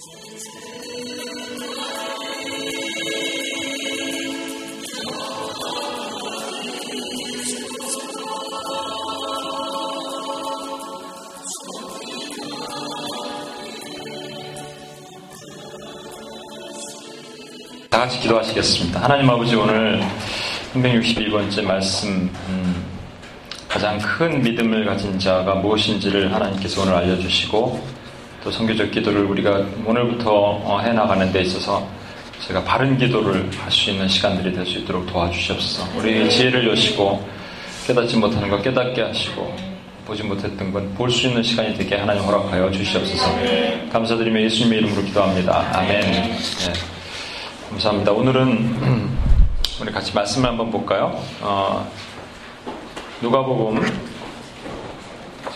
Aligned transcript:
다 0.00 0.06
같이 17.98 18.20
기도하시겠습니다. 18.20 19.02
하나님 19.02 19.28
아버지 19.28 19.54
오늘 19.54 20.00
362번째 20.72 21.62
말씀 21.62 22.30
음, 22.48 22.84
가장 23.68 23.98
큰 23.98 24.40
믿음을 24.40 24.86
가진 24.86 25.18
자가 25.18 25.56
무엇인지를 25.56 26.32
하나님께서 26.32 26.80
오늘 26.80 26.94
알려주시고 26.94 27.99
또 28.42 28.50
성교적 28.50 28.90
기도를 28.90 29.24
우리가 29.24 29.60
오늘부터 29.84 30.30
어, 30.32 30.80
해나가는 30.80 31.30
데 31.32 31.42
있어서 31.42 31.86
제가 32.46 32.64
바른 32.64 32.96
기도를 32.96 33.50
할 33.58 33.70
수 33.70 33.90
있는 33.90 34.08
시간들이 34.08 34.52
될 34.54 34.64
수 34.64 34.78
있도록 34.78 35.06
도와주시옵소서. 35.06 35.98
우리 35.98 36.28
지혜를 36.30 36.68
여시고 36.70 37.22
깨닫지 37.86 38.16
못하는 38.16 38.48
것 38.48 38.62
깨닫게 38.62 39.02
하시고 39.02 39.54
보지 40.06 40.22
못했던 40.22 40.72
건 40.72 40.94
볼 40.96 41.10
수 41.10 41.26
있는 41.28 41.42
시간이 41.42 41.74
되게 41.76 41.96
하나님 41.96 42.22
허락하여 42.24 42.70
주시옵소서. 42.70 43.26
감사드리며 43.92 44.40
예수님의 44.42 44.78
이름으로 44.78 45.02
기도합니다. 45.04 45.70
아멘. 45.78 46.00
네. 46.00 46.36
감사합니다. 47.68 48.10
오늘은 48.12 49.10
우리 49.82 49.92
같이 49.92 50.12
말씀을 50.14 50.48
한번 50.48 50.70
볼까요? 50.70 51.22
어, 51.42 51.86
누가복음 53.20 54.09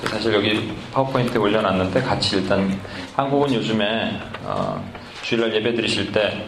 사실 0.09 0.35
여기 0.35 0.73
파워포인트에 0.93 1.39
올려놨는데 1.39 2.03
같이 2.03 2.37
일단 2.37 2.79
한국은 3.17 3.53
요즘에 3.55 4.21
어, 4.45 4.83
주일날 5.23 5.55
예배 5.55 5.75
드리실 5.75 6.13
때 6.13 6.47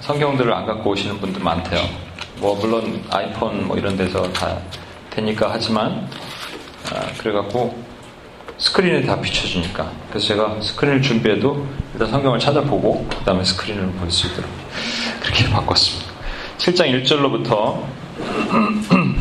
성경들을 0.00 0.52
안 0.52 0.66
갖고 0.66 0.90
오시는 0.90 1.18
분들 1.20 1.42
많대요. 1.42 1.80
뭐 2.38 2.56
물론 2.56 3.02
아이폰 3.10 3.66
뭐 3.66 3.76
이런 3.76 3.96
데서 3.96 4.30
다 4.32 4.58
되니까 5.10 5.48
하지만 5.52 6.08
어, 6.92 7.00
그래갖고 7.18 7.82
스크린에 8.58 9.02
다 9.02 9.20
비춰주니까 9.20 9.90
그래서 10.08 10.28
제가 10.28 10.60
스크린을 10.60 11.02
준비해도 11.02 11.66
일단 11.92 12.10
성경을 12.10 12.38
찾아보고 12.38 13.06
그 13.08 13.16
다음에 13.24 13.44
스크린을 13.44 13.86
볼 13.92 14.10
수 14.10 14.26
있도록 14.28 14.50
그렇게 15.20 15.48
바꿨습니다. 15.50 16.12
7장 16.58 17.02
1절로부터 17.04 17.82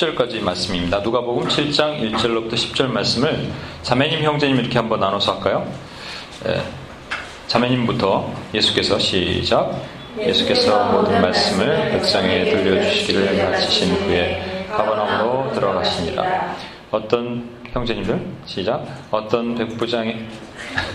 10절까지 0.00 0.40
말씀입니다. 0.40 1.00
누가복음 1.00 1.46
7장 1.48 2.00
1절로부터 2.00 2.54
10절 2.54 2.86
말씀을 2.86 3.50
자매님 3.82 4.22
형제님 4.22 4.56
이렇게 4.58 4.78
한번 4.78 5.00
나눠서 5.00 5.34
할까요? 5.34 5.70
예, 6.46 6.62
자매님부터 7.48 8.32
예수께서 8.54 8.98
시작 8.98 9.78
예수께서 10.18 10.92
모든 10.92 11.20
말씀을 11.20 11.90
백성에 11.90 12.44
들려주시기를 12.44 13.50
마치신 13.50 13.94
후에 13.96 14.66
가버나움으로 14.74 15.52
들어가시니라. 15.52 16.56
어떤 16.90 17.50
형제님들 17.72 18.26
시작 18.46 18.84
어떤 19.10 19.54
백부장의 19.54 20.26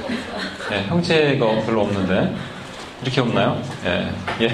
예, 0.71 0.81
형제가 0.87 1.45
별로 1.65 1.81
없는데 1.81 2.35
이렇게 3.03 3.21
없나요? 3.21 3.61
예, 3.85 4.09
예. 4.41 4.47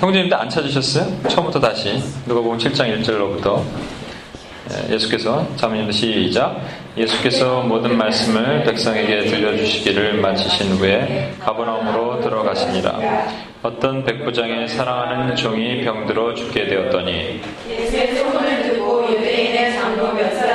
형제님들 0.00 0.36
안 0.36 0.48
찾으셨어요? 0.48 1.28
처음부터 1.28 1.60
다시. 1.60 2.02
누가복음 2.26 2.58
7장 2.58 3.02
1절로부터. 3.02 3.62
예, 4.90 4.98
수께서 4.98 5.46
자매님들 5.56 5.92
시작. 5.92 6.60
예수께서 6.96 7.62
모든 7.62 7.96
말씀을 7.96 8.64
백성에게 8.64 9.26
들려주시기를 9.26 10.14
마치신 10.14 10.72
후에 10.72 11.34
가버나움으로 11.40 12.20
들어가시니라. 12.20 12.98
어떤 13.62 14.04
백부장의 14.04 14.68
사랑하는 14.68 15.36
종이 15.36 15.82
병들어 15.84 16.34
죽게 16.34 16.66
되었더니. 16.66 17.40
예수의 17.68 18.16
소문을 18.16 18.62
듣고 18.64 19.06
유대인의 19.12 19.72
장로 19.74 20.12
몇 20.12 20.34
사람을 20.34 20.45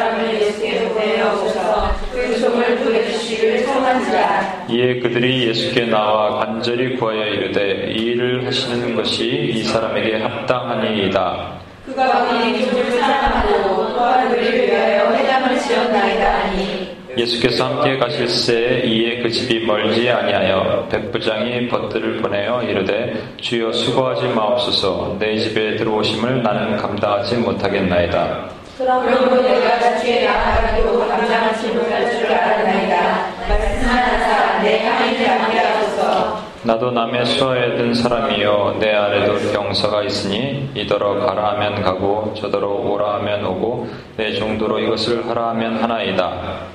예수께 0.52 0.90
보내어 0.90 1.34
오셔서 1.34 1.92
그 2.12 2.40
종을 2.40 2.76
구해주시기를 2.78 3.64
청한지라 3.64 4.66
이에 4.70 5.00
그들이 5.00 5.48
예수께 5.48 5.86
나와 5.86 6.40
간절히 6.40 6.98
구하여 6.98 7.26
이르되 7.26 7.94
이 7.96 8.12
일을 8.12 8.46
하시는 8.46 8.96
것이 8.96 9.52
이 9.54 9.64
사람에게 9.64 10.22
합당하니이다. 10.22 11.62
그가 11.86 12.30
우리 12.30 12.66
종을 12.66 12.92
사랑하고 12.92 13.94
또한 13.94 14.32
우리를 14.32 14.68
위하여 14.68 15.14
회당을 15.14 15.58
지었나이다 15.58 16.40
하니 16.42 16.92
예수께서 17.18 17.66
함께 17.66 17.98
가실새 17.98 18.84
이에 18.86 19.22
그 19.22 19.30
집이 19.30 19.66
멀지 19.66 20.10
아니하여 20.10 20.88
백부장이 20.90 21.68
벗들을 21.68 22.22
보내어 22.22 22.64
이르되 22.64 23.22
주여 23.38 23.72
수고하지 23.74 24.28
마옵소서. 24.28 25.18
내 25.20 25.38
집에 25.38 25.76
들어오심을 25.76 26.42
나는 26.42 26.78
감당하지 26.78 27.38
못하겠나이다 27.38 28.61
그러므로 28.86 29.42
내가 29.44 29.98
주의 30.00 30.26
나아가기도 30.26 31.08
감당하지 31.08 31.68
못할 31.68 32.10
줄 32.12 32.26
알았나이다. 32.32 33.28
말씀하사 33.48 34.64
내 34.64 34.84
향인을 34.88 35.30
안게 35.30 35.60
하소서. 35.60 36.42
나도 36.64 36.90
남의 36.92 37.26
수하에 37.26 37.76
든 37.76 37.94
사람이요 37.94 38.78
내 38.80 38.92
아래도 38.94 39.34
병사가 39.52 40.02
있으니 40.04 40.70
이더러 40.76 41.20
가라 41.26 41.52
하면 41.52 41.82
가고 41.84 42.34
저더러 42.36 42.68
오라 42.70 43.16
하면 43.16 43.46
오고 43.46 43.88
내 44.18 44.34
정도로 44.34 44.80
이것을 44.80 45.28
하라 45.30 45.50
하면 45.50 45.78
하나이다. 45.82 46.32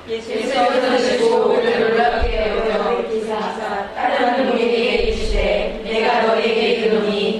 예수께서 0.09 0.63
놀랍게 1.27 2.51
여겨 2.51 3.09
기사하사 3.09 3.93
다른 3.95 4.49
우리에게 4.49 4.95
이르시되 5.03 5.81
내가 5.83 6.21
너희에게 6.21 6.61
이르노니 6.69 7.36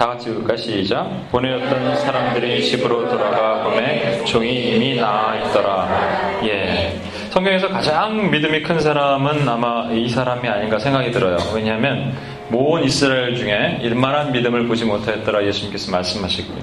다 0.00 0.06
같이 0.06 0.30
읽을까? 0.30 0.56
시작. 0.56 1.30
보내었던 1.30 1.94
사람들이 1.94 2.64
집으로 2.64 3.06
돌아가 3.06 3.64
보매 3.64 4.24
종이 4.24 4.74
이미 4.74 4.96
나아 4.96 5.36
있더라. 5.36 6.40
예. 6.42 6.98
성경에서 7.28 7.68
가장 7.68 8.30
믿음이 8.30 8.62
큰 8.62 8.80
사람은 8.80 9.46
아마 9.46 9.92
이 9.92 10.08
사람이 10.08 10.48
아닌가 10.48 10.78
생각이 10.78 11.10
들어요. 11.10 11.36
왜냐하면 11.54 12.14
모든 12.48 12.86
이스라엘 12.86 13.36
중에 13.36 13.80
일만한 13.82 14.32
믿음을 14.32 14.66
보지 14.68 14.86
못하였더라 14.86 15.44
예수님께서 15.44 15.92
말씀하시고 15.92 16.54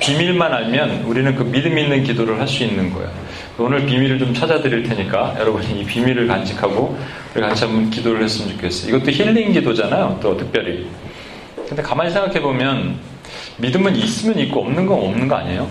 비밀만 0.00 0.52
알면 0.52 1.04
우리는 1.04 1.36
그 1.36 1.44
믿음 1.44 1.78
있는 1.78 2.02
기도를 2.02 2.40
할 2.40 2.48
수 2.48 2.64
있는 2.64 2.92
거예요. 2.92 3.08
오늘 3.58 3.86
비밀을 3.86 4.18
좀 4.18 4.34
찾아드릴 4.34 4.82
테니까 4.82 5.36
여러분이 5.38 5.82
이 5.82 5.84
비밀을 5.84 6.26
간직하고 6.26 6.98
우리 7.32 7.42
같이 7.42 7.64
한번 7.64 7.90
기도를 7.90 8.24
했으면 8.24 8.50
좋겠어요. 8.56 8.96
이것도 8.96 9.12
힐링 9.12 9.52
기도잖아요. 9.52 10.18
또 10.20 10.36
특별히 10.36 10.88
근데 11.68 11.82
가만히 11.82 12.10
생각해 12.10 12.40
보면 12.40 12.98
믿음은 13.58 13.96
있으면 13.96 14.38
있고 14.40 14.60
없는 14.64 14.86
건 14.86 14.98
없는 14.98 15.28
거 15.28 15.36
아니에요? 15.36 15.68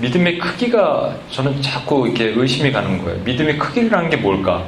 믿음의 0.00 0.38
크기가 0.38 1.16
저는 1.30 1.60
자꾸 1.60 2.06
이렇게 2.06 2.26
의심이 2.36 2.70
가는 2.70 3.02
거예요. 3.02 3.20
믿음의 3.24 3.58
크기라는 3.58 4.10
게 4.10 4.16
뭘까? 4.16 4.64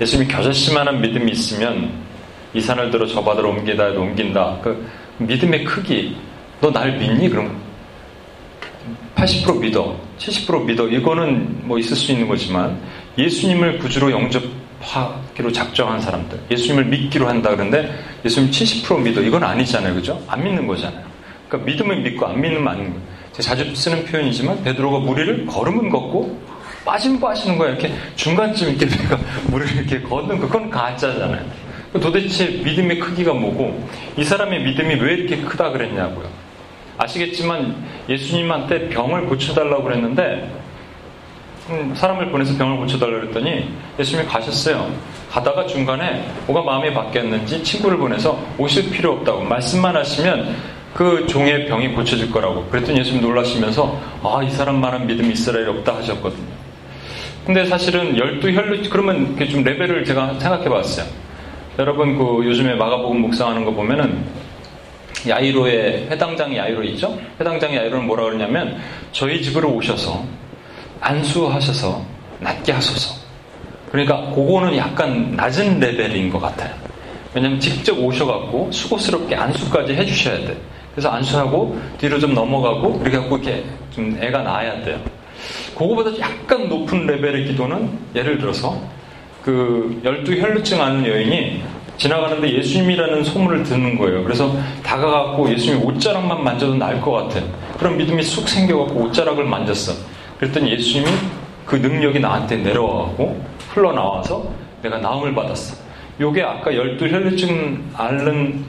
예수님이 0.00 0.28
겨자씨만한 0.28 1.00
믿음이 1.00 1.30
있으면 1.30 1.92
이 2.54 2.60
산을 2.60 2.90
들어 2.90 3.06
저 3.06 3.22
바다로 3.22 3.50
옮기다 3.50 3.84
해도 3.86 4.00
옮긴다. 4.02 4.58
그 4.62 4.88
믿음의 5.18 5.64
크기. 5.64 6.16
너 6.60 6.70
날 6.70 6.96
믿니? 6.98 7.28
그럼 7.28 7.56
80% 9.14 9.60
믿어. 9.60 9.96
70% 10.18 10.64
믿어. 10.64 10.88
이거는 10.88 11.66
뭐 11.66 11.78
있을 11.78 11.96
수 11.96 12.10
있는 12.12 12.26
거지만 12.28 12.78
예수님을 13.18 13.78
구주로 13.78 14.10
영접 14.10 14.42
하기로 14.82 15.52
작정한 15.52 16.00
사람들. 16.00 16.38
예수님을 16.50 16.84
믿기로 16.86 17.28
한다 17.28 17.50
그런데 17.50 17.90
예수님 18.24 18.50
70% 18.50 19.02
믿어. 19.02 19.20
이건 19.22 19.44
아니잖아요. 19.44 19.94
그죠? 19.94 20.22
안 20.26 20.42
믿는 20.42 20.66
거잖아요. 20.66 21.02
그러니까 21.48 21.70
믿으면 21.70 22.02
믿고 22.02 22.26
안 22.26 22.40
믿으면 22.40 22.68
안 22.68 22.76
믿는 22.76 22.92
거예요. 22.92 23.06
제가 23.32 23.42
자주 23.42 23.74
쓰는 23.74 24.04
표현이지만 24.04 24.62
베드로가 24.62 24.98
무리를 24.98 25.46
걸으면 25.46 25.88
걷고 25.88 26.38
빠지면 26.84 27.20
빠지는 27.20 27.56
거예요. 27.58 27.74
이렇게 27.74 27.94
중간쯤 28.16 28.70
이렇게 28.70 28.86
내가 28.96 29.18
무리를 29.46 29.76
이렇게 29.76 30.00
걷는 30.02 30.38
거 30.38 30.46
그건 30.46 30.68
가짜잖아요. 30.68 31.44
도대체 31.94 32.46
믿음의 32.48 32.98
크기가 32.98 33.34
뭐고 33.34 33.86
이 34.16 34.24
사람의 34.24 34.62
믿음이 34.64 34.94
왜 34.96 35.14
이렇게 35.14 35.42
크다 35.42 35.70
그랬냐고요. 35.70 36.26
아시겠지만 36.98 37.84
예수님한테 38.08 38.88
병을 38.88 39.26
고쳐달라고 39.26 39.84
그랬는데 39.84 40.22
음, 40.22 40.61
사람을 41.94 42.30
보내서 42.30 42.56
병을 42.56 42.76
고쳐달라고 42.78 43.20
그랬더니 43.20 43.68
예수님이 43.98 44.26
가셨어요. 44.28 44.90
가다가 45.30 45.66
중간에 45.66 46.28
뭐가 46.46 46.62
마음이 46.62 46.92
바뀌었는지 46.92 47.62
친구를 47.62 47.98
보내서 47.98 48.38
오실 48.58 48.90
필요 48.90 49.12
없다고 49.12 49.44
말씀만 49.44 49.96
하시면 49.96 50.56
그 50.92 51.26
종의 51.26 51.66
병이 51.66 51.88
고쳐질 51.94 52.30
거라고. 52.30 52.64
그랬더니 52.66 53.00
예수님 53.00 53.22
놀라시면서 53.22 53.98
아, 54.22 54.42
이 54.42 54.50
사람만한 54.50 55.06
믿음이 55.06 55.32
이스라엘에 55.32 55.68
없다 55.68 55.96
하셨거든요. 55.96 56.52
근데 57.46 57.64
사실은 57.64 58.16
열두 58.16 58.52
혈루, 58.52 58.88
그러면 58.90 59.36
좀 59.48 59.64
레벨을 59.64 60.04
제가 60.04 60.38
생각해 60.38 60.68
봤어요. 60.68 61.06
여러분 61.78 62.18
그 62.18 62.44
요즘에 62.44 62.74
마가복음 62.74 63.22
묵상하는 63.22 63.64
거 63.64 63.70
보면은 63.70 64.24
야이로의 65.26 66.08
회당장 66.10 66.54
야이로 66.54 66.82
있죠? 66.84 67.18
회당장 67.40 67.74
야이로는 67.74 68.06
뭐라 68.06 68.24
그러냐면 68.24 68.78
저희 69.12 69.40
집으로 69.40 69.70
오셔서 69.70 70.24
안수하셔서 71.02 72.02
낫게 72.40 72.72
하소서. 72.72 73.14
그러니까 73.90 74.30
그거는 74.30 74.76
약간 74.76 75.32
낮은 75.36 75.78
레벨인 75.78 76.30
것 76.30 76.40
같아요. 76.40 76.72
왜냐면 77.34 77.60
직접 77.60 77.98
오셔갖고 77.98 78.70
수고스럽게 78.72 79.36
안수까지 79.36 79.94
해주셔야 79.94 80.38
돼. 80.46 80.56
그래서 80.94 81.10
안수하고 81.10 81.78
뒤로 81.98 82.18
좀 82.18 82.34
넘어가고 82.34 83.00
이렇게 83.02 83.18
갖고 83.18 83.36
이렇게 83.36 83.64
좀 83.94 84.16
애가 84.20 84.42
나아야 84.42 84.82
돼요. 84.82 84.98
그거보다 85.74 86.18
약간 86.20 86.68
높은 86.68 87.06
레벨의 87.06 87.46
기도는 87.46 87.90
예를 88.14 88.38
들어서 88.38 88.80
그 89.42 90.00
열두 90.04 90.40
혈루증 90.40 90.80
앓는 90.80 91.06
여인이 91.06 91.62
지나가는데 91.96 92.54
예수님이라는 92.58 93.24
소문을 93.24 93.62
듣는 93.64 93.98
거예요. 93.98 94.22
그래서 94.22 94.54
다가가고 94.82 95.50
예수님 95.50 95.84
옷자락만 95.84 96.44
만져도 96.44 96.74
나을 96.74 97.00
것 97.00 97.12
같아. 97.12 97.40
그런 97.78 97.96
믿음이 97.96 98.22
쑥 98.22 98.48
생겨갖고 98.48 99.00
옷자락을 99.04 99.44
만졌어. 99.44 99.92
그랬더니 100.42 100.72
예수님이 100.72 101.06
그 101.64 101.76
능력이 101.76 102.18
나한테 102.18 102.56
내려와갖고 102.56 103.40
흘러나와서 103.68 104.50
내가 104.82 104.98
나음을 104.98 105.32
받았어. 105.32 105.76
요게 106.20 106.42
아까 106.42 106.74
열두 106.74 107.08
혈루증 107.08 107.90
앓는 107.94 108.64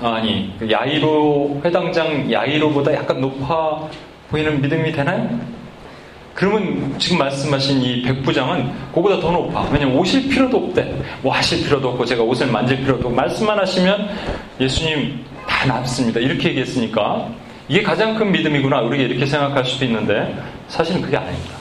아니 0.00 0.54
그 0.58 0.70
야이로 0.70 1.60
회당장 1.62 2.32
야이로보다 2.32 2.94
약간 2.94 3.20
높아 3.20 3.86
보이는 4.30 4.62
믿음이 4.62 4.92
되나요? 4.92 5.28
그러면 6.32 6.98
지금 6.98 7.18
말씀하신 7.18 7.82
이 7.82 8.02
백부장은 8.02 8.72
그보다 8.94 9.20
더 9.20 9.30
높아. 9.30 9.68
왜냐면 9.70 9.96
오실 9.98 10.28
필요도 10.30 10.56
없대. 10.56 10.96
뭐 11.20 11.34
하실 11.34 11.64
필요도 11.64 11.90
없고 11.90 12.06
제가 12.06 12.22
옷을 12.22 12.46
만질 12.46 12.78
필요도 12.78 13.08
없고 13.08 13.10
말씀만 13.10 13.58
하시면 13.58 14.08
예수님 14.58 15.22
다 15.46 15.66
낫습니다. 15.66 16.18
이렇게 16.18 16.48
얘기했으니까 16.48 17.28
이게 17.68 17.82
가장 17.82 18.14
큰 18.14 18.30
믿음이구나. 18.30 18.80
우리가 18.82 19.02
이렇게 19.02 19.26
생각할 19.26 19.64
수도 19.64 19.84
있는데 19.86 20.40
사실은 20.68 21.02
그게 21.02 21.16
아닙니다. 21.16 21.56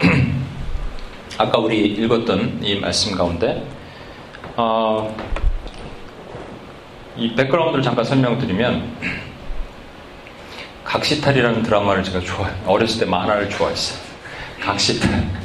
아까 1.38 1.58
우리 1.58 1.86
읽었던 1.86 2.60
이 2.62 2.78
말씀 2.78 3.16
가운데 3.16 3.66
어, 4.56 5.16
이 7.16 7.34
백그라운드를 7.34 7.82
잠깐 7.82 8.04
설명드리면 8.04 8.96
각시탈이라는 10.84 11.62
드라마를 11.62 12.04
제가 12.04 12.20
좋아해요. 12.20 12.54
어렸을 12.66 13.00
때 13.00 13.06
만화를 13.06 13.48
좋아했어요. 13.48 13.98
각시탈. 14.60 15.43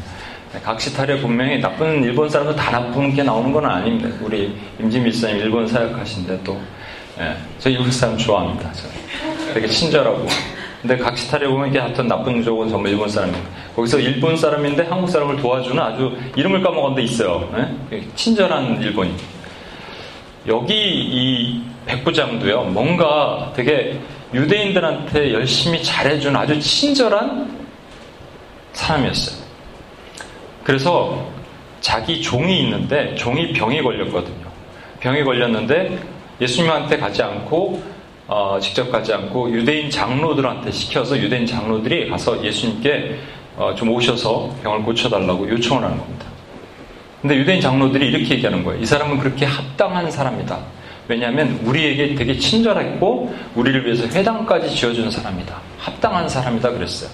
각시탈에 0.58 1.20
분명히 1.22 1.60
나쁜 1.60 2.04
일본 2.04 2.28
사람도 2.28 2.56
다 2.56 2.72
나쁜 2.72 3.14
게 3.14 3.22
나오는 3.22 3.52
건 3.52 3.66
아닙니다. 3.66 4.10
우리 4.22 4.58
임진미 4.80 5.12
사님 5.12 5.38
일본 5.38 5.68
사역하신데 5.68 6.42
또 6.44 6.60
예, 7.20 7.36
저 7.60 7.70
일본 7.70 7.92
사람 7.92 8.18
좋아합니다. 8.18 8.72
저 8.74 8.88
되게 9.54 9.68
친절하고 9.68 10.26
근데 10.82 10.98
각시탈에 10.98 11.46
보면 11.48 11.70
이게 11.70 11.80
하여튼 11.80 12.08
나쁜 12.08 12.42
쪽은 12.44 12.70
전부 12.70 12.88
일본 12.88 13.10
사람입니다. 13.10 13.48
거기서 13.76 14.00
일본 14.00 14.38
사람인데 14.38 14.84
한국 14.84 15.10
사람을 15.10 15.36
도와주는 15.38 15.78
아주 15.82 16.18
이름을 16.36 16.64
까먹었는데 16.64 17.04
있어요. 17.04 17.50
네? 17.90 18.02
친절한 18.16 18.82
일본인. 18.82 19.16
여기 20.48 20.74
이 20.74 21.62
백부장도요, 21.86 22.64
뭔가 22.66 23.52
되게 23.56 24.00
유대인들한테 24.34 25.34
열심히 25.34 25.84
잘해준 25.84 26.36
아주 26.36 26.60
친절한 26.60 27.60
사람이었어요. 28.74 29.49
그래서 30.70 31.28
자기 31.82 32.22
종이 32.22 32.60
있는데 32.60 33.16
종이 33.16 33.54
병에 33.54 33.82
걸렸거든요. 33.82 34.46
병에 35.00 35.24
걸렸는데 35.24 35.98
예수님한테 36.40 36.98
가지 36.98 37.24
않고 37.24 37.82
어, 38.28 38.60
직접 38.62 38.92
가지 38.92 39.12
않고 39.12 39.50
유대인 39.50 39.90
장로들한테 39.90 40.70
시켜서 40.70 41.18
유대인 41.18 41.48
장로들이 41.48 42.08
가서 42.08 42.46
예수님께 42.46 43.18
어, 43.58 43.74
좀 43.74 43.90
오셔서 43.90 44.58
병을 44.62 44.84
고쳐달라고 44.84 45.50
요청을 45.50 45.84
하는 45.84 45.98
겁니다. 45.98 46.28
근데 47.24 47.38
유대인 47.38 47.60
장로들이 47.60 48.06
이렇게 48.06 48.36
얘기하는 48.36 48.64
거예요. 48.64 48.80
이 48.80 48.86
사람은 48.86 49.18
그렇게 49.18 49.48
합당한 49.48 50.12
사람이다. 50.12 50.60
왜냐하면 51.08 51.60
우리에게 51.64 52.14
되게 52.14 52.38
친절했고 52.38 53.36
우리를 53.56 53.88
위해서 53.88 54.06
회당까지 54.06 54.76
지어준 54.76 55.10
사람이다. 55.10 55.60
합당한 55.80 56.30
사람이다 56.30 56.70
그랬어요. 56.70 57.10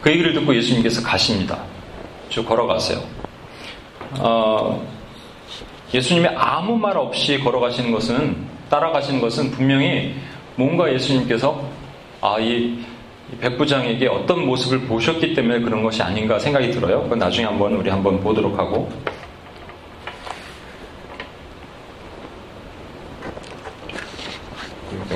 그 0.00 0.10
얘기를 0.12 0.34
듣고 0.34 0.54
예수님께서 0.54 1.02
가십니다. 1.02 1.58
쭉 2.36 2.44
걸어가세요. 2.44 3.02
어, 4.18 4.86
예수님이 5.94 6.28
아무 6.36 6.76
말 6.76 6.94
없이 6.98 7.40
걸어가시는 7.40 7.90
것은 7.92 8.36
따라가시는 8.68 9.22
것은 9.22 9.52
분명히 9.52 10.14
뭔가 10.54 10.92
예수님께서 10.92 11.66
아, 12.20 12.36
이 12.38 12.78
백부장에게 13.40 14.08
어떤 14.08 14.44
모습을 14.44 14.80
보셨기 14.80 15.32
때문에 15.32 15.60
그런 15.60 15.82
것이 15.82 16.02
아닌가 16.02 16.38
생각이 16.38 16.72
들어요. 16.72 17.04
그건 17.04 17.20
나중에 17.20 17.46
한번 17.46 17.72
우리 17.72 17.88
한번 17.88 18.20
보도록 18.20 18.58
하고. 18.58 18.92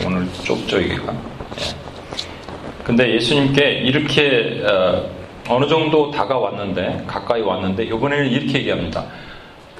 오늘 0.06 0.26
좁죠, 0.43 0.81
이게가. 0.81 1.12
예. 1.12 2.82
근데 2.82 3.14
예수님께 3.16 3.73
이렇게 3.84 4.64
어, 4.66 5.19
느 5.58 5.67
정도 5.69 6.11
다가왔는데, 6.11 7.05
가까이 7.06 7.41
왔는데, 7.43 7.85
이번에는 7.85 8.31
이렇게 8.31 8.58
얘기합니다. 8.61 9.05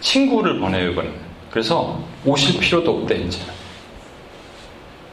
친구를 0.01 0.59
보내요, 0.59 0.91
이번에. 0.91 1.09
그래서 1.51 1.99
오실 2.25 2.59
필요도 2.61 2.91
없대, 3.03 3.17
이제. 3.17 3.41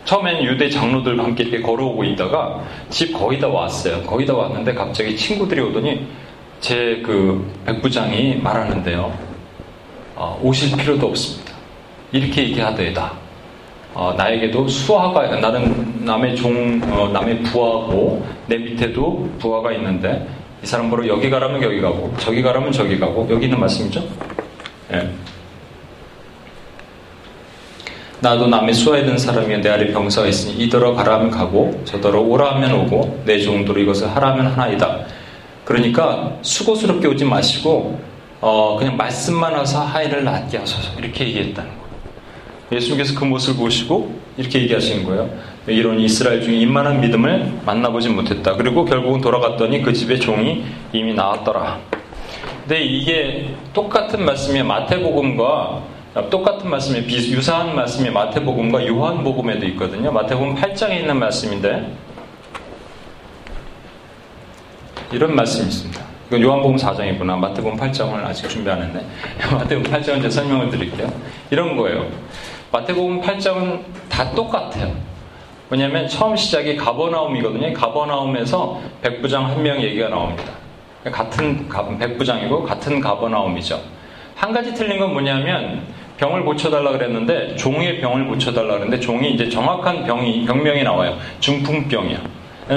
처음엔 0.05 0.41
유대 0.45 0.69
장로들과 0.69 1.21
함께 1.21 1.43
이렇게 1.43 1.61
걸어오고 1.61 2.05
있다가 2.05 2.63
집 2.89 3.11
거의 3.11 3.39
다 3.41 3.47
왔어요. 3.49 4.01
거의 4.03 4.25
다 4.25 4.33
왔는데 4.33 4.73
갑자기 4.73 5.17
친구들이 5.17 5.59
오더니 5.59 6.07
제 6.61 7.01
그 7.05 7.45
백부장이 7.65 8.37
말하는데요. 8.37 9.13
어, 10.15 10.39
오실 10.41 10.77
필요도 10.77 11.07
없습니다. 11.07 11.51
이렇게 12.13 12.43
얘기하더이다. 12.43 13.11
어, 13.93 14.13
나에게도 14.17 14.67
수하가 14.69 15.27
나는 15.41 16.05
남의 16.05 16.37
종 16.37 16.81
어, 16.89 17.09
남의 17.09 17.43
부하고 17.43 18.25
내 18.47 18.57
밑에도 18.57 19.29
부하가 19.39 19.73
있는데 19.73 20.25
이 20.67 20.69
사람 20.69 20.89
보러 20.89 21.07
여기 21.07 21.29
가라면 21.29 21.63
여기 21.63 21.79
가고 21.79 22.13
저기 22.17 22.41
가라면 22.41 22.73
저기 22.73 22.99
가고 22.99 23.25
여기 23.29 23.45
있는 23.45 23.57
말씀이죠. 23.57 24.03
예. 24.91 25.09
나도 28.19 28.47
남의 28.47 28.73
수하에 28.73 29.05
든 29.05 29.17
사람이여 29.17 29.61
내 29.61 29.69
아래 29.69 29.93
병사가 29.93 30.27
있으니 30.27 30.65
이더러 30.65 30.93
가라 30.93 31.19
하면 31.19 31.31
가고 31.31 31.81
저더러 31.85 32.19
오라 32.19 32.55
하면 32.55 32.73
오고 32.81 33.23
내 33.25 33.39
정도로 33.39 33.79
이것을 33.79 34.13
하라 34.13 34.31
하면 34.31 34.47
하나이다. 34.47 35.05
그러니까 35.63 36.37
수고스럽게 36.41 37.07
오지 37.07 37.23
마시고 37.23 38.01
어, 38.41 38.75
그냥 38.77 38.97
말씀만 38.97 39.53
와서 39.53 39.85
하이를 39.85 40.25
낫게 40.25 40.57
하소서 40.57 40.99
이렇게 40.99 41.27
얘기했다는 41.27 41.69
거예요. 41.69 41.87
예수님께서 42.73 43.17
그 43.17 43.23
모습을 43.23 43.57
보시고 43.57 44.19
이렇게 44.35 44.63
얘기하시는 44.63 45.05
거예요. 45.05 45.29
이런 45.67 45.99
이스라엘 45.99 46.41
중에 46.41 46.55
이만한 46.55 47.01
믿음을 47.01 47.59
만나보지 47.65 48.09
못했다. 48.09 48.55
그리고 48.55 48.85
결국은 48.85 49.19
돌아갔더니 49.19 49.81
그 49.81 49.91
집에 49.91 50.17
종이 50.17 50.65
이미 50.93 51.13
나왔더라. 51.13 51.79
근데 52.61 52.83
이게 52.83 53.53
똑같은 53.73 54.23
말씀이 54.23 54.63
마태복음과 54.63 55.83
똑같은 56.29 56.69
말씀이 56.69 56.99
유사한 57.31 57.75
말씀이 57.75 58.09
마태복음과 58.09 58.87
요한복음에도 58.87 59.65
있거든요. 59.67 60.11
마태복음 60.11 60.55
8장에 60.55 61.01
있는 61.01 61.17
말씀인데 61.17 61.93
이런 65.11 65.35
말씀이 65.35 65.67
있습니다. 65.67 66.01
이건 66.27 66.41
요한복음 66.41 66.75
4장이구나. 66.77 67.37
마태복음 67.37 67.77
8장을 67.77 68.13
아직 68.25 68.49
준비 68.49 68.69
안 68.69 68.81
했네. 68.81 69.05
마태복음 69.51 69.91
8장은 69.91 70.21
제가 70.21 70.29
설명을 70.29 70.69
드릴게요. 70.69 71.11
이런 71.49 71.75
거예요. 71.77 72.07
마태복음 72.71 73.21
8장은 73.21 73.81
다 74.09 74.31
똑같아요. 74.31 75.16
왜냐하면 75.69 76.07
처음 76.07 76.35
시작이 76.35 76.77
가버나움이거든요. 76.77 77.73
가버나움에서 77.73 78.79
백부장 79.01 79.45
한 79.45 79.61
명 79.63 79.81
얘기가 79.81 80.09
나옵니다. 80.09 80.43
같은 81.03 81.67
백부장이고 81.99 82.63
같은 82.63 82.99
가버나움이죠. 82.99 83.81
한 84.35 84.53
가지 84.53 84.73
틀린 84.73 84.99
건 84.99 85.13
뭐냐면 85.13 85.81
병을 86.17 86.43
고쳐달라 86.43 86.91
그랬는데 86.91 87.55
종의 87.55 87.99
병을 88.01 88.27
고쳐달라 88.27 88.75
그랬는데 88.75 88.99
종이 88.99 89.31
이제 89.33 89.49
정확한 89.49 90.05
병이 90.05 90.45
병명이 90.45 90.83
나와요. 90.83 91.17
중풍병이야. 91.39 92.19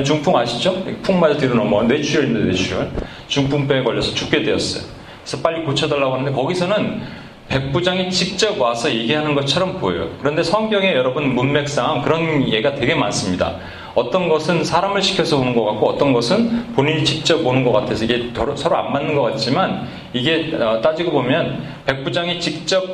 중풍 0.05 0.37
아시죠? 0.37 0.85
풍 1.03 1.19
맞아 1.21 1.37
뒤로 1.37 1.55
넘어 1.55 1.83
뇌출혈인데 1.83 2.41
뇌출혈. 2.41 2.91
중풍병에 3.29 3.83
걸려서 3.83 4.15
죽게 4.15 4.43
되었어요. 4.43 4.85
그래서 5.25 5.43
빨리 5.43 5.65
고쳐달라고 5.65 6.15
하는데 6.15 6.33
거기서는 6.33 7.03
백부장이 7.51 8.11
직접 8.11 8.61
와서 8.61 8.89
얘기하는 8.89 9.35
것처럼 9.35 9.81
보여요. 9.81 10.09
그런데 10.21 10.43
성경에 10.43 10.95
여러분 10.95 11.35
문맥상 11.35 12.03
그런 12.03 12.49
예가 12.49 12.77
되게 12.77 12.95
많습니다. 12.95 13.57
어떤 13.97 14.29
것은 14.29 14.63
사람을 14.63 15.03
시켜서 15.03 15.37
오는 15.37 15.53
것 15.53 15.65
같고 15.65 15.89
어떤 15.89 16.13
것은 16.13 16.75
본인이 16.75 17.05
직접 17.05 17.45
오는 17.45 17.65
것 17.65 17.73
같아서 17.73 18.05
이게 18.05 18.31
서로 18.55 18.77
안 18.77 18.93
맞는 18.93 19.17
것 19.17 19.23
같지만 19.23 19.89
이게 20.13 20.57
어, 20.61 20.81
따지고 20.81 21.11
보면 21.11 21.65
백부장이 21.87 22.41
직접 22.41 22.85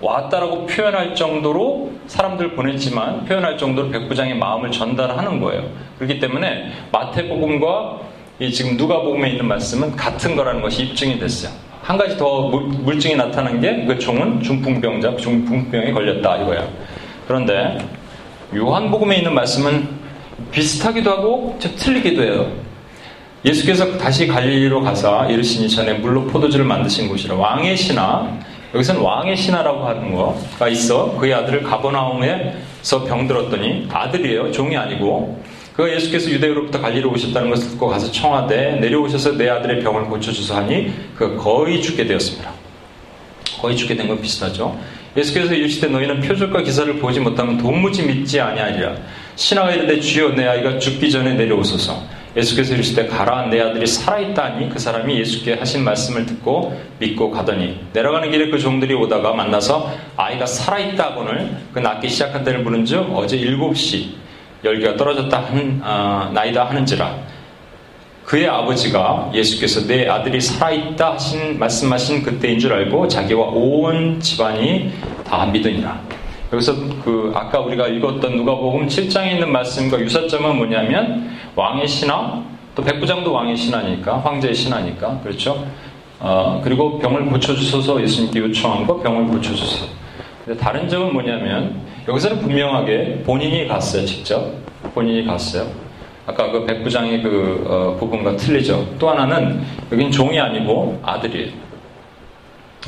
왔다라고 0.00 0.66
표현할 0.66 1.16
정도로 1.16 1.90
사람들 2.06 2.54
보냈지만 2.54 3.24
표현할 3.24 3.58
정도로 3.58 3.90
백부장의 3.90 4.36
마음을 4.36 4.70
전달하는 4.70 5.40
거예요. 5.40 5.64
그렇기 5.98 6.20
때문에 6.20 6.72
마태복음과 6.92 8.00
이 8.38 8.52
지금 8.52 8.76
누가복음에 8.76 9.30
있는 9.30 9.48
말씀은 9.48 9.96
같은 9.96 10.36
거라는 10.36 10.62
것이 10.62 10.84
입증이 10.84 11.18
됐어요. 11.18 11.63
한 11.84 11.98
가지 11.98 12.16
더 12.16 12.48
물증이 12.48 13.14
나타난 13.14 13.60
게 13.60 13.84
그 13.86 13.98
종은 13.98 14.42
중풍병자, 14.42 15.16
중풍병에 15.16 15.92
걸렸다 15.92 16.38
이거야. 16.38 16.66
그런데 17.26 17.78
요한복음에 18.56 19.18
있는 19.18 19.34
말씀은 19.34 19.86
비슷하기도 20.50 21.10
하고 21.10 21.56
좀 21.60 21.72
틀리기도 21.76 22.22
해요. 22.22 22.50
예수께서 23.44 23.98
다시 23.98 24.26
갈릴리로 24.26 24.80
가사 24.80 25.26
이르시니 25.28 25.68
전에 25.68 25.92
물로 25.94 26.24
포도주를 26.24 26.64
만드신 26.64 27.08
곳이라 27.08 27.34
왕의 27.34 27.76
신하 27.76 28.26
여기서는 28.74 29.02
왕의 29.02 29.36
신하라고 29.36 29.86
하는 29.86 30.14
거가 30.14 30.68
있어 30.68 31.14
그의 31.18 31.34
아들을 31.34 31.62
가버나움에서 31.62 33.04
병들었더니 33.06 33.88
아들이에요 33.92 34.50
종이 34.50 34.74
아니고 34.78 35.42
그가 35.76 35.92
예수께서 35.92 36.30
유대로부터 36.30 36.80
갈리로 36.80 37.10
오셨다는 37.10 37.50
것을 37.50 37.70
듣고 37.70 37.88
가서 37.88 38.10
청하되 38.12 38.76
내려오셔서 38.76 39.36
내 39.36 39.48
아들의 39.48 39.82
병을 39.82 40.04
고쳐주소 40.04 40.54
하니 40.54 40.92
그가 41.16 41.36
거의 41.42 41.82
죽게 41.82 42.06
되었습니다. 42.06 42.50
거의 43.60 43.76
죽게 43.76 43.96
된 43.96 44.06
건 44.06 44.20
비슷하죠. 44.20 44.78
예수께서 45.16 45.54
이르시되 45.54 45.88
너희는 45.88 46.20
표적과 46.20 46.62
기사를 46.62 46.92
보지 46.98 47.20
못하면 47.20 47.56
도무지 47.58 48.02
믿지 48.04 48.40
아니하리라. 48.40 48.94
신하가 49.36 49.72
이르되 49.72 50.00
주여 50.00 50.30
내 50.30 50.46
아이가 50.46 50.78
죽기 50.78 51.10
전에 51.10 51.34
내려오소서. 51.34 52.02
예수께서 52.36 52.74
이르시되 52.74 53.06
가라 53.06 53.46
내 53.46 53.60
아들이 53.60 53.86
살아있다니 53.86 54.68
그 54.68 54.78
사람이 54.78 55.18
예수께 55.20 55.54
하신 55.54 55.84
말씀을 55.84 56.26
듣고 56.26 56.76
믿고 56.98 57.30
가더니 57.30 57.80
내려가는 57.92 58.30
길에 58.30 58.48
그 58.50 58.58
종들이 58.58 58.92
오다가 58.94 59.32
만나서 59.34 59.92
아이가 60.16 60.44
살아있다고는 60.44 61.56
그 61.72 61.78
낳기 61.78 62.08
시작한 62.08 62.42
때를 62.44 62.60
물은즉 62.62 63.10
어제 63.14 63.36
일곱 63.36 63.76
시 63.76 64.16
열기가 64.64 64.96
떨어졌다 64.96 65.38
한 65.38 65.80
어, 65.84 66.30
나이다 66.32 66.64
하는지라 66.64 67.34
그의 68.24 68.48
아버지가 68.48 69.30
예수께서 69.34 69.86
내 69.86 70.08
아들이 70.08 70.40
살아있다 70.40 71.14
하신 71.14 71.58
말씀하신 71.58 72.22
그때인 72.22 72.58
줄 72.58 72.72
알고 72.72 73.06
자기와 73.06 73.48
온 73.48 74.18
집안이 74.18 74.92
다 75.24 75.44
믿으니라. 75.46 76.00
여기서 76.52 76.74
그 77.04 77.32
아까 77.34 77.60
우리가 77.60 77.88
읽었던 77.88 78.36
누가복음 78.36 78.86
7장에 78.86 79.32
있는 79.32 79.52
말씀과 79.52 80.00
유사점은 80.00 80.56
뭐냐면 80.56 81.30
왕의 81.54 81.86
신하 81.86 82.42
또 82.74 82.82
백부장도 82.82 83.32
왕의 83.32 83.56
신하니까 83.56 84.20
황제의 84.20 84.54
신하니까 84.54 85.20
그렇죠. 85.22 85.66
어, 86.20 86.60
그리고 86.64 86.98
병을 86.98 87.26
고쳐주소서 87.26 88.00
예수님께 88.00 88.40
요청한 88.40 88.86
거 88.86 89.00
병을 89.00 89.26
고쳐주소서. 89.26 89.86
다른 90.58 90.88
점은 90.88 91.12
뭐냐면 91.12 91.82
여기서는 92.06 92.40
분명하게 92.40 93.22
본인이 93.24 93.66
갔어요 93.66 94.04
직접 94.04 94.52
본인이 94.92 95.24
갔어요. 95.24 95.66
아까 96.26 96.50
그 96.50 96.64
백부장의 96.66 97.22
그 97.22 97.64
어, 97.66 97.96
부분과 97.98 98.36
틀리죠. 98.36 98.96
또 98.98 99.10
하나는 99.10 99.62
여긴 99.90 100.10
종이 100.10 100.38
아니고 100.38 101.00
아들이에요. 101.02 101.52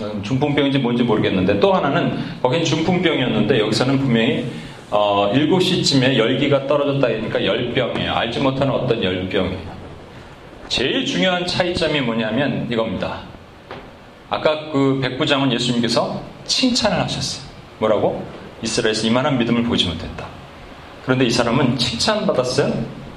음, 0.01 0.23
중풍병인지 0.23 0.79
뭔지 0.79 1.03
모르겠는데 1.03 1.59
또 1.59 1.73
하나는 1.73 2.19
거긴 2.43 2.65
중풍병이었는데 2.65 3.59
여기서는 3.61 3.99
분명히 3.99 4.47
어, 4.91 5.33
7시쯤에 5.35 6.17
열기가 6.17 6.67
떨어졌다 6.67 7.07
하니까 7.07 7.45
열병이에요. 7.45 8.13
알지 8.13 8.41
못하는 8.41 8.73
어떤 8.73 9.03
열병이에요. 9.03 9.77
제일 10.69 11.07
중요한 11.07 11.47
차이점이 11.47 12.01
뭐냐면 12.03 12.67
이겁니다. 12.71 13.21
아까 14.29 14.71
그 14.73 14.99
백부장은 15.03 15.53
예수님께서 15.53 16.21
칭찬을 16.45 16.99
하셨어요. 17.01 17.47
뭐라고? 17.79 18.23
이스라엘에서 18.63 19.07
이만한 19.07 19.39
믿음을 19.39 19.63
보지 19.65 19.87
못했다. 19.87 20.27
그런데 21.05 21.25
이 21.27 21.31
사람은 21.31 21.77
칭찬받았어요? 21.79 22.73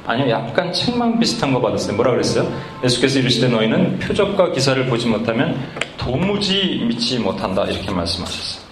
아니요, 0.06 0.30
약간 0.30 0.72
책망 0.74 1.20
비슷한 1.20 1.54
거 1.54 1.62
받았어요. 1.62 1.96
뭐라 1.96 2.12
그랬어요? 2.12 2.52
예수께서 2.84 3.20
이르시되 3.20 3.48
너희는 3.48 4.00
표적과 4.00 4.52
기사를 4.52 4.84
보지 4.88 5.08
못하면 5.08 5.60
도무지 5.98 6.84
믿지 6.88 7.20
못한다. 7.20 7.64
이렇게 7.66 7.92
말씀하셨어요. 7.92 8.68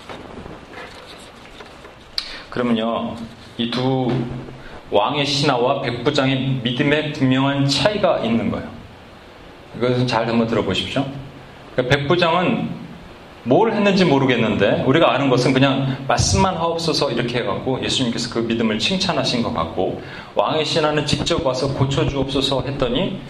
그러면요, 2.50 3.16
이 3.58 3.70
두 3.70 4.12
왕의 4.90 5.26
신하와 5.26 5.82
백부장의 5.82 6.62
믿음에 6.64 7.12
분명한 7.12 7.68
차이가 7.68 8.20
있는 8.20 8.50
거예요. 8.50 8.68
이것을 9.78 10.08
잘 10.08 10.28
한번 10.28 10.48
들어보십시오. 10.48 11.06
그러니까 11.76 11.98
백부장은 11.98 12.70
뭘 13.48 13.72
했는지 13.72 14.04
모르겠는데 14.04 14.84
우리가 14.86 15.14
아는 15.14 15.30
것은 15.30 15.54
그냥 15.54 15.98
말씀만 16.06 16.58
하옵소서 16.58 17.12
이렇게 17.12 17.40
해갖고 17.40 17.82
예수님께서 17.82 18.34
그 18.34 18.40
믿음을 18.40 18.78
칭찬하신 18.78 19.42
것 19.42 19.54
같고 19.54 20.02
왕의 20.36 20.66
신하는 20.66 21.06
직접 21.06 21.46
와서 21.46 21.74
고쳐주옵소서 21.74 22.64
했더니 22.68 23.22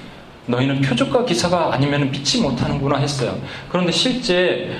너희는 0.47 0.81
표적과 0.81 1.23
기사가 1.25 1.71
아니면 1.71 2.09
믿지 2.09 2.41
못하는구나 2.41 2.97
했어요. 2.97 3.37
그런데 3.69 3.91
실제 3.91 4.71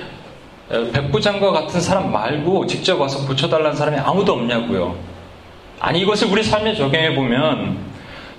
백부장과 0.68 1.52
같은 1.52 1.80
사람 1.80 2.10
말고 2.10 2.66
직접 2.66 3.00
와서 3.00 3.24
고쳐달라는 3.24 3.76
사람이 3.76 3.96
아무도 3.98 4.32
없냐고요. 4.32 4.96
아니 5.78 6.00
이것을 6.00 6.32
우리 6.32 6.42
삶에 6.42 6.74
적용해 6.74 7.14
보면 7.14 7.77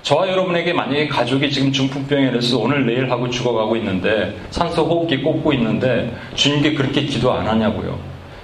저와 0.02 0.28
여러분에게 0.28 0.72
만약에 0.72 1.08
가족이 1.08 1.50
지금 1.50 1.72
중풍병에 1.72 2.30
대해서 2.30 2.58
오늘 2.58 2.86
내일 2.86 3.10
하고 3.10 3.28
죽어가고 3.28 3.76
있는데 3.76 4.36
산소 4.50 4.84
호흡기 4.84 5.18
꽂고 5.22 5.52
있는데 5.54 6.16
주님께 6.34 6.74
그렇게 6.74 7.02
기도 7.02 7.32
안 7.32 7.46
하냐고요. 7.46 7.98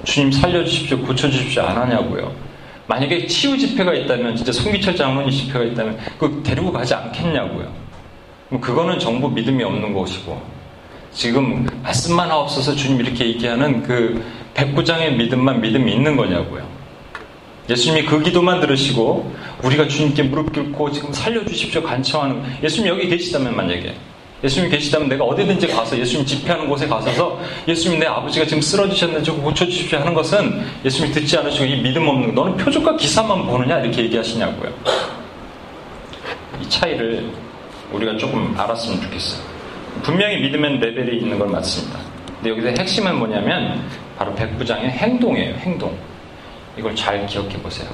주님 0.04 0.30
살려주십시오, 0.30 0.98
고쳐주십시오 1.00 1.62
안 1.62 1.76
하냐고요. 1.76 2.32
만약에 2.86 3.26
치유 3.26 3.58
집회가 3.58 3.92
있다면 3.94 4.36
진짜 4.36 4.52
송기철 4.52 4.94
장로님 4.94 5.30
집회가 5.30 5.64
있다면 5.64 5.98
그 6.18 6.42
데리고 6.44 6.70
가지 6.70 6.94
않겠냐고요. 6.94 7.72
그거는 8.60 8.98
정부 8.98 9.28
믿음이 9.28 9.64
없는 9.64 9.92
것이고 9.92 10.40
지금 11.12 11.66
말씀만 11.82 12.30
하옵소서 12.30 12.76
주님 12.76 13.00
이렇게 13.00 13.26
얘기하는 13.26 13.82
그 13.82 14.22
백부장의 14.54 15.16
믿음만 15.16 15.60
믿음이 15.60 15.92
있는 15.92 16.16
거냐고요. 16.16 16.75
예수님이 17.68 18.06
그 18.06 18.22
기도만 18.22 18.60
들으시고 18.60 19.34
우리가 19.62 19.88
주님께 19.88 20.24
무릎 20.24 20.52
꿇고 20.52 20.92
지금 20.92 21.12
살려주십시오 21.12 21.82
간청하는 21.82 22.42
예수님 22.62 22.88
여기 22.88 23.08
계시다면 23.08 23.56
만약에 23.56 23.94
예수님 24.44 24.70
계시다면 24.70 25.08
내가 25.08 25.24
어디든지 25.24 25.66
가서 25.68 25.98
예수님 25.98 26.26
집회하는 26.26 26.68
곳에 26.68 26.86
가서서 26.86 27.40
예수님 27.66 27.98
내 27.98 28.06
아버지가 28.06 28.46
지금 28.46 28.60
쓰러지셨는데 28.60 29.24
좀 29.24 29.42
고쳐주십시오 29.42 29.98
하는 29.98 30.14
것은 30.14 30.62
예수님이 30.84 31.12
듣지 31.14 31.38
않으시고 31.38 31.64
이 31.64 31.82
믿음 31.82 32.06
없는 32.06 32.34
너는 32.34 32.56
표적과 32.56 32.96
기사만 32.96 33.46
보느냐 33.46 33.80
이렇게 33.80 34.02
얘기하시냐고요. 34.04 34.72
이 36.62 36.68
차이를 36.68 37.30
우리가 37.92 38.16
조금 38.16 38.54
알았으면 38.56 39.00
좋겠어요. 39.02 39.42
분명히 40.02 40.36
믿음엔 40.38 40.80
레벨이 40.80 41.18
있는 41.18 41.38
건 41.38 41.50
맞습니다. 41.50 41.98
근데 42.36 42.50
여기서 42.50 42.68
핵심은 42.80 43.18
뭐냐면 43.18 43.82
바로 44.18 44.34
백부장의 44.34 44.90
행동이에요. 44.90 45.54
행동. 45.56 45.96
이걸 46.76 46.94
잘 46.94 47.26
기억해 47.26 47.56
보세요. 47.62 47.88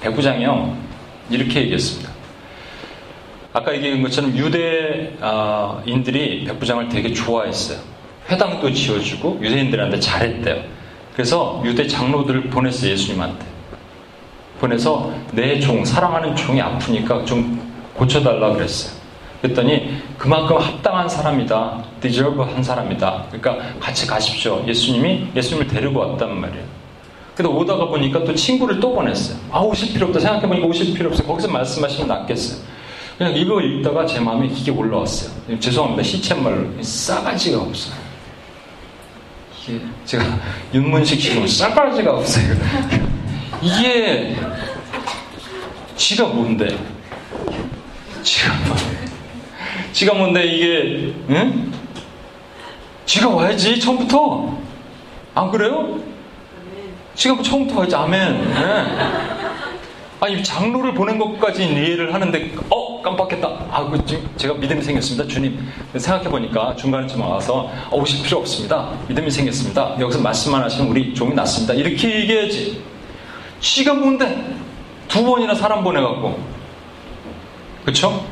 백부장이요. 0.00 0.76
이렇게 1.30 1.60
얘기했습니다. 1.62 2.10
아까 3.52 3.74
얘기한 3.74 4.02
것처럼 4.02 4.36
유대인들이 4.36 5.24
백부장을 6.44 6.88
되게 6.88 7.12
좋아했어요. 7.12 7.78
회당도 8.30 8.72
지어주고 8.72 9.40
유대인들한테 9.42 9.98
잘했대요. 9.98 10.62
그래서 11.14 11.60
유대 11.64 11.86
장로들을 11.86 12.50
보냈어요. 12.50 12.92
예수님한테. 12.92 13.44
보내서 14.60 15.12
내 15.32 15.58
종, 15.58 15.84
사랑하는 15.84 16.36
종이 16.36 16.60
아프니까 16.60 17.24
좀 17.24 17.60
고쳐달라 17.94 18.52
그랬어요. 18.52 19.00
그랬더니 19.42 19.96
그만큼 20.18 20.58
합당한 20.58 21.08
사람이다. 21.08 21.82
디저브 22.00 22.42
한 22.42 22.62
사람이다. 22.62 23.24
그러니까 23.30 23.78
같이 23.80 24.06
가십시오. 24.06 24.62
예수님이 24.66 25.28
예수님을 25.34 25.66
데리고 25.66 26.00
왔단 26.00 26.38
말이에요. 26.40 26.79
근데 27.40 27.54
오다가 27.56 27.86
보니까 27.86 28.22
또 28.22 28.34
친구를 28.34 28.80
또 28.80 28.92
보냈어요. 28.94 29.38
아, 29.50 29.60
오실 29.60 29.94
필요 29.94 30.08
없다. 30.08 30.20
생각해보니까 30.20 30.66
오실 30.66 30.92
필요 30.92 31.08
없어요. 31.08 31.26
거기서 31.26 31.48
말씀하시면 31.48 32.06
낫겠어요. 32.06 32.60
그냥 33.16 33.34
이거 33.34 33.62
읽다가 33.62 34.04
제 34.04 34.20
마음에 34.20 34.46
이게 34.46 34.70
올라왔어요. 34.70 35.30
죄송합니다. 35.58 36.02
시쳇말로. 36.02 36.68
싸가지가 36.82 37.62
없어요. 37.62 37.94
이게 39.62 39.80
제가 40.04 40.24
윤문식 40.74 41.18
씨로 41.18 41.46
싸가지가 41.46 42.12
없어요. 42.12 42.54
이게 43.62 44.36
지가 45.96 46.26
뭔데? 46.26 46.78
지가 48.22 48.52
뭔데? 48.66 48.84
지가 49.94 50.12
뭔데 50.14 50.44
이게 50.44 51.14
응? 51.30 51.72
지가 53.06 53.30
와야지 53.30 53.80
처음부터 53.80 54.58
안 55.34 55.50
그래요? 55.50 56.09
지금 57.20 57.42
처음부터 57.42 57.82
하지 57.82 57.94
아멘. 57.94 58.50
네. 58.54 58.86
아니 60.20 60.42
장로를 60.42 60.94
보낸 60.94 61.18
것까지 61.18 61.66
이해를 61.66 62.14
하는데 62.14 62.52
어 62.70 63.02
깜빡했다. 63.02 63.46
아, 63.70 63.90
그 63.90 64.02
제가 64.38 64.54
믿음이 64.54 64.80
생겼습니다, 64.80 65.28
주님. 65.28 65.70
생각해 65.94 66.30
보니까 66.30 66.74
중간쯤 66.76 67.20
와서 67.20 67.70
어, 67.90 67.98
오실 67.98 68.24
필요 68.24 68.38
없습니다. 68.38 68.92
믿음이 69.06 69.30
생겼습니다. 69.30 69.96
여기서 70.00 70.22
말씀만 70.22 70.62
하시면 70.62 70.90
우리 70.90 71.12
종이 71.12 71.34
났습니다. 71.34 71.74
이렇게 71.74 72.20
얘기해야지. 72.20 72.82
지가 73.60 73.92
뭔데 73.92 74.56
두 75.06 75.22
번이나 75.22 75.54
사람 75.54 75.84
보내갖고 75.84 76.40
그쵸? 77.84 78.24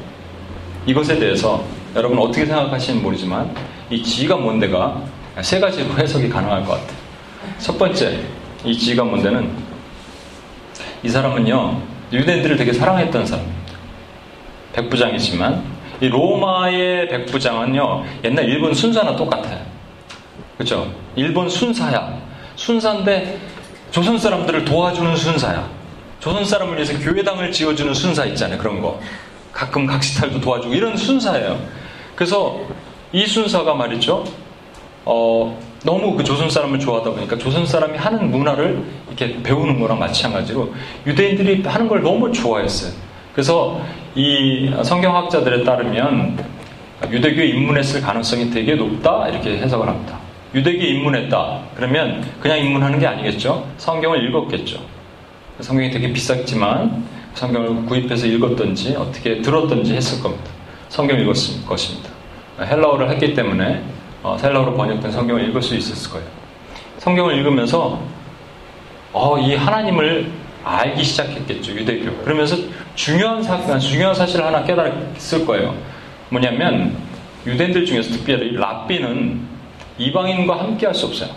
이것에 0.86 1.18
대해서 1.18 1.62
여러분 1.94 2.18
어떻게 2.18 2.46
생각하시는지 2.46 3.04
모르지만 3.04 3.54
이 3.90 4.02
지가 4.02 4.36
뭔데가 4.36 5.02
세 5.42 5.60
가지로 5.60 5.92
해석이 5.98 6.30
가능할 6.30 6.64
것 6.64 6.70
같아요. 6.80 6.96
첫 7.58 7.76
번째, 7.76 8.37
이 8.64 8.76
지가 8.76 9.04
뭔데는 9.04 9.50
이 11.02 11.08
사람은요, 11.08 11.80
유대인들을 12.12 12.56
되게 12.56 12.72
사랑했던 12.72 13.24
사람입니다. 13.24 13.72
백부장이지만, 14.72 15.62
이 16.00 16.08
로마의 16.08 17.08
백부장은요, 17.08 18.04
옛날 18.24 18.44
일본 18.44 18.74
순사나 18.74 19.14
똑같아요. 19.16 19.60
그죠? 20.56 20.92
일본 21.14 21.48
순사야. 21.48 22.18
순사인데, 22.56 23.38
조선 23.90 24.18
사람들을 24.18 24.64
도와주는 24.64 25.16
순사야. 25.16 25.68
조선 26.18 26.44
사람을 26.44 26.74
위해서 26.74 26.98
교회당을 26.98 27.52
지어주는 27.52 27.94
순사 27.94 28.24
있잖아요. 28.26 28.58
그런 28.58 28.80
거. 28.80 29.00
가끔 29.52 29.86
각시탈도 29.86 30.40
도와주고, 30.40 30.74
이런 30.74 30.96
순사예요. 30.96 31.60
그래서 32.16 32.60
이 33.12 33.24
순사가 33.24 33.74
말이죠, 33.74 34.24
어, 35.04 35.58
너무 35.84 36.16
그 36.16 36.24
조선 36.24 36.50
사람을 36.50 36.78
좋아하다 36.78 37.10
보니까 37.10 37.38
조선 37.38 37.64
사람이 37.64 37.96
하는 37.96 38.30
문화를 38.30 38.82
이렇게 39.06 39.40
배우는 39.42 39.78
거랑 39.78 39.98
마찬가지로 39.98 40.74
유대인들이 41.06 41.62
하는 41.62 41.88
걸 41.88 42.02
너무 42.02 42.32
좋아했어요. 42.32 42.92
그래서 43.32 43.80
이 44.14 44.72
성경학자들에 44.82 45.62
따르면 45.62 46.44
유대교에 47.10 47.46
입문했을 47.46 48.00
가능성이 48.00 48.50
되게 48.50 48.74
높다 48.74 49.28
이렇게 49.28 49.58
해석을 49.58 49.86
합니다. 49.86 50.18
유대교에 50.54 50.88
입문했다 50.88 51.60
그러면 51.76 52.24
그냥 52.40 52.58
입문하는 52.58 52.98
게 52.98 53.06
아니겠죠. 53.06 53.64
성경을 53.76 54.28
읽었겠죠. 54.28 54.80
성경이 55.60 55.90
되게 55.90 56.12
비쌌지만 56.12 57.04
성경을 57.34 57.86
구입해서 57.86 58.26
읽었던지 58.26 58.96
어떻게 58.96 59.40
들었던지 59.40 59.94
했을 59.94 60.20
겁니다. 60.20 60.50
성경을 60.88 61.22
읽었을 61.22 61.64
것입니다. 61.64 62.10
헬라어를 62.60 63.10
했기 63.10 63.34
때문에 63.34 63.82
어, 64.28 64.36
헬라어로 64.36 64.74
번역된 64.74 65.10
성경을 65.10 65.48
읽을 65.48 65.62
수 65.62 65.74
있었을 65.74 66.10
거예요. 66.12 66.26
성경을 66.98 67.34
읽으면서 67.38 67.98
어, 69.12 69.38
이 69.38 69.54
하나님을 69.54 70.30
알기 70.64 71.02
시작했겠죠 71.02 71.72
유대교. 71.72 72.14
그러면서 72.24 72.56
중요한 72.94 73.42
사 73.42 73.78
중요한 73.78 74.14
사실을 74.14 74.44
하나 74.44 74.62
깨달았을 74.64 75.46
거예요. 75.46 75.74
뭐냐면 76.28 76.94
유대인들 77.46 77.86
중에서 77.86 78.10
특별히 78.10 78.54
랍비는 78.54 79.40
이방인과 79.96 80.58
함께 80.58 80.84
할 80.84 80.94
수 80.94 81.06
없어요. 81.06 81.30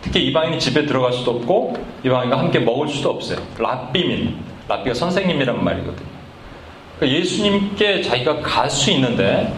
특히 0.00 0.26
이방인이 0.26 0.58
집에 0.58 0.84
들어갈 0.84 1.12
수도 1.12 1.30
없고 1.30 1.76
이방인과 2.04 2.36
함께 2.36 2.58
먹을 2.58 2.88
수도 2.88 3.10
없어요. 3.10 3.38
랍비민, 3.58 4.36
랍비가 4.66 4.94
선생님이란 4.94 5.62
말이거든요. 5.62 6.08
그러니까 6.98 7.20
예수님께 7.20 8.02
자기가 8.02 8.40
갈 8.40 8.68
수 8.68 8.90
있는데 8.90 9.54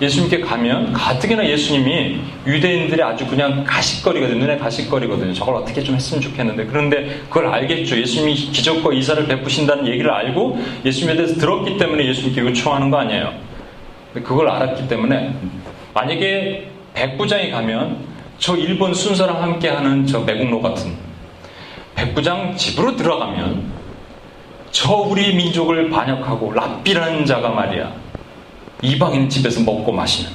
예수님께 0.00 0.40
가면 0.40 0.92
가뜩이나 0.94 1.46
예수님이 1.46 2.20
유대인들이 2.46 3.02
아주 3.02 3.26
그냥 3.26 3.64
가식거리거든요. 3.64 4.38
눈에 4.38 4.56
가식거리거든요. 4.56 5.34
저걸 5.34 5.56
어떻게 5.56 5.82
좀 5.82 5.94
했으면 5.94 6.22
좋겠는데. 6.22 6.66
그런데 6.66 7.20
그걸 7.28 7.46
알겠죠. 7.46 7.98
예수님이 7.98 8.34
기적과 8.34 8.94
이사를 8.94 9.26
베푸신다는 9.26 9.86
얘기를 9.86 10.10
알고 10.10 10.58
예수님에 10.84 11.16
대해서 11.16 11.34
들었기 11.38 11.76
때문에 11.76 12.06
예수님께 12.06 12.40
요청하는 12.40 12.90
거 12.90 12.98
아니에요. 12.98 13.34
그걸 14.14 14.48
알았기 14.48 14.88
때문에 14.88 15.34
만약에 15.92 16.68
백부장이 16.94 17.50
가면 17.50 17.98
저 18.38 18.56
일본 18.56 18.94
순서랑 18.94 19.42
함께 19.42 19.68
하는 19.68 20.06
저 20.06 20.20
매국노 20.20 20.62
같은 20.62 20.92
백부장 21.94 22.56
집으로 22.56 22.96
들어가면 22.96 23.70
저 24.70 24.94
우리 24.94 25.34
민족을 25.34 25.90
반역하고 25.90 26.52
랍비라는 26.52 27.26
자가 27.26 27.50
말이야. 27.50 27.92
이방인 28.82 29.28
집에서 29.28 29.60
먹고 29.60 29.92
마시는 29.92 30.30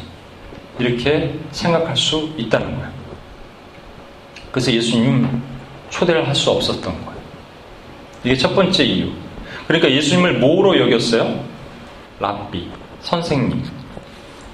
이렇게 0.79 1.33
생각할 1.51 1.95
수 1.95 2.29
있다는 2.37 2.75
거예요. 2.75 2.91
그래서 4.51 4.71
예수님 4.71 5.41
초대를 5.89 6.27
할 6.27 6.35
수 6.35 6.51
없었던 6.51 7.05
거예요. 7.05 7.19
이게 8.23 8.35
첫 8.35 8.53
번째 8.55 8.83
이유. 8.83 9.09
그러니까 9.67 9.89
예수님을 9.91 10.39
뭐로 10.39 10.79
여겼어요? 10.79 11.43
랍비, 12.19 12.67
선생님. 13.01 13.63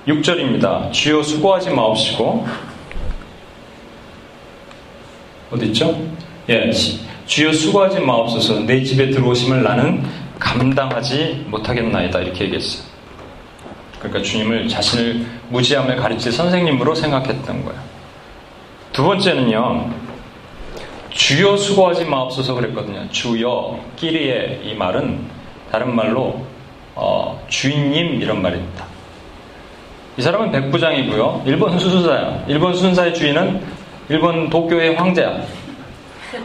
6절입니다. 0.08 0.92
주여 0.92 1.22
수고하지 1.22 1.70
마옵시고 1.70 2.48
어디 5.52 5.66
있죠? 5.68 6.02
예, 6.50 6.72
주여 7.28 7.54
수고하지 7.54 8.00
마옵소서 8.00 8.62
내 8.62 8.84
집에 8.84 9.10
들어오심을 9.12 9.64
나는 9.64 10.04
감당하지 10.40 11.46
못하겠나이다 11.50 12.20
이렇게 12.22 12.46
얘기했어요. 12.46 12.91
그러니까 14.02 14.24
주님을 14.24 14.68
자신을 14.68 15.26
무지함을 15.50 15.96
가르칠 15.96 16.32
선생님으로 16.32 16.96
생각했던 16.96 17.64
거예요. 17.64 17.80
두 18.92 19.04
번째는요, 19.04 19.92
주여 21.12 21.56
수고하지 21.56 22.06
마옵소서 22.06 22.56
그랬거든요. 22.56 23.08
주여, 23.12 23.80
끼리의 23.96 24.62
이 24.64 24.74
말은 24.74 25.20
다른 25.72 25.96
말로 25.96 26.46
어, 26.96 27.42
주인님 27.48 28.22
이런 28.22 28.42
말입니다. 28.42 28.86
이 30.18 30.22
사람은 30.22 30.52
백부장이고요. 30.52 31.44
일본 31.46 31.80
수순사야. 31.80 32.46
일본 32.48 32.74
수순사의 32.74 33.14
주인은 33.14 33.62
일본 34.10 34.50
도쿄의 34.50 34.96
황제야. 34.96 35.42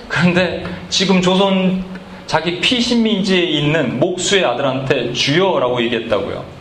그런데 0.09 0.65
지금 0.89 1.21
조선 1.21 1.85
자기 2.27 2.61
피신민지에 2.61 3.43
있는 3.43 3.99
목수의 3.99 4.45
아들한테 4.45 5.13
주여라고 5.13 5.83
얘기했다고요. 5.83 6.56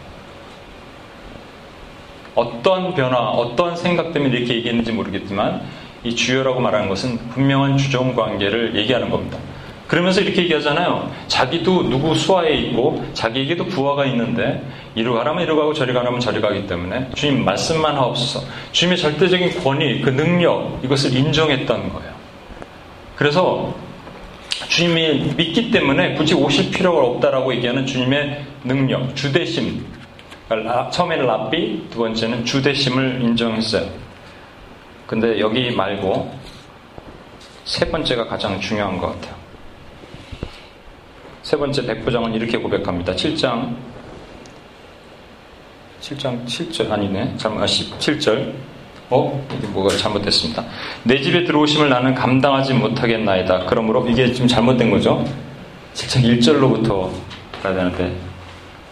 어떤 2.36 2.93
변화, 2.93 3.17
어떤 3.17 3.76
생각 3.76 4.13
때문에 4.13 4.38
이렇게 4.38 4.56
얘기했는지 4.56 4.91
모르겠지만 4.91 5.62
이 6.04 6.15
주요라고 6.15 6.60
말하는 6.60 6.88
것은 6.89 7.17
분명한 7.30 7.78
주종 7.78 8.13
관계를 8.13 8.76
얘기하는 8.76 9.10
겁니다. 9.10 9.38
그러면서 9.88 10.21
이렇게 10.21 10.43
얘기하잖아요. 10.43 11.12
자기도 11.28 11.89
누구 11.89 12.15
수하에 12.15 12.54
있고 12.56 13.06
자기에게도 13.13 13.65
부하가 13.65 14.06
있는데 14.06 14.63
이리 14.95 15.10
가라면 15.10 15.43
이리 15.43 15.56
가고 15.56 15.74
저리 15.74 15.93
가라면 15.93 16.19
저리 16.19 16.41
가기 16.41 16.65
때문에 16.67 17.10
주님 17.13 17.45
말씀만 17.45 17.95
하옵소서. 17.95 18.45
주님의 18.71 18.98
절대적인 18.98 19.63
권위, 19.63 20.02
그 20.02 20.10
능력 20.10 20.80
이것을 20.84 21.15
인정했던 21.15 21.93
거예요. 21.93 22.13
그래서 23.15 23.76
주님이 24.67 25.34
믿기 25.36 25.69
때문에 25.69 26.15
굳이 26.15 26.34
오실 26.34 26.71
필요가 26.71 27.02
없다라고 27.02 27.54
얘기하는 27.56 27.86
주님의 27.86 28.43
능력, 28.63 29.15
주대심, 29.15 29.86
그러니까 30.47 30.89
처음에는 30.89 31.25
랍비, 31.25 31.88
두 31.89 31.99
번째는 31.99 32.45
주대심을 32.45 33.21
인정했어요. 33.21 33.89
근데 35.08 35.39
여기 35.39 35.71
말고 35.71 36.34
세 37.63 37.89
번째가 37.89 38.27
가장 38.27 38.60
중요한 38.60 38.97
것 38.97 39.08
같아요. 39.08 39.36
세 41.41 41.58
번째 41.58 41.86
백부장은 41.86 42.34
이렇게 42.34 42.58
고백합니다. 42.58 43.13
7장 43.13 43.75
7장 46.01 46.45
7절 46.45 46.91
아니네. 46.91 47.36
아 47.43 47.65
17절. 47.65 48.53
어? 49.12 49.47
이게 49.55 49.67
뭐가 49.67 49.95
잘못됐습니다. 49.95 50.65
내 51.03 51.21
집에 51.21 51.43
들어오심을 51.43 51.89
나는 51.89 52.15
감당하지 52.15 52.73
못하겠나이다. 52.73 53.65
그러므로 53.67 54.08
이게 54.08 54.34
좀 54.34 54.47
잘못된 54.47 54.89
거죠. 54.89 55.23
7장 55.93 56.23
1절로부터 56.39 57.12
가야 57.62 57.75
되는데 57.75 58.24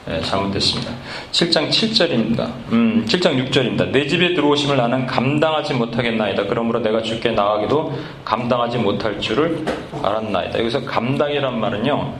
네, 0.05 0.19
잘못됐습니다. 0.19 0.91
7장 1.31 1.69
7절입니다. 1.69 2.51
음, 2.73 3.05
7장 3.07 3.49
6절입니다. 3.49 3.89
내 3.91 4.05
집에 4.05 4.33
들어오심을 4.33 4.75
나는 4.75 5.05
감당하지 5.05 5.75
못하겠나이다. 5.75 6.43
그러므로 6.47 6.79
내가 6.79 7.01
주께 7.01 7.31
나가기도 7.31 7.97
감당하지 8.25 8.79
못할 8.79 9.21
줄을 9.21 9.63
알았나이다. 10.03 10.59
여기서 10.59 10.83
감당이란 10.83 11.57
말은요, 11.57 12.13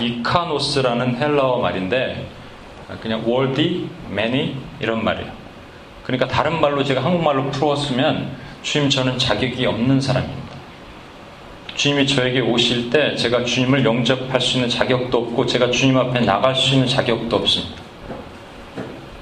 이카노스라는 0.00 1.16
헬라어 1.16 1.60
말인데, 1.60 2.26
그냥 3.00 3.22
worthy, 3.24 3.86
many 4.10 4.56
이런 4.80 5.04
말이에요. 5.04 5.30
그러니까 6.02 6.26
다른 6.26 6.60
말로 6.60 6.82
제가 6.82 7.04
한국말로 7.04 7.50
풀었으면 7.50 8.30
주님 8.62 8.90
저는 8.90 9.18
자격이 9.18 9.64
없는 9.64 10.00
사람입니다. 10.00 10.47
주님이 11.78 12.08
저에게 12.08 12.40
오실 12.40 12.90
때 12.90 13.14
제가 13.14 13.44
주님을 13.44 13.84
영접할 13.84 14.40
수 14.40 14.56
있는 14.56 14.68
자격도 14.68 15.16
없고 15.16 15.46
제가 15.46 15.70
주님 15.70 15.96
앞에 15.96 16.20
나갈 16.20 16.54
수 16.56 16.74
있는 16.74 16.88
자격도 16.88 17.36
없습니다. 17.36 17.80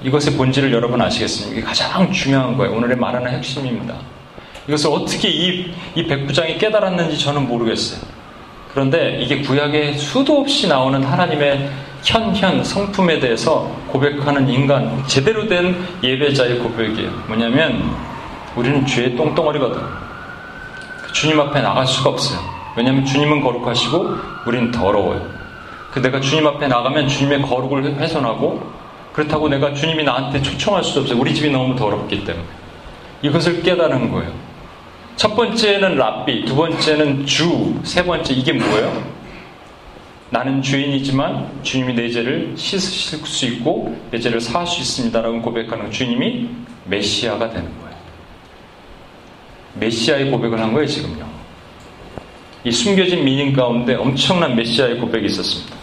이것의 0.01 0.35
본질을 0.37 0.73
여러분 0.73 0.99
아시겠습니까? 0.99 1.55
이게 1.55 1.61
가장 1.61 2.11
중요한 2.11 2.57
거예요. 2.57 2.75
오늘의 2.75 2.97
말하는 2.97 3.31
핵심입니다. 3.31 3.93
이것을 4.67 4.89
어떻게 4.89 5.29
이, 5.29 5.71
이 5.93 6.07
백부장이 6.07 6.57
깨달았는지 6.57 7.19
저는 7.19 7.47
모르겠어요. 7.47 8.01
그런데 8.73 9.19
이게 9.21 9.41
구약에 9.41 9.93
수도 9.93 10.39
없이 10.39 10.67
나오는 10.67 11.03
하나님의 11.03 11.69
현현 12.03 12.63
성품에 12.63 13.19
대해서 13.19 13.71
고백하는 13.87 14.49
인간 14.49 15.03
제대로 15.05 15.47
된 15.47 15.75
예배자의 16.01 16.57
고백이에요. 16.57 17.11
뭐냐면 17.27 17.95
우리는 18.55 18.83
죄의 18.83 19.15
똥덩어리거든. 19.15 20.06
주님 21.17 21.39
앞에 21.39 21.61
나갈 21.61 21.87
수가 21.87 22.11
없어요. 22.11 22.39
왜냐하면 22.75 23.03
주님은 23.03 23.41
거룩하시고 23.41 24.17
우리는 24.45 24.69
더러워요. 24.69 25.27
그 25.91 25.99
내가 25.99 26.21
주님 26.21 26.45
앞에 26.45 26.67
나가면 26.67 27.07
주님의 27.07 27.41
거룩을 27.41 27.95
훼손하고 27.95 28.71
그렇다고 29.13 29.49
내가 29.49 29.73
주님이 29.73 30.03
나한테 30.03 30.43
초청할 30.43 30.83
수도 30.83 31.01
없어요. 31.01 31.19
우리 31.19 31.33
집이 31.33 31.49
너무 31.49 31.75
더럽기 31.75 32.23
때문에. 32.23 32.45
이것을 33.23 33.63
깨달은 33.63 34.11
거예요. 34.11 34.31
첫 35.15 35.35
번째는 35.35 35.95
랍비, 35.95 36.45
두 36.45 36.55
번째는 36.55 37.25
주, 37.25 37.73
세 37.81 38.05
번째 38.05 38.35
이게 38.35 38.53
뭐예요? 38.53 39.03
나는 40.29 40.61
죄인이지만 40.61 41.63
주님이 41.63 41.95
내 41.95 42.11
죄를 42.11 42.53
씻으실 42.55 43.25
수 43.25 43.45
있고 43.47 43.97
내 44.11 44.19
죄를 44.19 44.39
사할 44.39 44.67
수 44.67 44.81
있습니다라고 44.81 45.41
고백하는 45.41 45.89
주님이 45.89 46.47
메시아가 46.85 47.49
되는 47.49 47.75
거예요. 47.79 47.86
메시아의 49.79 50.31
고백을 50.31 50.59
한 50.59 50.73
거예요, 50.73 50.87
지금요. 50.87 51.27
이 52.63 52.71
숨겨진 52.71 53.23
미닝 53.23 53.53
가운데 53.53 53.95
엄청난 53.95 54.55
메시아의 54.55 54.97
고백이 54.97 55.25
있었습니다. 55.27 55.75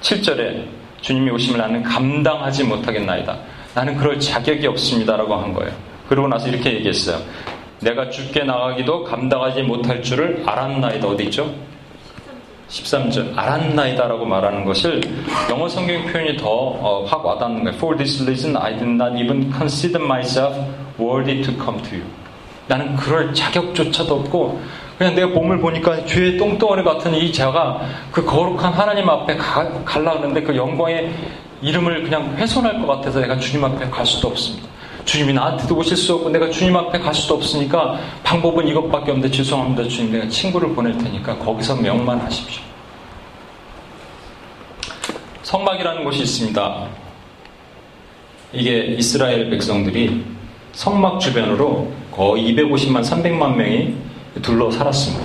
7절에 0.00 0.64
주님이 1.00 1.30
오심을 1.30 1.58
나는 1.58 1.82
감당하지 1.82 2.64
못하겠나이다. 2.64 3.38
나는 3.74 3.96
그럴 3.96 4.18
자격이 4.18 4.66
없습니다라고 4.66 5.34
한 5.34 5.52
거예요. 5.52 5.72
그러고 6.08 6.26
나서 6.28 6.48
이렇게 6.48 6.74
얘기했어요. 6.74 7.20
내가 7.80 8.10
죽게 8.10 8.42
나가기도 8.42 9.04
감당하지 9.04 9.62
못할 9.62 10.02
줄을 10.02 10.42
알았나이다. 10.44 11.06
어디 11.06 11.24
있죠? 11.24 11.54
13절 12.68 13.36
알았나이다라고 13.36 14.26
말하는 14.26 14.64
것을 14.64 15.00
영어 15.48 15.68
성경 15.68 16.04
표현이 16.06 16.36
더확 16.36 17.24
어, 17.24 17.28
와닿는 17.28 17.64
거예요. 17.64 17.76
For 17.76 17.96
this 17.96 18.22
reason 18.22 18.56
I 18.56 18.72
did 18.76 18.90
not 18.90 19.16
even 19.16 19.52
consider 19.52 20.04
myself 20.04 20.58
worthy 20.98 21.42
to 21.42 21.54
come 21.54 21.80
to 21.82 21.98
you. 21.98 22.17
나는 22.68 22.94
그럴 22.96 23.34
자격조차도 23.34 24.14
없고 24.14 24.60
그냥 24.98 25.14
내가 25.14 25.28
몸을 25.28 25.58
보니까 25.58 26.04
죄의 26.04 26.36
똥덩어리 26.36 26.84
같은 26.84 27.14
이 27.14 27.32
자가 27.32 27.80
그 28.12 28.24
거룩한 28.24 28.72
하나님 28.72 29.08
앞에 29.08 29.36
가, 29.36 29.68
갈라 29.84 30.12
그러는데 30.14 30.42
그 30.42 30.54
영광의 30.56 31.12
이름을 31.62 32.04
그냥 32.04 32.36
훼손할 32.36 32.80
것 32.80 32.86
같아서 32.86 33.20
내가 33.20 33.38
주님 33.38 33.64
앞에 33.64 33.88
갈 33.90 34.04
수도 34.04 34.28
없습니다. 34.28 34.68
주님이 35.04 35.32
나한테도 35.32 35.74
오실 35.74 35.96
수 35.96 36.14
없고 36.14 36.28
내가 36.28 36.50
주님 36.50 36.76
앞에 36.76 36.98
갈 36.98 37.14
수도 37.14 37.34
없으니까 37.34 37.98
방법은 38.24 38.68
이것밖에 38.68 39.10
없는데 39.12 39.30
죄송합니다 39.30 39.84
주님 39.88 40.12
내가 40.12 40.28
친구를 40.28 40.74
보낼 40.74 40.98
테니까 40.98 41.38
거기서 41.38 41.76
명만 41.76 42.20
하십시오. 42.20 42.62
성막이라는 45.42 46.04
곳이 46.04 46.22
있습니다. 46.22 46.86
이게 48.52 48.96
이스라엘 48.98 49.48
백성들이 49.48 50.24
성막 50.72 51.20
주변으로 51.20 51.90
거의 52.18 52.52
250만 52.52 53.00
300만 53.00 53.54
명이 53.54 53.94
둘러 54.42 54.68
살았습니다. 54.72 55.24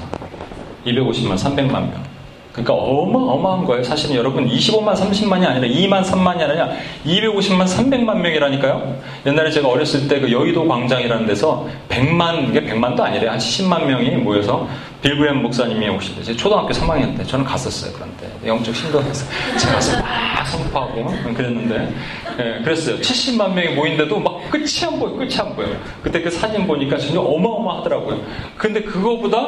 250만 0.85 1.33
300만 1.33 1.71
명. 1.71 2.03
그러니까 2.51 2.75
어마어마한 2.75 3.65
거예요. 3.65 3.83
사실은 3.83 4.15
여러분 4.15 4.47
25만 4.47 4.93
30만이 4.93 5.43
아니라 5.43 5.61
2만 5.61 6.03
3만이 6.03 6.39
아니라 6.43 6.69
250만 7.03 7.65
300만 7.65 8.17
명이라니까요. 8.17 8.95
옛날에 9.25 9.49
제가 9.49 9.69
어렸을 9.69 10.07
때 10.07 10.19
그 10.19 10.31
여의도 10.31 10.67
광장이라는 10.67 11.25
데서 11.25 11.67
100만, 11.89 12.49
이게 12.49 12.61
100만도 12.61 12.99
아니래. 13.01 13.27
한 13.27 13.39
70만 13.39 13.85
명이 13.85 14.11
모여서 14.17 14.67
빌브엠 15.03 15.41
목사님이 15.41 15.89
오실 15.89 16.15
때, 16.15 16.23
제가 16.23 16.37
초등학교 16.37 16.69
3학년 16.69 17.17
때 17.17 17.25
저는 17.25 17.43
갔었어요. 17.43 17.91
그런데 17.93 18.31
영적 18.47 18.73
신도에서 18.73 19.25
제가 19.59 19.73
가서 19.73 20.01
막 20.01 20.47
선포하고 20.47 21.05
그랬는데, 21.33 21.93
예, 22.39 22.63
그랬어요. 22.63 22.97
70만 22.99 23.53
명이 23.53 23.75
모인데도 23.75 24.17
막 24.17 24.49
끝이 24.49 24.65
안 24.85 24.97
보여, 24.97 25.11
끝이 25.11 25.35
안 25.37 25.53
보여. 25.55 25.67
그때 26.01 26.21
그 26.21 26.31
사진 26.31 26.65
보니까 26.65 26.97
전혀 26.97 27.19
어마어마하더라고요. 27.19 28.21
근데 28.57 28.81
그거보다 28.81 29.45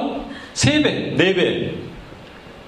3배, 0.54 1.18
4배, 1.18 1.72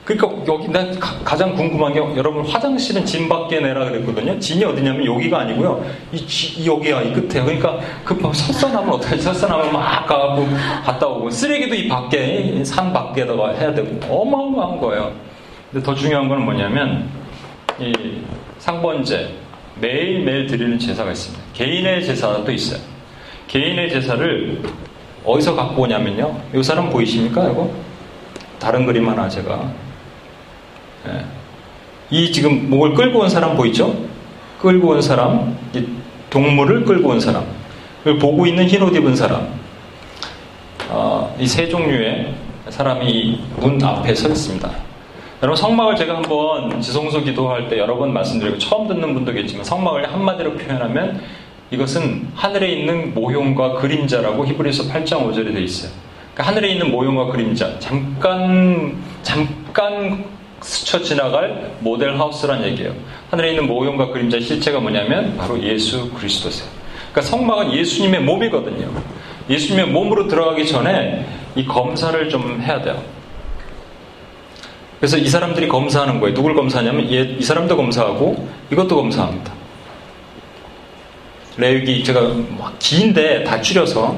그러니까 0.07 0.53
여기 0.53 0.69
나 0.69 0.89
가장 1.25 1.53
궁금한 1.53 1.91
게 1.91 1.99
여러분 1.99 2.45
화장실은 2.45 3.05
진 3.05 3.27
밖에 3.27 3.59
내라 3.59 3.83
그랬거든요. 3.89 4.39
진이 4.39 4.63
어디냐면 4.63 5.05
여기가 5.05 5.39
아니고요. 5.39 5.85
이, 6.13 6.25
이 6.55 6.65
여기야 6.65 7.01
이 7.01 7.11
끝에. 7.11 7.43
그러니까 7.43 7.77
그 8.05 8.17
설사나면 8.33 8.89
어떻게 8.89 9.17
설사나면 9.17 9.73
막 9.73 10.05
가고 10.07 10.47
갔다 10.85 11.07
오고 11.07 11.29
쓰레기도 11.29 11.75
이 11.75 11.89
밖에 11.89 12.63
산 12.63 12.93
밖에다가 12.93 13.51
해야 13.51 13.73
되고 13.73 13.99
어마어마한 14.07 14.79
거예요. 14.79 15.11
근데 15.69 15.85
더 15.85 15.93
중요한 15.93 16.29
건 16.29 16.45
뭐냐면 16.45 17.09
이 17.77 18.21
상번제 18.59 19.29
매일 19.81 20.23
매일 20.23 20.47
드리는 20.47 20.79
제사가 20.79 21.11
있습니다. 21.11 21.43
개인의 21.51 22.05
제사도 22.05 22.49
있어요. 22.49 22.79
개인의 23.47 23.89
제사를 23.89 24.61
어디서 25.25 25.53
갖고 25.53 25.81
오냐면요. 25.81 26.33
이 26.55 26.63
사람 26.63 26.89
보이십니까? 26.89 27.49
이거 27.49 27.69
다른 28.57 28.85
그림 28.85 29.09
하나 29.09 29.27
제가 29.27 29.69
예. 29.83 29.86
이 32.09 32.31
지금 32.31 32.69
목을 32.69 32.93
끌고 32.93 33.19
온 33.19 33.29
사람 33.29 33.55
보이죠? 33.57 33.93
끌고 34.59 34.89
온 34.89 35.01
사람, 35.01 35.57
동물을 36.29 36.85
끌고 36.85 37.09
온 37.09 37.19
사람, 37.19 37.45
보고 38.19 38.45
있는 38.45 38.65
흰 38.67 38.81
옷 38.81 38.95
입은 38.95 39.15
사람, 39.15 39.47
어, 40.89 41.35
이세 41.39 41.67
종류의 41.67 42.33
사람이 42.69 43.41
문 43.57 43.83
앞에 43.83 44.15
서 44.15 44.29
있습니다. 44.29 44.69
여러분 45.43 45.55
성막을 45.55 45.95
제가 45.95 46.15
한번 46.15 46.81
지성소 46.81 47.21
기도할 47.21 47.69
때 47.69 47.77
여러 47.77 47.95
번 47.95 48.11
말씀드리고 48.11 48.57
처음 48.57 48.87
듣는 48.87 49.13
분도 49.13 49.31
계지만 49.31 49.63
성막을 49.63 50.11
한마디로 50.11 50.53
표현하면 50.53 51.21
이것은 51.69 52.29
하늘에 52.33 52.69
있는 52.69 53.13
모형과 53.13 53.73
그림자라고 53.73 54.47
히브리서 54.47 54.91
8장 54.91 55.29
5절에 55.29 55.53
되어 55.53 55.61
있어요. 55.61 55.91
그러니까 56.33 56.43
하늘에 56.51 56.69
있는 56.69 56.89
모형과 56.91 57.25
그림자 57.31 57.77
잠깐 57.79 58.95
잠깐 59.21 60.23
스쳐 60.61 61.01
지나갈 61.01 61.75
모델 61.79 62.17
하우스란 62.17 62.63
얘기예요. 62.63 62.93
하늘에 63.29 63.51
있는 63.51 63.67
모형과 63.67 64.07
그림자의 64.07 64.43
실체가 64.43 64.79
뭐냐면 64.79 65.37
바로 65.37 65.61
예수 65.61 66.09
그리스도세요. 66.11 66.67
그러니까 67.11 67.21
성막은 67.21 67.73
예수님의 67.73 68.21
몸이거든요. 68.21 68.89
예수님의 69.49 69.91
몸으로 69.91 70.27
들어가기 70.27 70.67
전에 70.67 71.25
이 71.55 71.65
검사를 71.65 72.29
좀 72.29 72.61
해야 72.61 72.81
돼요. 72.81 73.01
그래서 74.99 75.17
이 75.17 75.27
사람들이 75.27 75.67
검사하는 75.67 76.19
거예요. 76.19 76.33
누굴 76.33 76.55
검사하냐면 76.55 77.05
이 77.05 77.41
사람도 77.41 77.77
검사하고 77.77 78.47
이것도 78.71 78.95
검사합니다. 78.95 79.53
레위기 81.57 82.03
제가 82.03 82.33
긴데 82.79 83.43
다 83.43 83.61
줄여서 83.61 84.17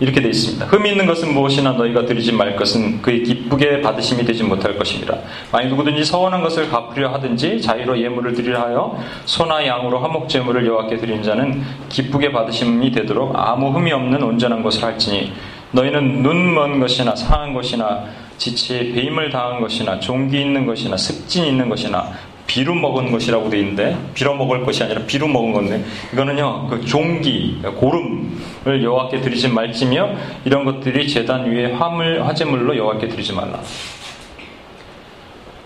이렇게 0.00 0.20
되어 0.20 0.30
있습니다. 0.30 0.66
흠이 0.66 0.90
있는 0.90 1.06
것은 1.06 1.34
무엇이나 1.34 1.72
너희가 1.72 2.06
드리지 2.06 2.32
말 2.32 2.56
것은 2.56 3.02
그의 3.02 3.22
기쁘게 3.22 3.82
받으심이 3.82 4.24
되지 4.24 4.42
못할 4.42 4.76
것입니다. 4.76 5.18
만약 5.52 5.68
누구든지 5.68 6.04
서원한 6.04 6.42
것을 6.42 6.70
갚으려 6.70 7.12
하든지 7.12 7.60
자유로 7.60 8.00
예물을 8.00 8.32
드리려 8.32 8.60
하여 8.60 8.98
소나 9.26 9.66
양으로 9.66 9.98
화목 9.98 10.28
제물을 10.28 10.66
여호와께 10.66 10.96
드리는 10.96 11.22
자는 11.22 11.62
기쁘게 11.90 12.32
받으심이 12.32 12.90
되도록 12.90 13.32
아무 13.36 13.70
흠이 13.70 13.92
없는 13.92 14.22
온전한 14.22 14.62
것을 14.62 14.84
할지니 14.84 15.32
너희는 15.72 16.22
눈 16.22 16.50
먼 16.54 16.80
것이나 16.80 17.14
상한 17.14 17.54
것이나 17.54 18.04
지체에 18.38 18.92
배임을 18.92 19.30
당한 19.30 19.60
것이나 19.60 20.00
종기 20.00 20.40
있는 20.40 20.66
것이나 20.66 20.96
습진 20.96 21.44
있는 21.44 21.68
것이나 21.68 22.10
비루 22.50 22.74
먹은 22.74 23.12
것이라고 23.12 23.48
되어 23.48 23.60
있는데 23.60 23.96
비로 24.12 24.34
먹을 24.34 24.64
것이 24.64 24.82
아니라 24.82 25.02
비루 25.06 25.28
먹은 25.28 25.52
건데 25.52 25.84
이거는요 26.12 26.66
그 26.66 26.84
종기 26.84 27.62
고름을 27.62 28.82
여호와께 28.82 29.20
드리지 29.20 29.46
말지며 29.46 30.10
이런 30.44 30.64
것들이 30.64 31.08
제단 31.08 31.48
위에 31.48 31.74
화물 31.74 32.20
화재물로 32.24 32.76
여호와께 32.76 33.06
드리지 33.06 33.34
말라. 33.34 33.60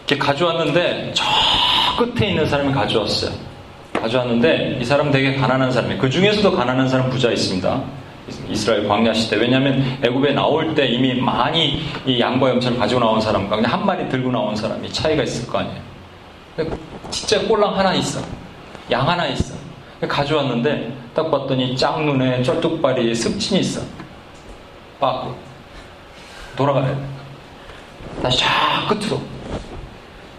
이렇게 0.07 0.19
가져왔는데 0.19 1.13
저 1.15 1.25
끝에 1.97 2.29
있는 2.29 2.47
사람이 2.47 2.75
가져왔어요. 2.75 3.31
가져왔는데 3.95 4.77
이 4.79 4.85
사람 4.85 5.11
되게 5.11 5.37
가난한 5.37 5.73
사람이에요. 5.73 5.99
그 5.99 6.11
중에서도 6.11 6.55
가난한 6.55 6.87
사람 6.87 7.09
부자 7.09 7.31
있습니다. 7.31 7.83
이스라엘 8.51 8.87
광야 8.87 9.15
시대 9.15 9.37
왜냐하면 9.37 9.83
애굽에 10.03 10.33
나올 10.33 10.75
때 10.75 10.87
이미 10.87 11.15
많이 11.15 11.81
이 12.05 12.21
양과 12.21 12.51
염소를 12.51 12.79
가지고 12.79 13.01
나온 13.01 13.23
사람과 13.23 13.57
그냥 13.57 13.73
한 13.73 13.87
마리 13.87 14.07
들고 14.11 14.31
나온 14.31 14.55
사람이 14.55 14.93
차이가 14.93 15.23
있을 15.23 15.49
거 15.51 15.61
아니에요. 15.61 15.94
진짜 17.11 17.41
꼴랑 17.47 17.77
하나 17.77 17.95
있어. 17.95 18.21
양 18.91 19.09
하나 19.09 19.27
있어. 19.27 19.55
가져왔는데 20.07 20.95
딱 21.15 21.31
봤더니 21.31 21.77
짝눈에 21.77 22.43
쩔뚝발이 22.43 23.15
습진이 23.15 23.61
있어. 23.61 23.81
빠 25.01 25.27
돌아가야 26.57 26.87
돼. 26.87 26.97
다시 28.23 28.39
쫙 28.39 28.87
끝으로. 28.89 29.21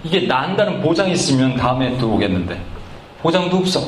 이게 0.04 0.22
난다는 0.28 0.82
보장이 0.82 1.14
있으면 1.14 1.56
다음에 1.56 1.98
또 1.98 2.14
오겠는데 2.14 2.62
보장도 3.22 3.58
없어. 3.58 3.82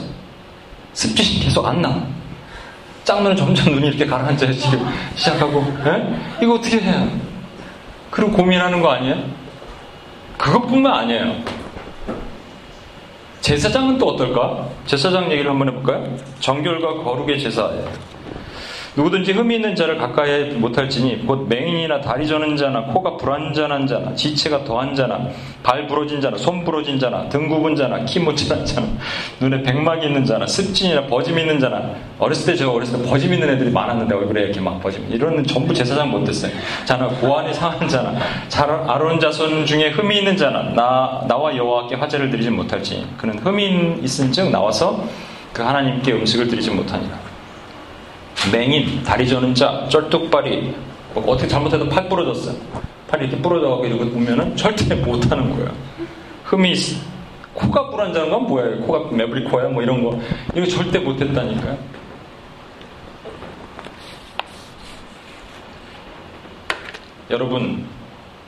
습진이 0.93 1.45
계속 1.45 1.65
안 1.65 1.81
나. 1.81 2.05
짝눈은 3.03 3.37
점점 3.37 3.73
눈이 3.73 3.87
이렇게 3.87 4.05
가라앉아요 4.05 4.51
지금 4.51 4.85
시작하고 5.15 5.59
에? 5.85 6.19
이거 6.41 6.55
어떻게 6.55 6.81
해야? 6.81 7.07
그리고 8.11 8.31
고민하는 8.33 8.81
거 8.81 8.89
아니에요? 8.91 9.23
그것뿐만 10.37 10.93
아니에요. 10.93 11.35
제사장은 13.47 13.97
또 13.97 14.07
어떨까? 14.07 14.67
제사장 14.85 15.31
얘기를 15.31 15.49
한번 15.49 15.69
해볼까요? 15.69 16.17
정결과 16.41 17.01
거룩의 17.01 17.39
제사예요. 17.39 18.16
누구든지 18.97 19.31
흠이 19.31 19.55
있는 19.55 19.75
자를 19.75 19.95
가까이 19.95 20.45
못할지니 20.53 21.27
곧 21.27 21.47
맹인이나 21.47 22.01
다리 22.01 22.25
저는 22.27 22.57
자나 22.57 22.81
코가 22.85 23.17
불안전한 23.17 23.85
자나 23.85 24.15
지체가 24.15 24.63
더한 24.63 24.95
자나 24.95 25.29
발 25.61 25.85
부러진 25.85 26.19
자나 26.19 26.35
손 26.35 26.65
부러진 26.65 26.99
자나 26.99 27.29
등 27.29 27.47
굽은 27.47 27.75
자나 27.75 28.03
키 28.05 28.19
못질한 28.19 28.65
자나 28.65 28.87
눈에 29.39 29.61
백막이 29.61 30.07
있는 30.07 30.25
자나 30.25 30.47
습진이나 30.47 31.05
버짐 31.05 31.37
있는 31.37 31.59
자나 31.59 31.91
어렸을 32.17 32.51
때 32.51 32.57
제가 32.57 32.71
어렸을 32.71 32.99
때 32.99 33.07
버짐 33.07 33.31
있는 33.31 33.47
애들이 33.51 33.69
많았는데 33.69 34.15
얼굴에 34.15 34.45
이렇게 34.45 34.59
막 34.59 34.81
버짐 34.81 35.05
이런 35.11 35.45
전부 35.45 35.75
제사장 35.75 36.09
못됐어요. 36.09 36.51
자나 36.85 37.07
고안이 37.07 37.53
상한 37.53 37.87
자나 37.87 38.17
아론 38.87 39.19
자손 39.19 39.67
중에 39.67 39.89
흠이 39.91 40.17
있는 40.17 40.35
자나 40.35 40.73
나, 40.73 41.23
나와 41.27 41.55
여호와께 41.55 41.97
화제를 41.97 42.31
드리지 42.31 42.49
못할지 42.49 43.05
그는 43.15 43.37
흠이 43.37 43.99
있은즉 44.01 44.49
나와서 44.49 45.03
그 45.53 45.61
하나님께 45.61 46.13
음식을 46.13 46.47
드리지 46.47 46.71
못하니라 46.71 47.26
맹인, 48.51 49.03
다리 49.03 49.27
저는 49.27 49.53
자, 49.55 49.85
쩔뚝발이 49.89 50.73
뭐 51.13 51.23
어떻게 51.31 51.47
잘못해도 51.47 51.89
팔 51.89 52.07
부러졌어요. 52.07 52.55
팔이 53.09 53.27
이렇게 53.27 53.41
부러져가고 53.41 53.85
이러고 53.85 54.05
보면은 54.11 54.55
절대 54.55 54.93
못하는 54.95 55.49
거예요. 55.55 55.69
흠이 56.45 56.73
코가 57.53 57.89
불안자는 57.89 58.29
건 58.29 58.43
뭐예요? 58.43 58.79
코가 58.81 59.11
매부리 59.15 59.43
코야 59.45 59.67
뭐 59.69 59.81
이런 59.81 60.03
거 60.03 60.19
이거 60.55 60.65
절대 60.67 60.99
못했다니까요. 60.99 61.77
여러분 67.29 67.85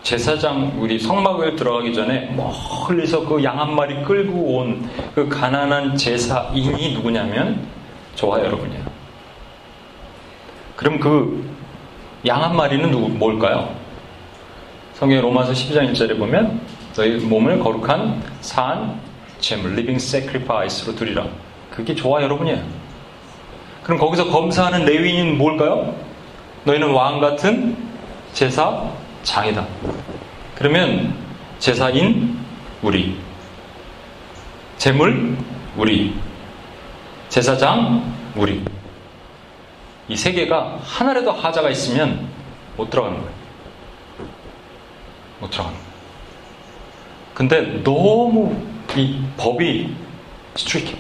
제사장 0.04 0.74
우리 0.80 0.98
성막을 1.00 1.56
들어가기 1.56 1.94
전에 1.94 2.34
멀리서 2.36 3.26
그 3.28 3.44
양 3.44 3.60
한 3.60 3.76
마리 3.76 4.02
끌고 4.04 4.58
온 4.58 4.90
그 5.14 5.28
가난한 5.28 5.98
제사인이 5.98 6.94
누구냐면 6.94 7.68
저와 8.16 8.40
여러분이에요. 8.40 8.84
그럼 10.80 10.98
그 10.98 11.44
양 12.26 12.42
한 12.42 12.56
마리는 12.56 12.90
누구 12.92 13.10
뭘까요? 13.10 13.74
성경 14.94 15.22
로마서 15.22 15.52
12장 15.54 15.92
1절에 15.92 16.18
보면 16.18 16.60
너희 16.96 17.18
몸을 17.18 17.60
거룩한 17.60 18.22
산 18.42 19.00
제물 19.40 19.76
living 19.76 19.98
sacrifice로 20.00 20.96
드리라. 20.96 21.26
그게 21.70 21.96
저와 21.96 22.22
여러분이에요. 22.24 22.62
그럼 23.84 24.00
거기서 24.00 24.30
검사하는 24.30 24.84
레위인은 24.86 25.38
뭘까요? 25.38 25.96
너희는 26.66 26.92
왕 26.92 27.22
같은 27.22 27.78
제사장이다. 28.34 29.66
그러면 30.56 31.14
제사인 31.60 32.38
우리 32.82 33.18
제물 34.78 35.38
우리 35.78 36.14
제사장 37.30 38.04
우리 38.36 38.62
이 40.10 40.16
세 40.16 40.32
개가 40.32 40.80
하나라도 40.84 41.32
하자가 41.32 41.70
있으면 41.70 42.28
못 42.76 42.90
들어가는 42.90 43.18
거예요. 43.18 43.34
못 45.40 45.50
들어가는 45.52 45.78
거예요. 45.78 45.90
근데 47.36 47.84
너무 47.84 48.56
이 48.96 49.22
법이 49.38 49.96
스트릭해. 50.56 50.96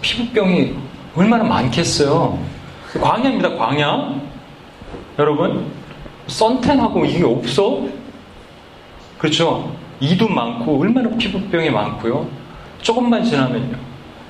피부병이 0.00 0.74
얼마나 1.14 1.44
많겠어요. 1.44 2.38
광야입니다, 3.00 3.56
광야. 3.56 4.20
여러분, 5.18 5.70
썬텐하고 6.26 7.04
이게 7.06 7.24
없어? 7.24 7.86
그렇죠? 9.18 9.74
이도 10.00 10.28
많고, 10.28 10.80
얼마나 10.80 11.08
피부병이 11.16 11.70
많고요. 11.70 12.28
조금만 12.82 13.24
지나면요. 13.24 13.76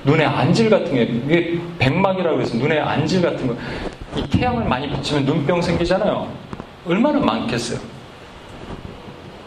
눈에 0.07 0.23
안질 0.23 0.69
같은 0.69 0.93
게, 0.95 1.03
이게 1.03 1.59
백막이라고 1.79 2.39
해서 2.41 2.55
눈에 2.55 2.79
안질 2.79 3.21
같은 3.21 3.45
거, 3.45 3.55
이 4.15 4.25
태양을 4.29 4.63
많이 4.63 4.89
비치면 4.89 5.25
눈병 5.25 5.61
생기잖아요. 5.61 6.31
얼마나 6.87 7.19
많겠어요. 7.19 7.77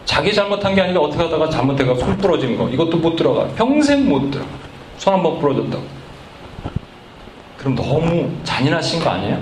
자기 0.05 0.35
잘못한 0.35 0.75
게 0.75 0.83
아니라 0.83 1.01
어떻게 1.01 1.23
하다가 1.23 1.49
잘못해가 1.49 1.94
손 1.94 2.14
부러진 2.18 2.59
거, 2.59 2.68
이것도 2.68 2.99
못 2.99 3.16
들어가. 3.16 3.46
평생 3.55 4.07
못 4.07 4.31
들어. 4.31 4.44
손 4.99 5.14
한 5.14 5.23
번 5.23 5.38
부러졌다고. 5.38 5.83
그럼 7.57 7.75
너무 7.75 8.31
잔인하신 8.44 9.01
거 9.03 9.09
아니에요? 9.11 9.40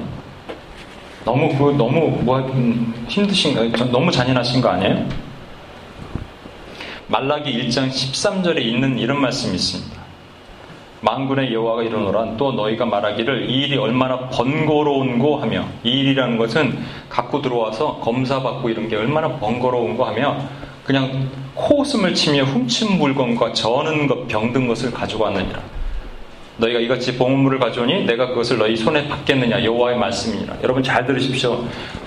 너무 1.24 1.48
그 1.59 1.72
너무 1.76 2.16
뭐 2.22 2.40
힘드신가요? 3.09 3.72
너무 3.90 4.11
잔인하신 4.12 4.61
거 4.61 4.68
아니에요? 4.68 5.04
말라기 7.09 7.50
1장 7.68 7.88
13절에 7.88 8.61
있는 8.62 8.98
이런 9.00 9.20
말씀이 9.20 9.57
있습니다. 9.57 9.97
만군의 11.00 11.52
여호와가 11.52 11.82
이르노라 11.82 12.37
또 12.37 12.52
너희가 12.52 12.84
말하기를 12.87 13.48
이 13.50 13.62
일이 13.62 13.76
얼마나 13.76 14.28
번거로운고 14.28 15.37
하며 15.37 15.64
이 15.84 15.90
일이라는 15.90 16.37
것은 16.37 16.78
갖고 17.08 17.40
들어와서 17.40 17.98
검사받고 18.00 18.68
이런 18.68 18.88
게 18.88 18.96
얼마나 18.96 19.28
번거로운고 19.38 20.04
하며 20.04 20.37
그냥 20.84 21.28
코웃음을 21.54 22.14
치며 22.14 22.44
훔친 22.44 22.98
물건과 22.98 23.52
저는 23.52 24.06
것 24.06 24.26
병든 24.26 24.66
것을 24.66 24.90
가지고 24.90 25.24
왔느니라. 25.24 25.61
너희가 26.56 26.80
이같이 26.80 27.16
봉물을 27.16 27.58
가져오니 27.58 28.04
내가 28.04 28.28
그것을 28.28 28.58
너희 28.58 28.76
손에 28.76 29.06
받겠느냐? 29.06 29.64
여호와의 29.64 29.98
말씀이니라. 29.98 30.56
여러분 30.62 30.82
잘 30.82 31.06
들으십시오. 31.06 31.64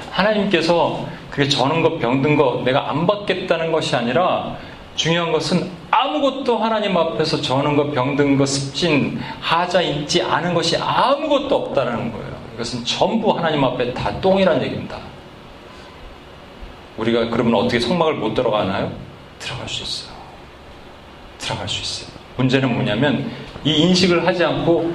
하나님께서 0.10 1.06
그게 1.30 1.47
저는 1.47 1.82
것 1.82 1.99
병든 1.99 2.36
거 2.36 2.62
내가 2.65 2.89
안 2.89 3.08
받겠다는 3.08 3.71
것이 3.71 3.95
아니라 3.95 4.58
중요한 4.95 5.32
것은 5.32 5.69
아무것도 5.91 6.58
하나님 6.58 6.95
앞에서 6.97 7.41
저는 7.41 7.75
것, 7.75 7.91
병든 7.91 8.38
것, 8.38 8.47
습진, 8.47 9.19
하자 9.41 9.82
있지 9.82 10.21
않은 10.21 10.54
것이 10.54 10.77
아무것도 10.77 11.54
없다는 11.54 12.12
거예요. 12.12 12.32
이것은 12.56 12.84
전부 12.86 13.32
하나님 13.32 13.63
앞에 13.63 13.93
다 13.93 14.19
똥이란 14.21 14.63
얘기입니다. 14.63 14.97
우리가 16.97 17.30
그러면 17.30 17.56
어떻게 17.56 17.80
성막을 17.80 18.15
못 18.15 18.34
들어가나요? 18.34 18.91
들어갈 19.39 19.67
수 19.67 19.84
있어요. 19.84 20.15
들어갈 21.38 21.67
수 21.67 21.82
있어요. 21.82 22.15
문제는 22.38 22.73
뭐냐면 22.73 23.32
이 23.63 23.73
인식을 23.73 24.25
하지 24.25 24.43
않고 24.43 24.93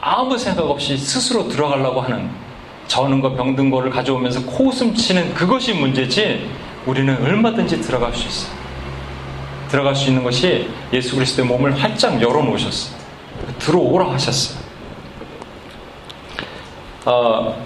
아무 0.00 0.36
생각 0.36 0.68
없이 0.68 0.96
스스로 0.96 1.48
들어가려고 1.48 2.00
하는 2.00 2.30
저는 2.86 3.20
거 3.20 3.34
병든 3.34 3.70
거를 3.70 3.90
가져오면서 3.90 4.46
코웃음 4.46 4.94
치는 4.94 5.34
그것이 5.34 5.74
문제지 5.74 6.48
우리는 6.86 7.22
얼마든지 7.22 7.80
들어갈 7.80 8.14
수 8.14 8.26
있어요. 8.26 8.55
들어갈 9.68 9.94
수 9.94 10.08
있는 10.08 10.22
것이 10.22 10.68
예수 10.92 11.14
그리스도의 11.14 11.48
몸을 11.48 11.80
활짝 11.80 12.20
열어놓으셨어요. 12.20 12.96
들어오라 13.58 14.12
하셨어요. 14.12 14.58
어, 17.04 17.64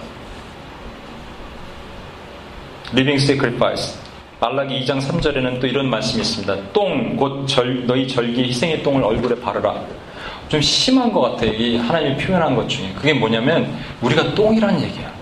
living 2.93 3.19
sacrifice 3.19 3.99
말라기 4.41 4.81
2장 4.81 5.01
3절에는 5.01 5.61
또 5.61 5.67
이런 5.67 5.89
말씀이 5.89 6.23
있습니다. 6.23 6.73
똥, 6.73 7.15
곧 7.17 7.47
절, 7.47 7.87
너희 7.87 8.09
절기 8.09 8.45
희생의 8.45 8.83
똥을 8.83 9.05
얼굴에 9.05 9.39
바르라. 9.39 9.85
좀 10.49 10.61
심한 10.63 11.13
것 11.13 11.21
같아요. 11.21 11.53
이 11.53 11.77
하나님이 11.77 12.17
표현한 12.17 12.57
것 12.57 12.67
중에. 12.67 12.91
그게 12.97 13.13
뭐냐면, 13.13 13.79
우리가 14.01 14.35
똥이라는 14.35 14.83
얘기야. 14.83 15.20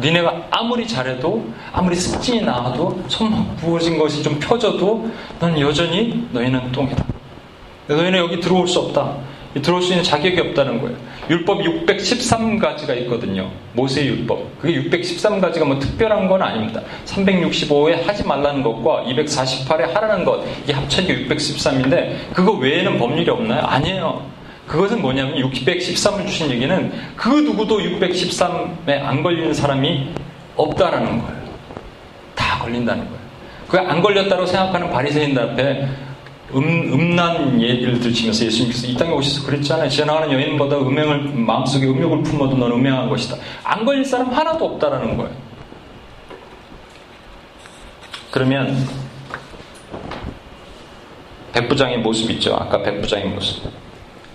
니네가 0.00 0.48
아무리 0.50 0.86
잘해도 0.86 1.44
아무리 1.72 1.94
습진이 1.94 2.42
나와도 2.42 3.04
손 3.08 3.56
부어진 3.56 3.98
것이 3.98 4.22
좀 4.22 4.38
펴져도 4.38 5.08
넌 5.38 5.58
여전히 5.60 6.26
너희는 6.32 6.72
똥이다. 6.72 7.04
너희는 7.86 8.18
여기 8.18 8.40
들어올 8.40 8.66
수 8.66 8.80
없다. 8.80 9.16
들어올 9.62 9.82
수 9.82 9.90
있는 9.92 10.02
자격이 10.02 10.40
없다는 10.40 10.80
거예요. 10.80 10.96
율법 11.30 11.60
613가지가 11.60 12.96
있거든요. 13.02 13.50
모세의 13.74 14.08
율법. 14.08 14.58
그게 14.60 14.82
613가지가 14.82 15.64
뭐 15.64 15.78
특별한 15.78 16.28
건 16.28 16.42
아닙니다. 16.42 16.80
365에 17.06 18.04
하지 18.04 18.24
말라는 18.24 18.62
것과 18.62 19.04
248에 19.06 19.92
하라는 19.94 20.24
것, 20.24 20.44
이게 20.64 20.72
합쳐진 20.72 21.06
게 21.06 21.28
613인데, 21.28 22.32
그거 22.34 22.52
외에는 22.52 22.98
법률이 22.98 23.30
없나요? 23.30 23.62
아니에요. 23.62 24.33
그것은 24.66 25.02
뭐냐면 25.02 25.34
613을 25.36 26.26
주신 26.26 26.50
얘기는 26.50 26.92
그 27.16 27.28
누구도 27.28 27.78
613에 27.78 29.02
안 29.02 29.22
걸리는 29.22 29.52
사람이 29.52 30.10
없다라는 30.56 31.20
거예요. 31.22 31.44
다 32.34 32.58
걸린다는 32.60 33.04
거예요. 33.04 33.24
그 33.68 33.78
안 33.78 34.00
걸렸다고 34.00 34.46
생각하는 34.46 34.90
바리새인들 34.90 35.42
앞에 35.50 35.88
음, 36.54 36.92
음란 36.92 37.60
얘기를 37.60 37.98
들으시면서 37.98 38.44
예수님께서 38.44 38.86
이 38.86 38.94
땅에 38.94 39.10
오셔서 39.12 39.44
그랬잖아요. 39.46 39.88
지나가는 39.88 40.30
여인보다 40.32 40.76
음행을 40.76 41.32
마음속에 41.34 41.86
음욕을 41.86 42.22
품어도 42.22 42.56
넌 42.56 42.70
음행한 42.70 43.08
것이다. 43.08 43.36
안 43.64 43.84
걸릴 43.84 44.04
사람 44.04 44.30
하나도 44.30 44.64
없다라는 44.64 45.16
거예요. 45.16 45.32
그러면 48.30 48.76
백부장의 51.52 51.98
모습 51.98 52.30
있죠. 52.32 52.54
아까 52.54 52.82
백부장의 52.82 53.26
모습. 53.26 53.64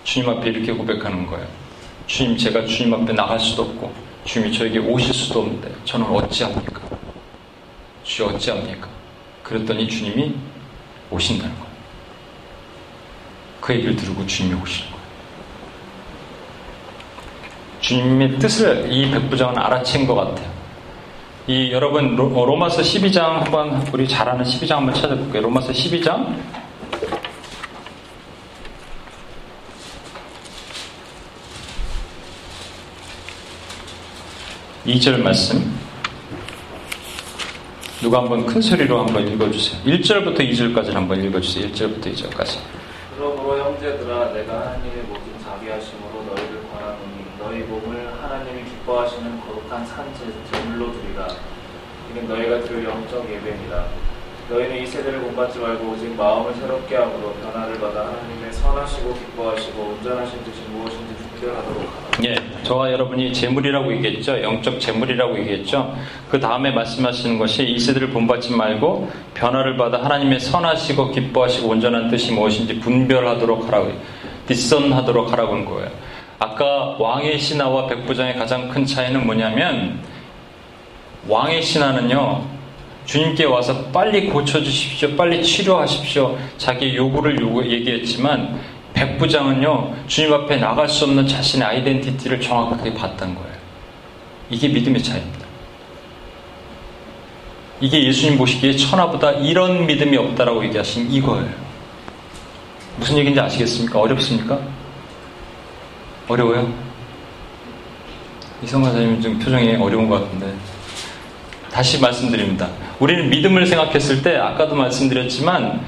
주님 0.10 0.28
앞에 0.28 0.50
이렇게 0.50 0.72
고백하는 0.72 1.28
거예요. 1.28 1.46
주님, 2.08 2.36
제가 2.36 2.66
주님 2.66 2.92
앞에 2.96 3.14
나갈 3.14 3.40
수도 3.40 3.62
없고, 3.62 3.94
주님이 4.26 4.52
저에게 4.52 4.80
오실 4.80 5.14
수도 5.14 5.42
없는데, 5.42 5.72
저는 5.86 6.08
어찌합니까? 6.08 6.82
주여 8.04 8.30
어찌합니까? 8.30 8.88
그랬더니 9.44 9.88
주님이 9.88 10.34
오신다는 11.12 11.54
거예요. 11.54 11.70
그 13.62 13.74
얘기를 13.76 13.96
들고 13.96 14.26
주님이 14.26 14.60
오시는 14.60 14.90
거예요. 14.90 15.06
주님의 17.82 18.40
뜻을 18.40 18.92
이 18.92 19.12
백부장은 19.12 19.54
알아챈 19.62 20.08
것 20.08 20.16
같아요. 20.16 20.50
이 21.46 21.72
여러분 21.72 22.16
로, 22.16 22.56
마서 22.58 22.82
12장 22.82 23.44
한번 23.44 23.88
우리 23.94 24.08
잘 24.08 24.28
아는 24.28 24.44
12장 24.44 24.72
한번 24.72 24.96
찾아볼게요. 24.96 25.44
로마서 25.44 25.72
12장 25.72 26.36
2절 34.90 35.22
말씀. 35.22 35.78
누가 38.02 38.18
한번 38.20 38.44
큰 38.48 38.60
소리로 38.60 39.06
한번 39.06 39.28
읽어주세요. 39.28 39.84
1절부터 39.84 40.40
2절까지 40.40 40.92
한번 40.94 41.24
읽어주세요. 41.24 41.70
1절부터 41.70 42.12
2절까지. 42.12 42.58
그러므로 43.16 43.60
형제들아 43.60 44.34
내가 44.34 44.62
하나님의 44.62 45.04
모든 45.08 45.26
자비하심으로 45.44 46.26
너희를 46.34 46.64
권하노니 46.72 47.24
너희 47.38 47.60
몸을 47.70 48.14
하나님이 48.20 48.64
기뻐하시는 48.64 49.40
거룩한 49.42 49.86
산제 49.86 50.26
제물로 50.52 50.92
드리라. 50.94 51.28
이는 52.10 52.28
너희가 52.28 52.62
드릴 52.68 52.86
영적 52.86 53.30
예배니라. 53.30 53.86
너희는 54.50 54.82
이 54.82 54.88
세대를 54.88 55.20
본받지 55.22 55.60
말고 55.60 55.92
오직 55.92 56.16
마음을 56.16 56.52
새롭게 56.56 56.96
함으로 56.96 57.34
변화를 57.34 57.80
받아 57.80 58.08
하나님의 58.08 58.52
선하시고 58.52 59.14
기뻐하시고 59.14 59.82
온전하신 59.84 60.44
뜻이 60.44 60.62
무엇인지. 60.72 61.09
예, 62.26 62.36
저와 62.64 62.92
여러분이 62.92 63.32
재물이라고 63.34 63.94
얘기했죠. 63.94 64.42
영적 64.42 64.80
재물이라고 64.80 65.40
얘기했죠. 65.40 65.96
그 66.30 66.40
다음에 66.40 66.72
말씀하시는 66.72 67.40
것이 67.40 67.64
이 67.64 67.80
세대를 67.80 68.10
본받지 68.10 68.54
말고 68.54 69.10
변화를 69.34 69.78
받아 69.78 70.04
하나님의 70.04 70.40
선하시고 70.40 71.12
기뻐하시고 71.12 71.70
온전한 71.70 72.10
뜻이 72.10 72.34
무엇인지 72.34 72.80
분별하도록 72.80 73.68
하라고 73.68 73.94
뒷선하도록 74.48 75.32
하라고 75.32 75.54
한 75.54 75.66
거예요. 75.66 75.90
아까 76.40 76.96
왕의 77.00 77.40
신하와 77.40 77.88
백부장의 77.88 78.36
가장 78.36 78.70
큰 78.70 78.86
차이는 78.86 79.26
뭐냐면 79.26 80.00
왕의 81.28 81.62
신하는요 81.62 82.60
주님께 83.06 83.46
와서 83.46 83.86
빨리 83.92 84.28
고쳐주십시오. 84.28 85.16
빨리 85.16 85.44
치료하십시오. 85.44 86.38
자기 86.58 86.96
요구를 86.96 87.40
요구, 87.40 87.66
얘기했지만 87.66 88.60
백부장은요, 88.94 89.96
주님 90.08 90.34
앞에 90.34 90.58
나갈 90.58 90.90
수 90.90 91.06
없는 91.06 91.28
자신의 91.28 91.68
아이덴티티를 91.68 92.42
정확하게 92.42 92.94
봤던 92.94 93.36
거예요. 93.36 93.50
이게 94.50 94.68
믿음의 94.68 95.02
차이입니다. 95.04 95.46
이게 97.82 98.04
예수님 98.04 98.38
보시기에 98.38 98.76
천하보다 98.76 99.32
이런 99.32 99.86
믿음이 99.86 100.18
없다라고 100.18 100.64
얘기하신 100.66 101.10
이거예요. 101.12 101.50
무슨 102.98 103.18
얘기인지 103.18 103.40
아시겠습니까? 103.40 104.00
어렵습니까? 104.00 104.60
어려워요? 106.28 106.72
이성가사님 108.62 109.22
좀 109.22 109.40
표정이 109.40 109.78
어려운 109.78 110.10
것 110.10 110.22
같은데. 110.22 110.54
다시 111.72 112.02
말씀드립니다. 112.02 112.68
우리는 113.00 113.30
믿음을 113.30 113.66
생각했을 113.66 114.22
때 114.22 114.36
아까도 114.36 114.76
말씀드렸지만 114.76 115.86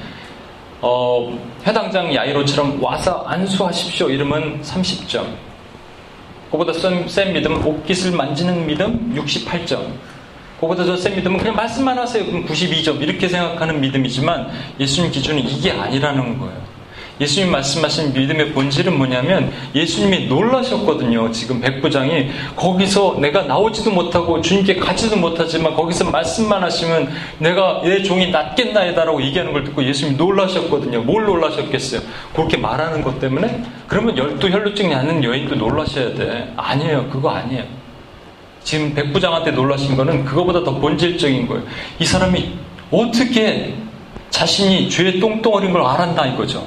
어, 0.82 1.38
해당장 1.66 2.12
야이로처럼 2.14 2.82
와서 2.82 3.24
안수하십시오 3.26 4.10
이러면 4.10 4.60
30점. 4.62 5.24
그보다 6.50 6.72
센, 6.72 7.08
센 7.08 7.32
믿음은 7.32 7.64
옷깃을 7.64 8.12
만지는 8.12 8.66
믿음 8.66 9.14
68점. 9.16 9.80
그보다 10.60 10.84
더 10.84 10.96
센 10.96 11.14
믿음은 11.16 11.38
그냥 11.38 11.54
말씀만 11.56 11.96
하세요. 11.98 12.24
그럼 12.26 12.44
92점. 12.46 13.00
이렇게 13.00 13.28
생각하는 13.28 13.80
믿음이지만 13.80 14.50
예수님 14.78 15.10
기준은 15.12 15.48
이게 15.48 15.70
아니라는 15.70 16.38
거예요. 16.38 16.71
예수님 17.20 17.50
말씀하신 17.52 18.12
믿음의 18.12 18.52
본질은 18.52 18.96
뭐냐면 18.96 19.52
예수님이 19.74 20.26
놀라셨거든요. 20.26 21.30
지금 21.30 21.60
백부장이 21.60 22.30
거기서 22.56 23.18
내가 23.20 23.42
나오지도 23.42 23.90
못하고 23.90 24.40
주님께 24.40 24.76
가지도 24.76 25.16
못하지만 25.16 25.74
거기서 25.74 26.10
말씀만 26.10 26.62
하시면 26.62 27.10
내가 27.38 27.82
내 27.82 28.02
종이 28.02 28.30
낫겠나이다라고 28.30 29.22
얘기하는 29.22 29.52
걸 29.52 29.64
듣고 29.64 29.84
예수님이 29.84 30.16
놀라셨거든요. 30.16 31.02
뭘 31.02 31.24
놀라셨겠어요? 31.24 32.00
그렇게 32.34 32.56
말하는 32.56 33.02
것 33.02 33.20
때문에? 33.20 33.62
그러면 33.86 34.16
열두 34.16 34.48
혈루증이 34.48 34.94
아는 34.94 35.22
여인도 35.22 35.54
놀라셔야 35.54 36.14
돼. 36.14 36.52
아니에요. 36.56 37.08
그거 37.10 37.30
아니에요. 37.30 37.64
지금 38.64 38.94
백부장한테 38.94 39.50
놀라신 39.50 39.96
거는 39.96 40.24
그거보다 40.24 40.62
더 40.64 40.74
본질적인 40.76 41.46
거예요. 41.46 41.64
이 41.98 42.06
사람이 42.06 42.52
어떻게 42.90 43.74
자신이 44.30 44.88
죄의 44.88 45.20
똥덩어리인 45.20 45.72
걸 45.72 45.82
알았나 45.82 46.26
이거죠. 46.26 46.66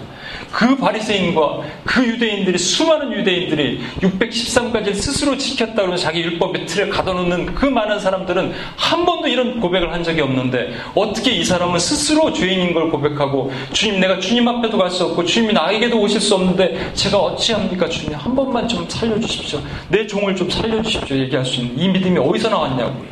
그 0.56 0.74
바리새인과 0.78 1.63
그 1.84 2.08
유대인들이 2.08 2.58
수많은 2.58 3.12
유대인들이 3.12 3.82
613까지를 4.00 4.94
스스로 4.94 5.38
지켰다 5.38 5.74
그러면 5.76 5.98
자기 5.98 6.22
율법의 6.22 6.65
틀에 6.65 6.88
가둬놓는 6.88 7.56
그 7.56 7.65
많은 7.65 8.00
사람들은 8.00 8.54
한 8.78 9.06
번도 9.06 9.28
이런 9.28 9.60
고백을 9.60 9.91
한 9.91 10.02
적이 10.02 10.22
없는데 10.22 10.74
어떻게 10.96 11.32
이 11.32 11.44
사람은 11.44 11.78
스스로 11.78 12.32
죄인인 12.32 12.74
걸 12.74 12.89
고백하고 12.89 13.52
주님 13.74 14.00
내가 14.00 14.18
주님 14.20 14.48
앞에도 14.48 14.78
갈 14.78 14.89
수 14.96 15.04
없고 15.04 15.26
주님이 15.26 15.52
나에게도 15.52 16.00
오실 16.00 16.22
수 16.22 16.36
없는데 16.36 16.94
제가 16.94 17.18
어찌합니까? 17.18 17.89
주님 17.89 18.13
한 18.13 18.34
번만 18.34 18.65
좀 18.65 18.88
살려주십시오. 18.88 19.60
내 19.89 20.08
종을 20.08 20.38
좀 20.38 20.50
살려주십시오. 20.50 21.18
얘기할 21.18 21.44
수 21.46 21.60
있는 21.60 21.78
이 21.78 21.89
믿음이 21.89 22.18
어디서 22.18 22.48
나왔냐고요. 22.48 23.08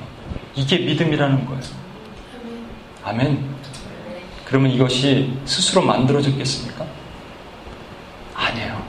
이게 0.56 0.78
믿음이라는 0.78 1.46
거예요. 1.46 1.62
아멘. 3.04 3.44
그러면 4.46 4.72
이것이 4.72 5.34
스스로 5.44 5.82
만들어졌겠습니까? 5.82 6.93
아니에요. 8.44 8.84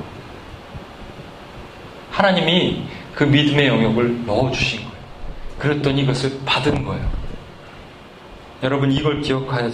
하나님이 2.10 2.84
그 3.14 3.24
믿음의 3.24 3.66
영역을 3.66 4.26
넣어주신 4.26 4.80
거예요. 4.80 4.94
그랬더니 5.58 6.02
이것을 6.02 6.40
받은 6.44 6.84
거예요. 6.84 7.08
여러분 8.62 8.90
이걸 8.92 9.20
기억하셔야 9.20 9.70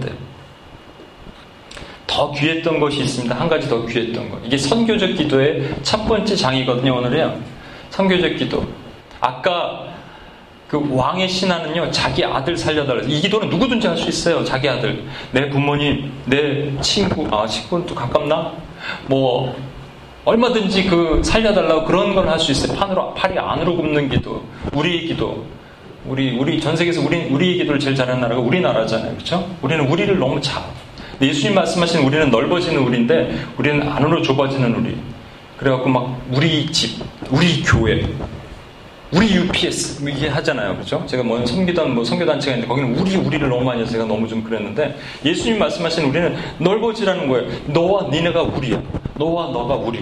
돼요. 0.00 0.14
더 2.06 2.30
귀했던 2.32 2.78
것이 2.78 3.00
있습니다. 3.00 3.34
한 3.38 3.48
가지 3.48 3.68
더 3.68 3.84
귀했던 3.86 4.30
것. 4.30 4.38
이게 4.44 4.56
선교적 4.56 5.14
기도의 5.14 5.74
첫 5.82 6.04
번째 6.06 6.36
장이거든요, 6.36 6.96
오늘이요. 6.96 7.40
선교적 7.90 8.36
기도. 8.36 8.66
아까 9.20 9.86
그 10.68 10.80
왕의 10.90 11.28
신하는요, 11.28 11.90
자기 11.90 12.24
아들 12.24 12.56
살려달라. 12.56 13.02
이 13.04 13.20
기도는 13.20 13.48
누구든지 13.48 13.86
할 13.86 13.96
수 13.96 14.08
있어요, 14.08 14.44
자기 14.44 14.68
아들. 14.68 15.04
내 15.32 15.48
부모님, 15.48 16.12
내 16.26 16.78
친구, 16.80 17.26
아, 17.34 17.46
친구는 17.46 17.86
또 17.86 17.94
가깝나? 17.94 18.52
뭐 19.06 19.54
얼마든지 20.24 20.84
그 20.84 21.20
살려달라고 21.22 21.84
그런 21.84 22.14
걸할수 22.14 22.52
있어요. 22.52 22.76
판으로 22.78 23.14
팔이 23.14 23.38
안으로 23.38 23.76
굽는 23.76 24.08
기도, 24.08 24.42
우리의 24.72 25.06
기도. 25.06 25.44
우리 26.06 26.36
우리 26.36 26.60
전 26.60 26.76
세계에서 26.76 27.00
우리 27.00 27.24
우리의 27.30 27.58
기도를 27.58 27.80
제일 27.80 27.96
잘하는 27.96 28.20
나라가 28.20 28.40
우리나라잖아요, 28.40 29.14
그렇죠? 29.14 29.48
우리는 29.62 29.86
우리를 29.86 30.18
너무 30.18 30.40
작. 30.40 30.70
예수님 31.20 31.54
말씀하신 31.54 32.00
우리는 32.00 32.30
넓어지는 32.30 32.82
우리인데 32.82 33.38
우리는 33.56 33.88
안으로 33.88 34.22
좁아지는 34.22 34.74
우리. 34.74 34.96
그래갖고 35.56 35.88
막 35.88 36.20
우리 36.32 36.66
집, 36.72 37.02
우리 37.30 37.62
교회, 37.62 38.06
우리 39.14 39.32
UPS 39.32 40.02
뭐 40.02 40.10
이게 40.10 40.26
하잖아요, 40.28 40.74
그렇죠? 40.74 41.04
제가 41.06 41.22
뭐 41.22 41.44
선교단 41.46 41.94
뭐 41.94 42.04
선교단체가 42.04 42.56
있는데 42.56 42.68
거기는 42.68 42.98
우리 42.98 43.14
우리를 43.14 43.48
너무 43.48 43.62
많이 43.64 43.80
해서 43.80 43.92
제가 43.92 44.04
너무 44.04 44.26
좀 44.26 44.42
그랬는데 44.42 44.98
예수님 45.24 45.60
말씀하신 45.60 46.06
우리는 46.06 46.36
넓어지라는 46.58 47.28
거예요. 47.28 47.48
너와 47.66 48.08
니네가 48.10 48.42
우리야. 48.42 48.82
너와 49.16 49.52
너가 49.52 49.76
우리. 49.76 50.00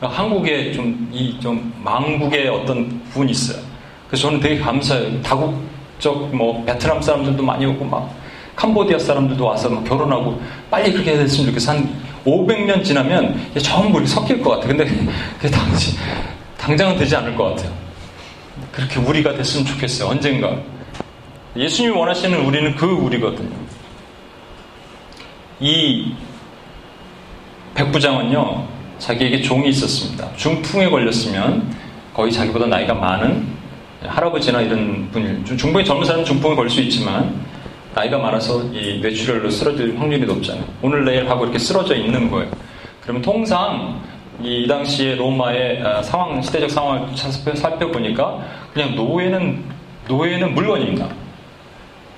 한국에 0.00 0.72
좀 0.72 1.08
이좀 1.10 1.72
망국의 1.82 2.48
어떤 2.48 3.00
부분이 3.08 3.32
있어요. 3.32 3.58
그래서 4.06 4.24
저는 4.28 4.40
되게 4.40 4.58
감사해요. 4.58 5.22
다국적 5.22 6.36
뭐 6.36 6.62
베트남 6.66 7.00
사람들도 7.00 7.42
많이 7.42 7.64
오고 7.64 7.86
막 7.86 8.14
캄보디아 8.54 8.98
사람들도 8.98 9.42
와서 9.42 9.70
막 9.70 9.82
결혼하고 9.84 10.38
빨리 10.70 10.92
그렇게 10.92 11.16
됐으면 11.16 11.46
좋겠어. 11.46 11.72
한 11.72 11.88
500년 12.26 12.84
지나면 12.84 13.40
전부 13.62 14.04
섞일 14.06 14.42
것 14.42 14.50
같아. 14.50 14.66
근데 14.68 14.84
그 15.40 15.50
당시 15.50 15.96
당장은 16.58 16.98
되지 16.98 17.16
않을 17.16 17.34
것 17.34 17.54
같아요. 17.54 17.85
그렇게 18.72 18.98
우리가 19.00 19.34
됐으면 19.34 19.66
좋겠어요. 19.66 20.10
언젠가. 20.10 20.56
예수님이 21.56 21.96
원하시는 21.96 22.44
우리는 22.44 22.74
그 22.74 22.86
우리거든요. 22.86 23.56
이 25.60 26.12
백부장은요, 27.74 28.68
자기에게 28.98 29.42
종이 29.42 29.70
있었습니다. 29.70 30.30
중풍에 30.36 30.88
걸렸으면 30.90 31.74
거의 32.12 32.32
자기보다 32.32 32.66
나이가 32.66 32.94
많은 32.94 33.46
할아버지나 34.02 34.60
이런 34.60 35.10
분이, 35.10 35.44
중풍에 35.56 35.84
젊은 35.84 36.04
사람은 36.04 36.24
중풍에 36.24 36.54
걸릴 36.54 36.70
수 36.70 36.80
있지만, 36.82 37.34
나이가 37.94 38.18
많아서 38.18 38.62
이 38.74 38.98
뇌출혈로 39.00 39.48
쓰러질 39.50 39.98
확률이 39.98 40.26
높잖아요. 40.26 40.64
오늘 40.82 41.04
내일 41.04 41.28
하고 41.30 41.44
이렇게 41.44 41.58
쓰러져 41.58 41.94
있는 41.94 42.30
거예요. 42.30 42.50
그러면 43.00 43.22
통상 43.22 44.02
이 44.42 44.66
당시에 44.66 45.14
로마의 45.14 45.82
아, 45.82 46.02
상황, 46.02 46.40
시대적 46.42 46.70
상황을 46.70 47.08
살펴보니까 47.54 48.38
그냥 48.72 48.94
노예는, 48.94 49.64
노예는 50.08 50.54
물론입니다. 50.54 51.08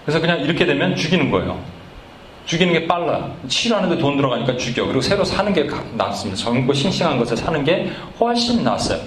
그래서 0.05 0.21
그냥 0.21 0.41
이렇게 0.41 0.67
되면 0.67 0.97
죽이는 0.97 1.31
거예요. 1.31 1.59
죽이는 2.47 2.73
게 2.73 2.87
빨라. 2.87 3.31
치료하는데 3.47 3.99
돈 3.99 4.17
들어가니까 4.17 4.57
죽여. 4.57 4.87
그리고 4.87 5.03
새로 5.03 5.23
사는 5.23 5.53
게 5.53 5.69
낫습니다. 5.97 6.43
젊고 6.43 6.73
싱싱한 6.73 7.19
것을 7.19 7.37
사는 7.37 7.63
게 7.63 7.91
훨씬 8.19 8.65
낫어요. 8.65 9.01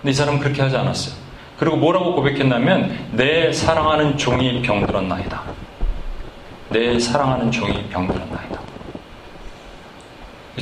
근데 0.00 0.10
이 0.10 0.12
사람은 0.12 0.40
그렇게 0.40 0.62
하지 0.62 0.76
않았어요. 0.76 1.14
그리고 1.58 1.76
뭐라고 1.76 2.14
고백했냐면 2.14 2.96
내 3.12 3.52
사랑하는 3.52 4.16
종이 4.16 4.62
병들었나이다. 4.62 5.42
내 6.70 6.98
사랑하는 6.98 7.50
종이 7.50 7.84
병들었나이다. 7.90 8.67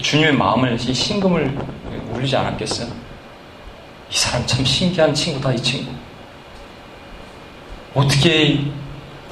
주님의 0.03 0.32
마음을 0.34 0.74
이 0.74 0.94
신금을 0.94 1.57
울리지 2.12 2.36
않았겠어요? 2.36 2.88
이 4.11 4.16
사람 4.16 4.47
참 4.47 4.64
신기한 4.64 5.12
친구다, 5.12 5.53
이 5.53 5.57
친구. 5.57 5.90
어떻게 7.94 8.61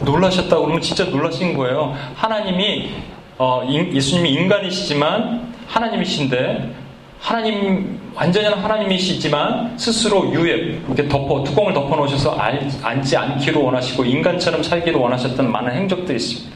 놀라셨다고 0.00 0.62
그러면 0.62 0.82
진짜 0.82 1.04
놀라신 1.04 1.56
거예요. 1.56 1.94
하나님이 2.14 2.90
어, 3.38 3.62
예수님이 3.68 4.30
인간이시지만 4.32 5.54
하나님이신데 5.66 6.74
하나님 7.20 8.00
완전한 8.14 8.54
하나님이시지만 8.54 9.78
스스로 9.78 10.32
유예 10.32 10.80
이렇게 10.86 11.08
덮어 11.08 11.42
뚜껑을 11.42 11.72
덮어 11.72 11.96
놓으셔서 11.96 12.38
앉지 12.82 13.16
않기로 13.16 13.64
원하시고 13.64 14.04
인간처럼 14.04 14.62
살기로 14.62 15.00
원하셨던 15.00 15.50
많은 15.50 15.72
행적들이 15.72 16.16
있습니다. 16.16 16.53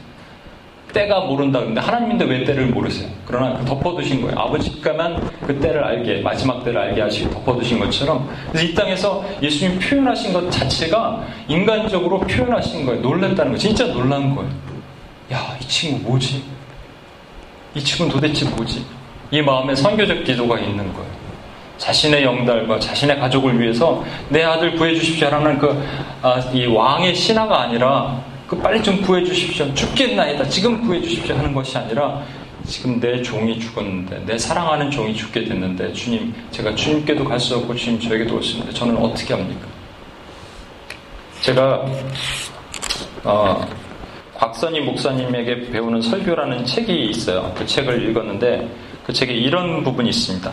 때가 0.93 1.21
모른다 1.21 1.59
그런데 1.59 1.79
하나님인데 1.81 2.25
왜 2.25 2.43
때를 2.43 2.67
모르세요? 2.67 3.09
그러나 3.25 3.57
그 3.57 3.65
덮어두신 3.65 4.21
거예요. 4.21 4.37
아버지가만 4.39 5.21
그 5.45 5.59
때를 5.59 5.83
알게 5.83 6.21
마지막 6.21 6.63
때를 6.63 6.81
알게 6.81 7.01
하시고 7.01 7.29
덮어두신 7.31 7.79
것처럼 7.79 8.27
그래서 8.51 8.65
이 8.67 8.73
땅에서 8.73 9.23
예수님 9.41 9.79
표현하신 9.79 10.33
것 10.33 10.49
자체가 10.51 11.23
인간적으로 11.47 12.19
표현하신 12.21 12.85
거예요. 12.85 13.01
놀랬다는 13.01 13.51
거 13.51 13.57
진짜 13.57 13.85
놀란 13.87 14.35
거예요. 14.35 14.49
야 15.31 15.57
이 15.61 15.67
친구 15.67 16.09
뭐지? 16.09 16.43
이 17.75 17.83
친구는 17.83 18.11
도대체 18.11 18.49
뭐지? 18.49 18.83
이 19.31 19.41
마음에 19.41 19.75
선교적 19.75 20.23
기도가 20.23 20.57
있는 20.57 20.91
거예요. 20.93 21.19
자신의 21.77 22.23
영달과 22.23 22.79
자신의 22.79 23.19
가족을 23.19 23.59
위해서 23.59 24.03
내 24.27 24.43
아들 24.43 24.75
구해주십시오라는 24.75 25.59
그, 25.59 25.81
아, 26.21 26.39
이 26.51 26.65
왕의 26.65 27.13
신화가 27.15 27.61
아니라 27.61 28.19
그 28.49 28.57
빨리 28.57 28.81
좀 28.81 28.99
구해주십시오. 29.03 29.71
죽겠나이다. 29.75 30.49
지금 30.49 30.81
구해주십시오. 30.81 31.35
하는 31.37 31.53
것이 31.53 31.77
아니라 31.77 32.23
지금 32.65 32.99
내 32.99 33.21
종이 33.21 33.59
죽었는데, 33.59 34.23
내 34.25 34.37
사랑하는 34.39 34.89
종이 34.89 35.13
죽게 35.13 35.43
됐는데, 35.45 35.93
주님, 35.93 36.33
제가 36.49 36.73
주님께도 36.73 37.23
갈 37.25 37.39
수 37.39 37.55
없고, 37.55 37.75
주님 37.75 37.99
저에게도 37.99 38.35
오시는데, 38.35 38.73
저는 38.73 38.97
어떻게 38.97 39.35
합니까? 39.35 39.67
제가, 41.41 41.85
어, 43.23 43.67
곽선희 44.35 44.81
목사님에게 44.81 45.69
배우는 45.71 46.01
설교라는 46.01 46.65
책이 46.65 47.05
있어요. 47.11 47.53
그 47.55 47.65
책을 47.67 48.09
읽었는데, 48.09 48.67
그 49.05 49.13
책에 49.13 49.31
이런 49.31 49.83
부분이 49.83 50.09
있습니다. 50.09 50.51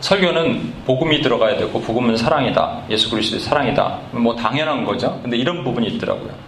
설교는 0.00 0.72
복음이 0.86 1.20
들어가야 1.20 1.58
되고, 1.58 1.80
복음은 1.82 2.16
사랑이다. 2.16 2.84
예수 2.88 3.10
그리스도의 3.10 3.42
사랑이다. 3.42 4.00
뭐 4.12 4.34
당연한 4.34 4.84
거죠. 4.84 5.18
근데 5.22 5.36
이런 5.36 5.62
부분이 5.64 5.86
있더라고요. 5.88 6.47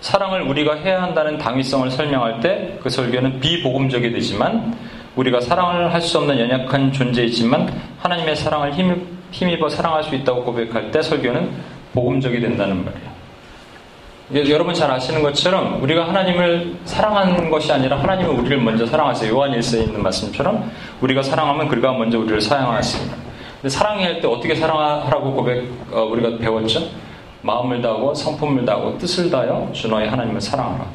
사랑을 0.00 0.42
우리가 0.42 0.76
해야 0.76 1.02
한다는 1.02 1.36
당위성을 1.38 1.90
설명할 1.90 2.40
때 2.40 2.78
그 2.82 2.88
설교는 2.88 3.40
비복음적이 3.40 4.12
되지만 4.12 4.76
우리가 5.16 5.40
사랑을 5.40 5.92
할 5.92 6.00
수 6.00 6.18
없는 6.18 6.38
연약한 6.38 6.92
존재이지만 6.92 7.68
하나님의 7.98 8.36
사랑을 8.36 8.72
힘, 8.72 9.06
힘입어 9.30 9.68
사랑할 9.68 10.02
수 10.04 10.14
있다고 10.14 10.44
고백할 10.44 10.90
때 10.90 11.02
설교는 11.02 11.50
복음적이 11.92 12.40
된다는 12.40 12.84
말이에요. 12.84 13.10
여러분 14.48 14.72
잘 14.72 14.88
아시는 14.90 15.22
것처럼 15.22 15.82
우리가 15.82 16.06
하나님을 16.08 16.76
사랑하는 16.84 17.50
것이 17.50 17.72
아니라 17.72 17.98
하나님은 17.98 18.30
우리를 18.38 18.58
먼저 18.58 18.86
사랑하세요. 18.86 19.34
요한 19.34 19.50
1세에 19.58 19.82
있는 19.88 20.02
말씀처럼 20.02 20.70
우리가 21.00 21.22
사랑하면 21.22 21.68
그가 21.68 21.92
먼저 21.92 22.18
우리를 22.18 22.40
사랑하십니다. 22.40 23.16
근데 23.60 23.68
사랑할 23.68 24.20
때 24.20 24.28
어떻게 24.28 24.54
사랑하라고 24.54 25.34
고백 25.34 25.64
어, 25.92 26.02
우리가 26.04 26.38
배웠죠? 26.38 26.80
마음을 27.42 27.80
다하고 27.80 28.14
성품을 28.14 28.64
다하고 28.64 28.98
뜻을 28.98 29.30
다하여 29.30 29.70
주 29.72 29.88
너의 29.88 30.08
하나님을 30.08 30.40
사랑하라. 30.40 30.86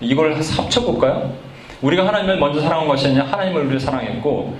이걸 0.00 0.34
합쳐볼까요? 0.34 1.32
우리가 1.80 2.06
하나님을 2.06 2.38
먼저 2.38 2.60
사랑한 2.60 2.88
것이 2.88 3.08
아니라 3.08 3.26
하나님을 3.26 3.62
우리를 3.62 3.80
사랑했고 3.80 4.56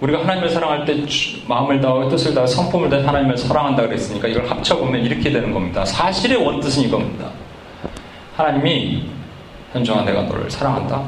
우리가 0.00 0.20
하나님을 0.20 0.48
사랑할 0.48 0.84
때 0.84 0.96
마음을 1.46 1.80
다하고 1.80 2.08
뜻을 2.08 2.34
다하고 2.34 2.50
성품을 2.50 2.88
다해 2.88 3.04
하나님을 3.04 3.36
사랑한다 3.36 3.82
그랬으니까 3.82 4.28
이걸 4.28 4.48
합쳐보면 4.48 5.02
이렇게 5.02 5.30
되는 5.30 5.52
겁니다. 5.52 5.84
사실의 5.84 6.38
원뜻은 6.38 6.84
이겁니다. 6.84 7.28
하나님이 8.36 9.10
현정아 9.72 10.04
내가 10.04 10.22
너를 10.22 10.50
사랑한다. 10.50 11.02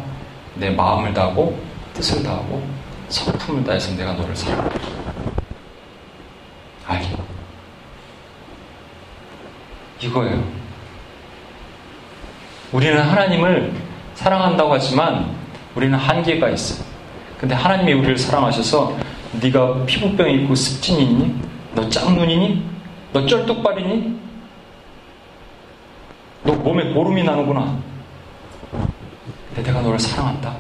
내 0.57 0.70
마음을 0.70 1.14
다하고 1.14 1.59
뜻을 1.95 2.22
다하고 2.22 2.62
성품을 3.09 3.64
다해서 3.64 3.97
내가 3.97 4.12
너를 4.12 4.37
사랑한다. 4.37 4.78
알겠 6.87 7.32
이거예요. 10.03 10.42
우리는 12.72 13.00
하나님을 13.00 13.72
사랑한다고 14.14 14.72
하지만 14.72 15.34
우리는 15.74 15.96
한계가 15.96 16.48
있어요. 16.50 16.84
근데 17.38 17.55
하나님이 17.55 17.92
우리를 17.92 18.18
사랑하셔서 18.18 18.96
네가 19.40 19.84
피부병 19.86 20.30
있고 20.30 20.55
습진 20.55 20.98
있니? 20.98 21.40
너 21.74 21.88
짝눈이니? 21.88 22.70
너 23.12 23.26
쩔뚝발이니? 23.26 24.20
너 26.44 26.53
몸에 26.55 26.92
보름이 26.92 27.22
나는구나. 27.22 27.78
근데 29.55 29.62
내가 29.62 29.82
너를 29.82 29.98
사랑한다. 29.98 30.57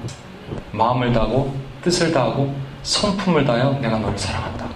마음을 0.70 1.12
다하고 1.12 1.54
뜻을 1.82 2.12
다하고 2.12 2.54
성품을 2.82 3.44
다하여 3.44 3.78
내가 3.80 3.98
너를 3.98 4.16
사랑한다. 4.18 4.68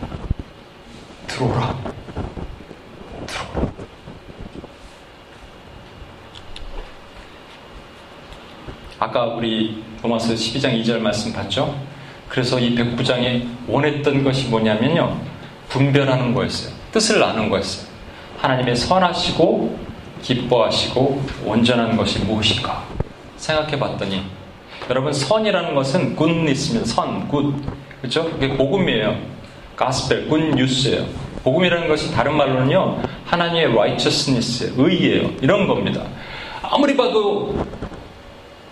들어오라. 1.27 1.75
들어오라. 3.27 3.76
아까 8.99 9.25
우리 9.27 9.83
로마서 10.03 10.33
12장 10.33 10.83
2절 10.83 10.99
말씀 10.99 11.33
봤죠? 11.33 11.79
그래서 12.29 12.59
이 12.59 12.75
백부장이 12.75 13.47
원했던 13.69 14.25
것이 14.25 14.49
뭐냐면요. 14.49 15.21
분별하는 15.69 16.35
거였어요. 16.35 16.75
뜻을 16.93 17.23
아는 17.23 17.51
거였어요. 17.51 17.87
하나님의 18.39 18.77
선하시고 18.77 19.79
기뻐하시고 20.23 21.23
온전한 21.45 21.97
것이 21.97 22.21
무엇인가 22.21 22.85
생각해 23.37 23.79
봤더니 23.79 24.23
여러분 24.89 25.13
선이라는 25.13 25.75
것은 25.75 26.17
goodness입니다. 26.17 26.87
선, 26.87 27.29
good. 27.29 27.55
그렇죠? 28.01 28.31
그게 28.31 28.57
복음이에요. 28.57 29.17
gospel, 29.77 30.29
good 30.29 30.39
news예요. 30.55 31.05
복음이라는 31.43 31.89
것이 31.89 32.13
다른 32.13 32.37
말로는요. 32.37 33.03
하나님의 33.27 33.67
righteousness, 33.67 34.75
의예요. 34.77 35.31
이런 35.43 35.67
겁니다. 35.67 36.03
아무리 36.63 36.97
봐도 36.97 37.55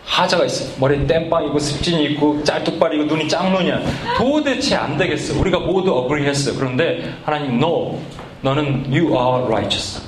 하자가 0.06 0.44
있어. 0.44 0.78
머리에 0.78 1.06
땜빵이고 1.06 1.58
습진이 1.58 2.04
있고 2.12 2.42
짤뚝발이고 2.44 3.04
눈이 3.04 3.28
짱눈이야. 3.28 3.80
도대체 4.16 4.76
안 4.76 4.96
되겠어. 4.96 5.38
우리가 5.40 5.60
모두 5.60 5.92
어그리했어. 5.96 6.54
그런데 6.58 7.14
하나님 7.24 7.56
no. 7.56 7.98
너는 8.42 8.84
you 8.92 9.08
are 9.08 9.44
righteous. 9.46 10.02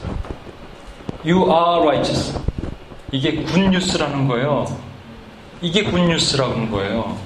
You 1.25 1.43
are 1.51 1.83
righteous. 1.83 2.39
이게 3.11 3.43
굿뉴스라는 3.43 4.29
거예요. 4.29 4.67
이게 5.63 5.83
굿뉴스라는 5.85 6.71
거예요. 6.71 7.17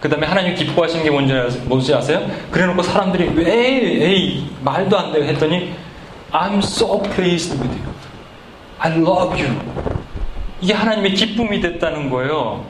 그 0.00 0.08
다음에 0.08 0.26
하나님 0.26 0.54
기뻐하시는 0.54 1.02
게 1.02 1.10
뭔지, 1.10 1.34
뭔지 1.64 1.92
아세요? 1.92 2.24
그래 2.52 2.66
놓고 2.66 2.82
사람들이 2.82 3.30
왜, 3.34 4.06
에이, 4.06 4.48
말도 4.62 4.96
안 4.96 5.12
돼. 5.12 5.26
했더니 5.26 5.74
I'm 6.30 6.58
so 6.58 7.02
pleased 7.02 7.58
with 7.60 7.76
you. 7.76 7.92
I 8.78 8.92
love 8.92 9.36
you. 9.42 9.97
이게 10.60 10.72
하나님의 10.74 11.14
기쁨이 11.14 11.60
됐다는 11.60 12.10
거예요. 12.10 12.64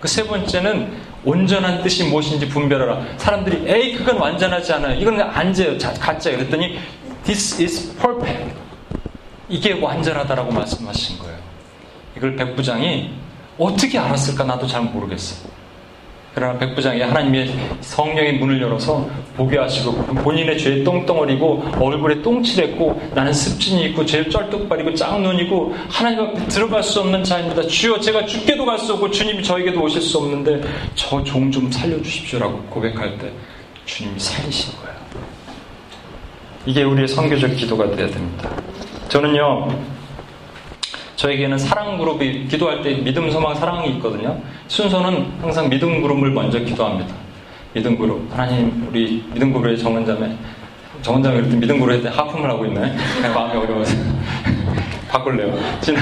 그 0.00 0.08
세 0.08 0.26
번째는 0.26 0.92
온전한 1.24 1.82
뜻이 1.82 2.04
무엇인지 2.04 2.48
분별하라. 2.48 3.16
사람들이 3.16 3.64
에이 3.66 3.94
그건 3.94 4.18
완전하지 4.18 4.72
않아요. 4.74 5.00
이건 5.00 5.20
안재요. 5.20 5.78
가짜예요. 5.78 6.38
그랬더니 6.38 6.78
this 7.24 7.62
is 7.62 7.96
perfect. 7.96 8.52
이게 9.48 9.72
완전하다라고 9.80 10.52
말씀하신 10.52 11.18
거예요. 11.20 11.38
이걸 12.16 12.36
백부장이 12.36 13.10
어떻게 13.58 13.98
알았을까 13.98 14.44
나도 14.44 14.66
잘 14.66 14.82
모르겠어요. 14.82 15.48
그러나 16.34 16.58
백부장이 16.58 17.00
하나님의 17.00 17.54
성령의 17.80 18.34
문을 18.38 18.60
열어서 18.60 19.08
보게 19.36 19.56
하시고 19.56 19.92
본인의 19.92 20.58
죄에 20.58 20.82
똥덩어리고 20.82 21.64
얼굴에 21.80 22.22
똥칠했고 22.22 23.10
나는 23.14 23.32
습진이 23.32 23.84
있고 23.86 24.04
죄 24.04 24.28
쩔뚝발이고 24.28 24.94
짱눈이고 24.94 25.74
하나님 25.88 26.20
앞에 26.20 26.46
들어갈 26.48 26.82
수 26.82 27.00
없는 27.00 27.22
자입니다. 27.22 27.62
주여 27.62 28.00
제가 28.00 28.26
죽게도 28.26 28.64
갈 28.66 28.78
수 28.78 28.94
없고 28.94 29.10
주님이 29.10 29.42
저에게도 29.44 29.80
오실 29.80 30.02
수 30.02 30.18
없는데 30.18 30.60
저 30.96 31.22
종 31.22 31.50
좀 31.52 31.70
살려주십시오라고 31.70 32.58
고백할 32.64 33.16
때 33.18 33.30
주님이 33.86 34.18
살리신 34.18 34.74
거예요. 34.80 34.94
이게 36.66 36.82
우리의 36.82 37.06
성교적 37.06 37.54
기도가 37.54 37.84
되어야 37.94 38.10
됩니다. 38.10 38.50
저는요 39.08 39.68
저에게는 41.24 41.56
사랑 41.56 41.96
그룹이 41.96 42.48
기도할 42.48 42.82
때 42.82 42.96
믿음, 42.96 43.30
소망, 43.30 43.54
사랑이 43.54 43.88
있거든요. 43.94 44.38
순서는 44.68 45.32
항상 45.40 45.70
믿음 45.70 46.02
그룹을 46.02 46.30
먼저 46.30 46.58
기도합니다. 46.58 47.14
믿음 47.72 47.96
그룹. 47.96 48.30
하나님, 48.30 48.86
우리 48.90 49.24
믿음 49.32 49.50
그룹의 49.50 49.78
정원자매. 49.78 50.36
정원자매 51.00 51.48
때 51.48 51.56
믿음 51.56 51.80
그룹에 51.80 52.02
때 52.02 52.10
하품을 52.10 52.50
하고 52.50 52.66
있네. 52.66 52.94
마음이 53.34 53.56
어려워서. 53.58 53.96
바꿀래요. 55.08 55.58
진 55.80 55.96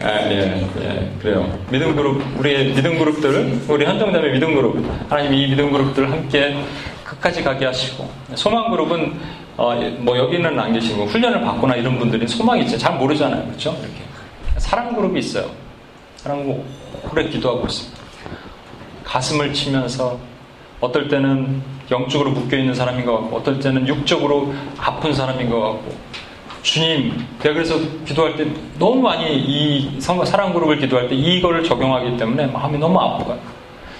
아, 0.00 0.30
예, 0.30 0.66
예, 0.80 1.10
그래요. 1.20 1.58
믿음 1.70 1.94
그룹, 1.94 2.22
우리의 2.38 2.72
믿음 2.72 2.98
그룹들, 2.98 3.60
우리 3.68 3.84
현정자매 3.84 4.30
믿음 4.30 4.54
그룹, 4.54 4.82
하나님 5.10 5.34
이 5.34 5.48
믿음 5.48 5.72
그룹들을 5.72 6.10
함께 6.10 6.56
끝까지 7.04 7.42
가게 7.42 7.66
하시고, 7.66 8.08
소망 8.34 8.70
그룹은, 8.70 9.18
어, 9.58 9.74
뭐 9.98 10.16
여기는 10.16 10.56
안 10.58 10.72
계시고, 10.72 11.06
훈련을 11.06 11.40
받거나 11.40 11.74
이런 11.74 11.98
분들이 11.98 12.26
소망이 12.28 12.62
있죠. 12.62 12.78
잘 12.78 12.96
모르잖아요. 12.96 13.44
그렇죠? 13.44 13.70
이렇게. 13.80 13.96
사랑 14.56 14.94
그룹이 14.94 15.18
있어요. 15.18 15.50
사랑 16.16 16.44
그룹, 16.44 16.64
오래 17.12 17.28
기도하고 17.28 17.66
있습니다. 17.66 17.98
가슴을 19.02 19.52
치면서, 19.52 20.16
어떨 20.80 21.08
때는 21.08 21.60
영적으로 21.90 22.30
묶여있는 22.30 22.72
사람인 22.72 23.04
것 23.04 23.14
같고, 23.20 23.36
어떨 23.38 23.58
때는 23.58 23.88
육적으로 23.88 24.54
아픈 24.78 25.12
사람인 25.12 25.50
것 25.50 25.58
같고, 25.60 25.92
주님, 26.62 27.26
내가 27.40 27.54
그래서 27.54 27.80
기도할 28.04 28.36
때 28.36 28.46
너무 28.78 29.00
많이 29.00 29.34
이 29.36 30.00
사랑 30.00 30.52
그룹을 30.52 30.78
기도할 30.78 31.08
때 31.08 31.16
이거를 31.16 31.64
적용하기 31.64 32.16
때문에 32.16 32.46
마음이 32.46 32.78
너무 32.78 33.00
아프가요. 33.00 33.40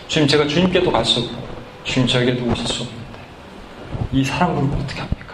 주님, 0.06 0.28
제가 0.28 0.46
주님께도 0.46 0.92
갈 0.92 1.04
수 1.04 1.18
없고, 1.18 1.32
주님 1.82 2.06
저에게도 2.06 2.44
오실 2.48 2.64
수 2.64 2.82
없는데, 2.84 3.18
이 4.12 4.22
사랑 4.22 4.54
그룹을 4.54 4.78
어떻게 4.78 5.00
합니까? 5.00 5.27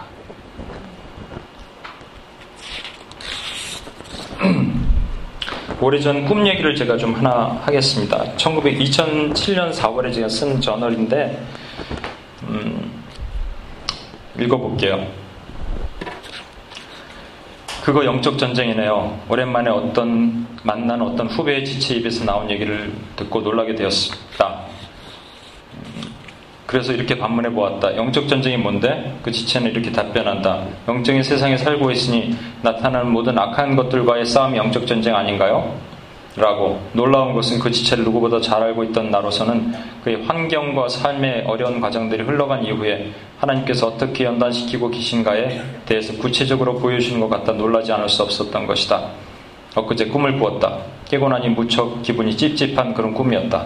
오래전 5.85 6.25
꿈 6.25 6.47
얘기를 6.47 6.75
제가 6.75 6.97
좀 6.97 7.13
하나 7.13 7.61
하겠습니다. 7.61 8.35
1900, 8.37 8.79
2007년 8.79 9.71
4월에 9.71 10.11
제가 10.11 10.27
쓴 10.27 10.59
저널인데, 10.59 11.39
음, 12.47 13.03
읽어볼게요. 14.39 15.05
그거 17.83 18.03
영적 18.03 18.39
전쟁이네요. 18.39 19.19
오랜만에 19.29 19.69
어떤 19.69 20.47
만난 20.63 21.03
어떤 21.03 21.27
후배의 21.27 21.63
지체 21.63 21.93
입에서 21.93 22.25
나온 22.25 22.49
얘기를 22.49 22.91
듣고 23.15 23.41
놀라게 23.41 23.75
되었습니다. 23.75 24.64
그래서 26.75 26.91
이렇게 26.91 27.17
반문해 27.17 27.51
보았다. 27.51 27.95
영적 27.95 28.27
전쟁이 28.27 28.57
뭔데? 28.57 29.17
그 29.23 29.31
지체는 29.31 29.71
이렇게 29.71 29.93
답변한다. 29.93 30.65
영적인 30.89 31.23
세상에 31.23 31.55
살고 31.55 31.89
있으니 31.89 32.35
나타나는 32.63 33.11
모든 33.11 33.39
악한 33.39 33.77
것들과의 33.77 34.25
싸움이 34.25 34.57
영적 34.57 34.85
전쟁 34.85 35.15
아닌가요? 35.15 35.73
라고 36.35 36.81
놀라운 36.91 37.33
것은 37.33 37.59
그 37.59 37.71
지체를 37.71 38.03
누구보다 38.03 38.41
잘 38.41 38.61
알고 38.61 38.83
있던 38.83 39.09
나로서는 39.09 39.73
그의 40.03 40.25
환경과 40.25 40.89
삶의 40.89 41.45
어려운 41.47 41.79
과정들이 41.79 42.23
흘러간 42.23 42.65
이후에 42.65 43.09
하나님께서 43.37 43.87
어떻게 43.87 44.25
연단시키고 44.25 44.89
계신가에 44.89 45.61
대해서 45.85 46.11
구체적으로 46.17 46.73
보여주신 46.79 47.21
것 47.21 47.29
같다 47.29 47.53
놀라지 47.53 47.93
않을 47.93 48.09
수 48.09 48.21
없었던 48.21 48.67
것이다. 48.67 49.11
엊그제 49.75 50.07
꿈을 50.07 50.37
꾸었다. 50.37 50.79
깨고 51.05 51.29
나니 51.29 51.47
무척 51.47 52.01
기분이 52.01 52.35
찝찝한 52.35 52.93
그런 52.93 53.13
꿈이었다. 53.13 53.65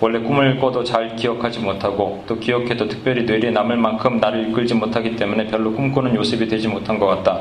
원래 0.00 0.18
꿈을 0.18 0.58
꿔도 0.58 0.82
잘 0.84 1.14
기억하지 1.14 1.60
못하고 1.60 2.22
또 2.26 2.38
기억해도 2.38 2.88
특별히 2.88 3.24
뇌리에 3.24 3.50
남을 3.50 3.76
만큼 3.76 4.18
나를 4.18 4.50
이끌지 4.50 4.74
못하기 4.74 5.16
때문에 5.16 5.46
별로 5.46 5.72
꿈꾸는 5.72 6.14
요셉이 6.16 6.48
되지 6.48 6.68
못한 6.68 6.98
것 6.98 7.06
같다. 7.06 7.40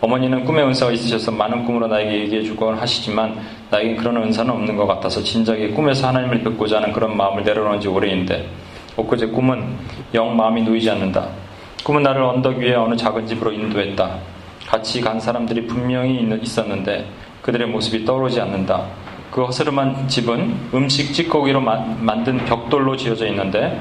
어머니는 0.00 0.44
꿈의 0.44 0.64
은사가 0.66 0.92
있으셔서 0.92 1.30
많은 1.32 1.64
꿈으로 1.64 1.86
나에게 1.86 2.20
얘기해 2.20 2.42
주곤 2.42 2.76
하시지만 2.76 3.36
나에겐 3.70 3.96
그런 3.96 4.16
은사는 4.16 4.50
없는 4.52 4.76
것 4.76 4.86
같아서 4.86 5.22
진작에 5.22 5.68
꿈에서 5.68 6.08
하나님을 6.08 6.42
뵙고자 6.42 6.76
하는 6.76 6.92
그런 6.92 7.16
마음을 7.16 7.44
내려놓은 7.44 7.80
지 7.80 7.88
오래인데 7.88 8.46
엊그제 8.96 9.26
꿈은 9.26 9.64
영 10.14 10.36
마음이 10.36 10.62
놓이지 10.62 10.90
않는다. 10.90 11.28
꿈은 11.84 12.02
나를 12.02 12.22
언덕 12.22 12.58
위에 12.58 12.74
어느 12.74 12.96
작은 12.96 13.26
집으로 13.26 13.52
인도했다. 13.52 14.18
같이 14.66 15.00
간 15.00 15.20
사람들이 15.20 15.66
분명히 15.66 16.28
있었는데 16.42 17.06
그들의 17.42 17.68
모습이 17.68 18.04
떠오르지 18.04 18.40
않는다. 18.40 18.86
그 19.30 19.44
허스름한 19.44 20.08
집은 20.08 20.70
음식 20.74 21.12
찌꺼기로 21.12 21.60
만든 21.60 22.44
벽돌로 22.44 22.96
지어져 22.96 23.26
있는데 23.28 23.80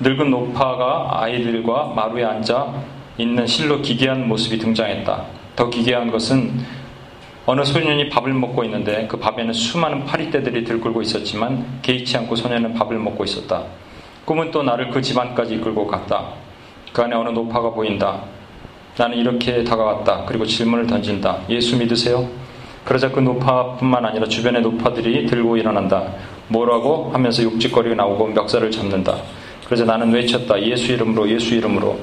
늙은 0.00 0.30
노파가 0.30 1.22
아이들과 1.22 1.92
마루에 1.94 2.24
앉아 2.24 2.74
있는 3.18 3.46
실로 3.46 3.80
기괴한 3.80 4.26
모습이 4.28 4.58
등장했다. 4.58 5.24
더 5.56 5.70
기괴한 5.70 6.10
것은 6.10 6.50
어느 7.44 7.64
소년이 7.64 8.08
밥을 8.08 8.32
먹고 8.32 8.64
있는데 8.64 9.06
그 9.08 9.18
밥에는 9.18 9.52
수많은 9.52 10.04
파리떼들이 10.04 10.64
들끓고 10.64 11.02
있었지만 11.02 11.80
개의치 11.82 12.16
않고 12.18 12.36
소년은 12.36 12.74
밥을 12.74 12.98
먹고 12.98 13.24
있었다. 13.24 13.64
꿈은 14.24 14.52
또 14.52 14.62
나를 14.62 14.90
그 14.90 15.02
집안까지 15.02 15.54
이끌고 15.56 15.88
갔다. 15.88 16.28
그 16.92 17.02
안에 17.02 17.16
어느 17.16 17.30
노파가 17.30 17.70
보인다. 17.70 18.20
나는 18.96 19.18
이렇게 19.18 19.64
다가갔다. 19.64 20.24
그리고 20.26 20.46
질문을 20.46 20.86
던진다. 20.86 21.40
예수 21.48 21.76
믿으세요? 21.76 22.28
그러자 22.84 23.10
그 23.10 23.20
노파뿐만 23.20 24.04
아니라 24.04 24.26
주변의 24.26 24.62
노파들이 24.62 25.26
들고 25.26 25.56
일어난다. 25.56 26.04
뭐라고 26.48 27.10
하면서 27.12 27.42
욕짓거리가 27.42 27.94
나오고 27.94 28.28
멱살을 28.28 28.70
잡는다. 28.70 29.16
그러자 29.66 29.84
나는 29.84 30.12
외쳤다. 30.12 30.60
예수 30.62 30.92
이름으로 30.92 31.28
예수 31.30 31.54
이름으로 31.54 31.98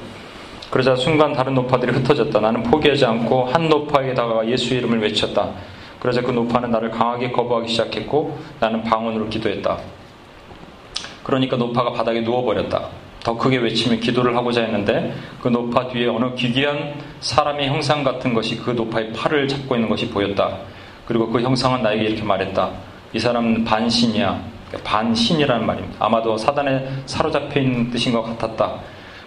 그러자 0.72 0.96
순간 0.96 1.34
다른 1.34 1.54
노파들이 1.54 1.92
흩어졌다. 1.92 2.40
나는 2.40 2.64
포기하지 2.64 3.06
않고 3.06 3.46
한 3.46 3.70
노파에게 3.70 4.14
다가가 4.14 4.48
예수 4.48 4.74
이름을 4.74 5.02
외쳤다. 5.02 5.50
그러자 6.00 6.22
그 6.22 6.32
노파는 6.32 6.72
나를 6.72 6.92
강하게 6.92 7.32
거부하기 7.32 7.68
시작했고 7.68 8.38
나는 8.60 8.84
방언으로 8.84 9.28
기도했다. 9.30 9.78
그러니까 11.24 11.58
노파가 11.58 11.92
바닥에 11.92 12.22
누워버렸다. 12.22 12.88
더 13.24 13.36
크게 13.38 13.58
외치며 13.58 13.98
기도를 13.98 14.36
하고자 14.36 14.62
했는데 14.62 15.14
그 15.42 15.50
노파 15.50 15.90
뒤에 15.90 16.08
어느 16.08 16.34
기괴한 16.36 16.94
사람의 17.20 17.68
형상 17.68 18.04
같은 18.04 18.34
것이 18.34 18.58
그 18.58 18.72
노파의 18.72 19.14
팔을 19.14 19.48
잡고 19.48 19.76
있는 19.76 19.90
것이 19.90 20.10
보였다. 20.10 20.58
그리고 21.06 21.28
그 21.30 21.42
형상은 21.42 21.82
나에게 21.82 22.04
이렇게 22.06 22.24
말했다. 22.24 22.70
이 23.14 23.20
사람은 23.20 23.66
반신이야. 23.66 24.40
반신이라는 24.84 25.66
말입니다. 25.66 26.06
아마도 26.06 26.38
사단에 26.38 26.88
사로잡혀 27.06 27.60
있는 27.60 27.90
뜻인 27.90 28.14
것 28.14 28.22
같았다. 28.22 28.76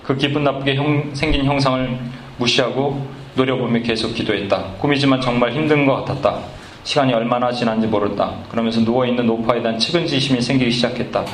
그 0.05 0.17
기분 0.17 0.45
나쁘게 0.45 0.77
형, 0.77 1.11
생긴 1.15 1.45
형상을 1.45 1.99
무시하고 2.39 3.05
노려보며 3.35 3.81
계속 3.81 4.15
기도했다. 4.15 4.75
꿈이지만 4.79 5.21
정말 5.21 5.53
힘든 5.53 5.87
것 5.87 6.05
같았다. 6.05 6.39
시간이 6.85 7.13
얼마나 7.15 7.53
지난지 7.53 7.87
모른다. 7.87 8.33
그러면서 8.51 8.81
누워있는 8.81 9.27
노파에 9.27 9.63
대한 9.63 9.79
측은지심이 9.79 10.41
생기기 10.41 10.71
시작했다. 10.71 11.25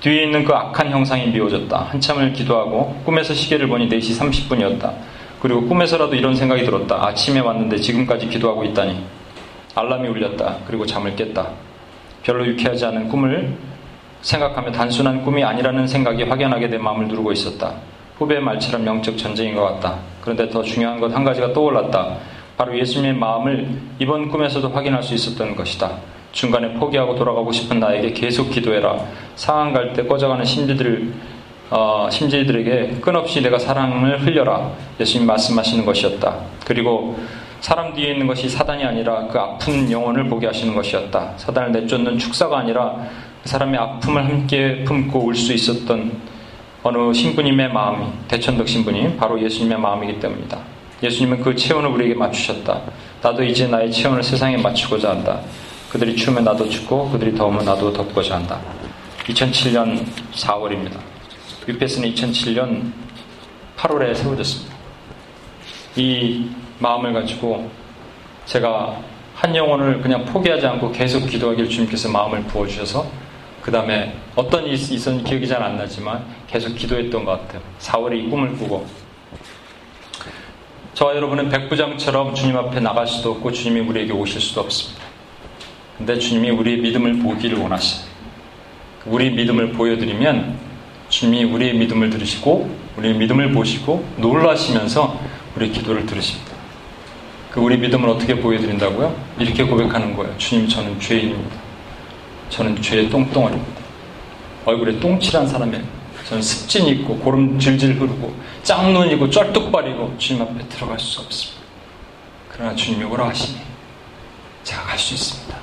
뒤에 0.00 0.24
있는 0.24 0.44
그 0.44 0.52
악한 0.52 0.90
형상이 0.90 1.28
미워졌다. 1.28 1.78
한참을 1.90 2.32
기도하고 2.32 3.00
꿈에서 3.04 3.32
시계를 3.32 3.68
보니 3.68 3.88
4시 3.88 4.18
30분이었다. 4.20 4.92
그리고 5.40 5.62
꿈에서라도 5.66 6.14
이런 6.14 6.34
생각이 6.34 6.64
들었다. 6.64 7.06
아침에 7.06 7.40
왔는데 7.40 7.78
지금까지 7.78 8.28
기도하고 8.28 8.64
있다니. 8.64 9.02
알람이 9.74 10.08
울렸다. 10.08 10.58
그리고 10.66 10.84
잠을 10.86 11.16
깼다. 11.16 11.48
별로 12.22 12.46
유쾌하지 12.46 12.84
않은 12.86 13.08
꿈을 13.08 13.56
생각하며 14.22 14.72
단순한 14.72 15.22
꿈이 15.22 15.44
아니라는 15.44 15.86
생각이 15.86 16.22
확연하게 16.24 16.68
내 16.68 16.78
마음을 16.78 17.08
누르고 17.08 17.32
있었다. 17.32 17.74
후배의 18.18 18.40
말처럼 18.40 18.86
영적 18.86 19.18
전쟁인 19.18 19.54
것 19.54 19.64
같다. 19.64 19.98
그런데 20.22 20.48
더 20.48 20.62
중요한 20.62 21.00
것 21.00 21.12
한 21.14 21.24
가지가 21.24 21.52
떠올랐다. 21.52 22.16
바로 22.56 22.78
예수님의 22.78 23.14
마음을 23.14 23.68
이번 23.98 24.28
꿈에서도 24.28 24.68
확인할 24.68 25.02
수 25.02 25.14
있었던 25.14 25.56
것이다. 25.56 25.90
중간에 26.34 26.72
포기하고 26.74 27.14
돌아가고 27.14 27.52
싶은 27.52 27.78
나에게 27.78 28.12
계속 28.12 28.50
기도해라. 28.50 28.98
상황 29.36 29.72
갈 29.72 29.92
때 29.94 30.04
꺼져가는 30.04 30.44
심지들, 30.44 31.12
어, 31.70 32.08
심지들에게 32.10 32.98
끊없이 33.00 33.40
내가 33.40 33.56
사랑을 33.58 34.20
흘려라. 34.20 34.72
예수님 34.98 35.26
말씀하시는 35.28 35.86
것이었다. 35.86 36.34
그리고 36.66 37.16
사람 37.60 37.94
뒤에 37.94 38.10
있는 38.12 38.26
것이 38.26 38.48
사단이 38.48 38.84
아니라 38.84 39.28
그 39.28 39.38
아픈 39.38 39.90
영혼을 39.90 40.28
보게 40.28 40.46
하시는 40.48 40.74
것이었다. 40.74 41.34
사단을 41.36 41.70
내쫓는 41.72 42.18
축사가 42.18 42.58
아니라 42.58 42.96
그 43.42 43.48
사람의 43.48 43.78
아픔을 43.78 44.24
함께 44.24 44.82
품고 44.84 45.20
울 45.26 45.34
수 45.34 45.52
있었던 45.52 46.34
어느 46.82 47.14
신부님의 47.14 47.72
마음이 47.72 48.06
대천덕 48.28 48.68
신부님 48.68 49.16
바로 49.16 49.40
예수님의 49.40 49.78
마음이기 49.78 50.18
때문이다. 50.20 50.58
예수님은 51.02 51.42
그 51.42 51.54
체온을 51.54 51.88
우리에게 51.90 52.14
맞추셨다. 52.14 52.80
나도 53.22 53.44
이제 53.44 53.68
나의 53.68 53.90
체온을 53.92 54.22
세상에 54.22 54.56
맞추고자 54.58 55.10
한다. 55.10 55.40
그들이 55.94 56.16
추우면 56.16 56.42
나도 56.42 56.68
춥고 56.68 57.10
그들이 57.10 57.36
더우면 57.36 57.64
나도 57.64 57.92
덥고자 57.92 58.34
한다. 58.34 58.60
2007년 59.28 60.04
4월입니다. 60.32 60.98
위패스는 61.68 62.12
2007년 62.12 62.90
8월에 63.76 64.12
세워졌습니다. 64.12 64.74
이 65.94 66.50
마음을 66.80 67.12
가지고 67.12 67.70
제가 68.44 69.00
한 69.36 69.54
영혼을 69.54 70.00
그냥 70.00 70.24
포기하지 70.24 70.66
않고 70.66 70.90
계속 70.90 71.28
기도하기를 71.28 71.70
주님께서 71.70 72.08
마음을 72.08 72.42
부어주셔서 72.42 73.06
그 73.62 73.70
다음에 73.70 74.16
어떤 74.34 74.64
일이 74.64 74.74
있었는지 74.74 75.22
기억이 75.30 75.46
잘 75.46 75.62
안 75.62 75.76
나지만 75.76 76.24
계속 76.48 76.74
기도했던 76.74 77.24
것 77.24 77.40
같아요. 77.42 77.62
4월에 77.78 78.18
이 78.18 78.28
꿈을 78.28 78.56
꾸고. 78.56 78.84
저와 80.94 81.14
여러분은 81.14 81.50
백부장처럼 81.50 82.34
주님 82.34 82.56
앞에 82.56 82.80
나갈 82.80 83.06
수도 83.06 83.30
없고 83.30 83.52
주님이 83.52 83.88
우리에게 83.88 84.12
오실 84.12 84.40
수도 84.40 84.60
없습니다. 84.62 85.03
근데 85.98 86.18
주님이 86.18 86.50
우리의 86.50 86.78
믿음을 86.78 87.18
보기를 87.20 87.58
원하시요 87.58 88.04
우리의 89.06 89.32
믿음을 89.32 89.72
보여드리면 89.72 90.58
주님이 91.08 91.44
우리의 91.52 91.74
믿음을 91.74 92.10
들으시고 92.10 92.76
우리의 92.96 93.14
믿음을 93.14 93.52
보시고 93.52 94.04
놀라시면서 94.16 95.20
우리의 95.56 95.72
기도를 95.72 96.06
들으십니다. 96.06 96.52
그 97.50 97.60
우리 97.60 97.76
믿음을 97.76 98.08
어떻게 98.08 98.34
보여드린다고요? 98.34 99.14
이렇게 99.38 99.62
고백하는 99.62 100.16
거예요. 100.16 100.36
주님 100.38 100.66
저는 100.66 100.98
죄인입니다. 100.98 101.56
저는 102.50 102.80
죄의 102.82 103.10
똥덩어리입니다. 103.10 103.80
얼굴에 104.64 104.98
똥칠한 104.98 105.46
사람이에요. 105.46 105.84
저는 106.28 106.42
습진 106.42 106.86
있고 106.86 107.18
고름 107.18 107.58
질질 107.58 108.00
흐르고 108.00 108.34
짱눈이고 108.64 109.30
쩔뚝발이고 109.30 110.16
주님 110.18 110.42
앞에 110.42 110.66
들어갈 110.68 110.98
수 110.98 111.20
없습니다. 111.20 111.62
그러나 112.50 112.74
주님이 112.74 113.04
오라 113.04 113.28
하시니 113.28 113.58
제가 114.64 114.82
갈 114.82 114.98
수 114.98 115.14
있습니다. 115.14 115.54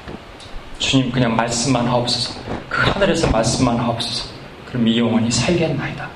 주님 0.82 1.12
그냥 1.12 1.36
말씀만 1.36 1.88
하옵소서. 1.88 2.40
그 2.68 2.82
하늘에서 2.82 3.30
말씀만 3.30 3.78
하옵소서. 3.80 4.32
그럼 4.66 4.88
이 4.88 4.98
영혼이 4.98 5.32
살겠나이다. 5.32 6.10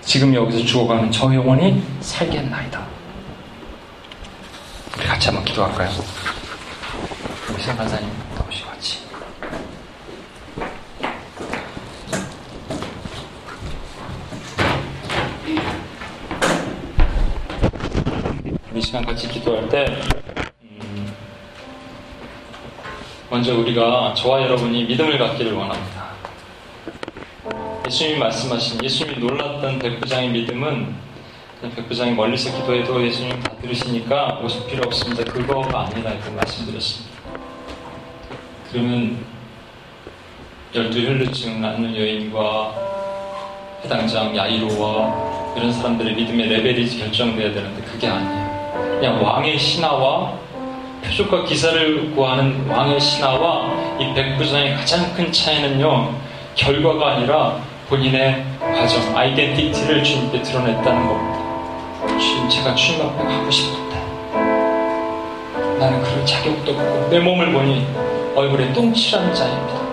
지금 0.00 0.34
여기서 0.34 0.64
죽어가는 0.64 1.12
저 1.12 1.32
영혼이 1.32 1.82
살겠나이다. 2.00 2.86
우리 4.96 5.06
같이 5.06 5.26
한번 5.28 5.44
기도할까요? 5.44 5.90
우리 7.52 7.62
생간사님 7.62 8.08
나오시고 8.38 8.70
같이. 8.70 8.98
이 18.74 18.80
시간 18.80 19.04
같이 19.04 19.28
기도할 19.28 19.68
때 19.68 19.86
먼저 23.28 23.56
우리가 23.56 24.14
저와 24.14 24.42
여러분이 24.42 24.84
믿음을 24.84 25.18
갖기를 25.18 25.52
원합니다. 25.52 26.06
예수님이 27.86 28.18
말씀하신 28.18 28.84
예수님이 28.84 29.18
놀랐던 29.18 29.80
백부장의 29.80 30.28
믿음은 30.30 30.94
백부장이 31.74 32.12
멀리서 32.12 32.56
기도해도 32.56 33.04
예수님 33.04 33.40
다 33.40 33.50
들으시니까 33.60 34.40
오실 34.44 34.66
필요 34.66 34.82
없습니다. 34.86 35.24
그거가 35.24 35.86
아니라 35.86 36.12
이렇게 36.12 36.30
말씀드렸습니다. 36.30 37.16
그러면 38.70 39.24
열두 40.74 41.00
혈루증 41.00 41.60
낳는 41.60 41.96
여인과 41.96 42.74
해당장 43.82 44.36
야이로와 44.36 45.54
이런 45.56 45.72
사람들의 45.72 46.14
믿음의 46.14 46.48
레벨이 46.48 46.98
결정돼야 46.98 47.52
되는데 47.52 47.82
그게 47.82 48.06
아니에요. 48.06 49.00
그냥 49.00 49.24
왕의 49.24 49.58
신하와 49.58 50.45
표적과 51.06 51.44
기사를 51.44 52.10
구하는 52.14 52.68
왕의 52.68 52.98
신하와 53.00 53.98
이 54.00 54.12
백부장의 54.12 54.74
가장 54.74 55.14
큰 55.14 55.30
차이는요 55.30 56.14
결과가 56.56 57.12
아니라 57.12 57.60
본인의 57.88 58.44
과정, 58.58 59.16
아이덴티티를 59.16 60.02
주님께 60.02 60.42
드러냈다는 60.42 61.06
겁니다. 61.06 62.18
주님, 62.18 62.48
제가 62.48 62.74
주님 62.74 63.02
앞에 63.02 63.22
가고 63.22 63.50
싶은데 63.50 63.96
나는 65.78 66.02
그럴 66.02 66.26
자격도 66.26 66.72
없고 66.72 67.08
내 67.10 67.20
몸을 67.20 67.52
보니 67.52 67.86
얼굴에 68.34 68.72
똥칠한 68.72 69.32
자입니다. 69.34 69.86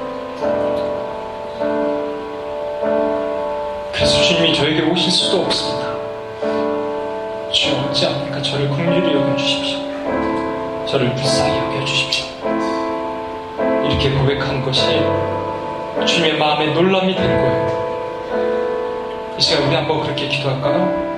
그래서 3.91 4.21
주님이 4.23 4.55
저에게 4.55 4.81
오실 4.81 5.11
수도 5.11 5.43
없습니다. 5.43 5.93
주여 7.51 7.89
어찌합니까? 7.89 8.41
저를 8.41 8.67
긍휼히 8.69 9.13
여겨주십시오. 9.13 9.92
저를 10.85 11.09
불쌍히 11.15 11.57
여겨주십시오. 11.57 12.25
이렇게 13.85 14.11
고백한 14.11 14.61
것이 14.63 15.01
주님의 16.05 16.37
마음에 16.37 16.67
놀람이 16.67 17.15
된 17.15 17.25
거예요. 17.25 17.83
이 19.37 19.41
시간 19.41 19.67
우리 19.67 19.75
한번 19.75 20.01
그렇게 20.01 20.27
기도할까요? 20.27 21.13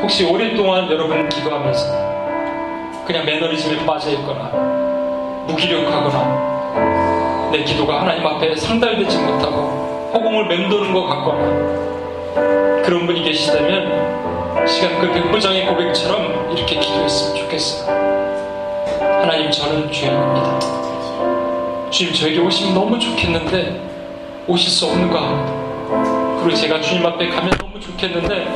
혹시 0.00 0.24
오랫동안 0.24 0.88
여러분 0.90 1.28
기도하면서 1.28 2.10
그냥 3.06 3.24
매너리즘에 3.24 3.84
빠져 3.84 4.10
있거나 4.10 4.50
무기력하거나 5.46 6.50
내 7.50 7.64
기도가 7.64 8.02
하나님 8.02 8.24
앞에 8.26 8.54
상달되지 8.54 9.18
못하고 9.18 10.10
허공을 10.14 10.46
맴도는 10.46 10.92
것 10.92 11.06
같거나 11.06 11.40
그런 12.84 13.06
분이 13.06 13.24
계시다면 13.24 14.66
시간 14.66 15.00
그 15.00 15.10
백부장의 15.12 15.66
고백처럼 15.66 16.52
이렇게 16.56 16.78
기도했으면 16.78 17.36
좋겠어요. 17.36 18.09
하나님 19.20 19.50
저는 19.50 19.92
죄인입니다. 19.92 20.58
주님 21.90 22.14
저에게 22.14 22.38
오시면 22.38 22.72
너무 22.72 22.98
좋겠는데 22.98 24.44
오실 24.46 24.70
수 24.70 24.86
없는가 24.86 25.20
합니다. 25.20 26.40
그리고 26.40 26.56
제가 26.56 26.80
주님 26.80 27.04
앞에 27.04 27.28
가면 27.28 27.50
너무 27.58 27.78
좋겠는데 27.78 28.46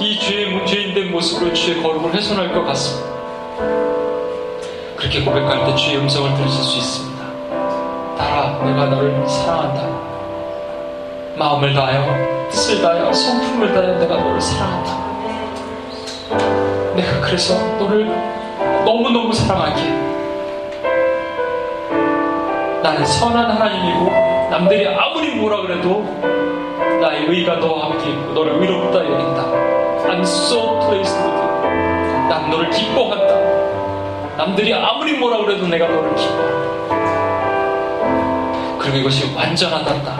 이 0.00 0.18
죄의 0.18 0.66
죄인된 0.66 1.12
모습으로 1.12 1.54
주의 1.54 1.80
거룩을 1.80 2.12
훼손할 2.14 2.52
것 2.52 2.64
같습니다. 2.64 3.12
그렇게 4.96 5.22
고백할 5.22 5.66
때 5.66 5.76
주의 5.76 5.96
음성을 5.98 6.34
들으실 6.34 6.64
수 6.64 6.78
있습니다. 6.78 7.24
따라 8.18 8.60
내가 8.64 8.86
너를 8.86 9.28
사랑한다. 9.28 9.88
마음을 11.36 11.72
다하여 11.74 12.48
뜻을 12.50 12.82
다하여 12.82 13.12
성품을 13.12 13.72
다하여 13.72 14.00
내가 14.00 14.16
너를 14.16 14.40
사랑한다. 14.40 15.12
내가 16.96 17.20
그래서 17.20 17.54
너를 17.78 18.42
너무너무 18.84 19.32
사랑하기에 19.32 19.90
나는 22.82 23.06
선한 23.06 23.50
하나님이고 23.50 24.10
남들이 24.50 24.86
아무리 24.88 25.34
뭐라 25.36 25.62
그래도 25.62 26.02
나의 27.00 27.26
의가 27.26 27.56
너와 27.56 27.90
함께 27.90 28.10
있고 28.10 28.32
너를 28.32 28.60
의롭다 28.60 28.98
여긴다. 28.98 29.42
I'm 30.08 30.20
so 30.20 30.78
pleased 30.80 31.16
with 31.16 31.36
you. 31.36 32.28
난 32.28 32.50
너를 32.50 32.70
기뻐한다. 32.70 34.36
남들이 34.36 34.74
아무리 34.74 35.14
뭐라 35.18 35.38
그래도 35.38 35.66
내가 35.66 35.86
너를 35.88 36.14
기뻐한다. 36.14 36.62
그리고 38.78 38.96
이것이 38.98 39.34
완전하단다. 39.34 40.16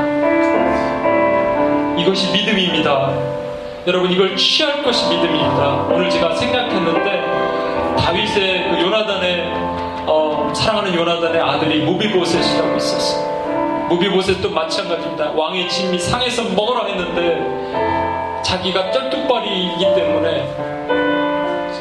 이것이 1.99 2.33
믿음입니다. 2.33 3.11
여러분 3.87 4.11
이걸 4.11 4.37
취할 4.37 4.83
것이 4.83 5.09
믿음입니다. 5.09 5.87
오늘 5.91 6.09
제가 6.09 6.35
생각했는데 6.37 7.32
다윗의 8.13 8.69
그 8.69 8.81
요나단의 8.83 9.43
어, 10.07 10.53
사랑하는 10.55 10.95
요나단의 10.95 11.41
아들이 11.41 11.83
무비보셋이라고 11.83 12.77
있었어요. 12.77 13.89
무비보셋도 13.89 14.51
마찬가지입니다. 14.51 15.31
왕의 15.31 15.67
짐이 15.71 15.99
상해서 15.99 16.43
먹으라 16.45 16.89
했는데 16.89 18.43
자기가 18.43 18.91
쩔뚝발이기 18.91 19.95
때문에 19.95 20.47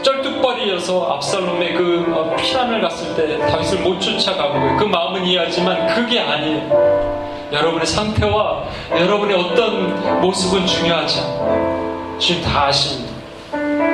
쩔뚝발이어서 0.01 1.15
압살롬의 1.15 1.73
그 1.73 2.13
어, 2.15 2.33
피난을 2.37 2.81
갔을 2.81 3.13
때 3.15 3.37
다윗을 3.47 3.79
못 3.79 3.99
쫓아가고 3.99 4.77
그 4.77 4.85
마음은 4.85 5.25
이해하지만 5.25 5.87
그게 5.87 6.21
아니에요. 6.21 7.49
여러분의 7.51 7.85
상태와 7.85 8.63
여러분의 8.91 9.35
어떤 9.35 10.21
모습은 10.21 10.65
중요하지 10.65 11.19
않아요. 11.19 12.17
지금 12.17 12.41
다 12.41 12.67
아십니다. 12.67 13.11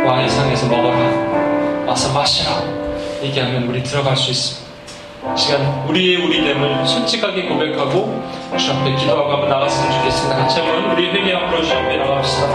왕의 0.05 0.29
상에서 0.29 0.67
먹어라. 0.67 1.46
와서 1.87 2.11
마시라. 2.11 2.61
얘기하면 3.23 3.63
우리 3.63 3.81
들어갈 3.81 4.17
수 4.17 4.29
있습니다. 4.29 4.67
시간 5.37 5.87
우리의 5.87 6.17
우리됨을 6.17 6.85
솔직하게 6.85 7.43
고백하고 7.47 8.21
주 8.57 8.71
앞에 8.73 8.93
기도하고 8.95 9.31
한번 9.31 9.49
나갔으면 9.49 9.93
좋겠습니다. 9.93 10.35
같이 10.35 10.59
한번 10.59 10.91
우리 10.91 11.09
회개 11.09 11.33
앞으로 11.33 11.63
주 11.63 11.71
앞에 11.71 11.95
나갑시다. 11.95 12.47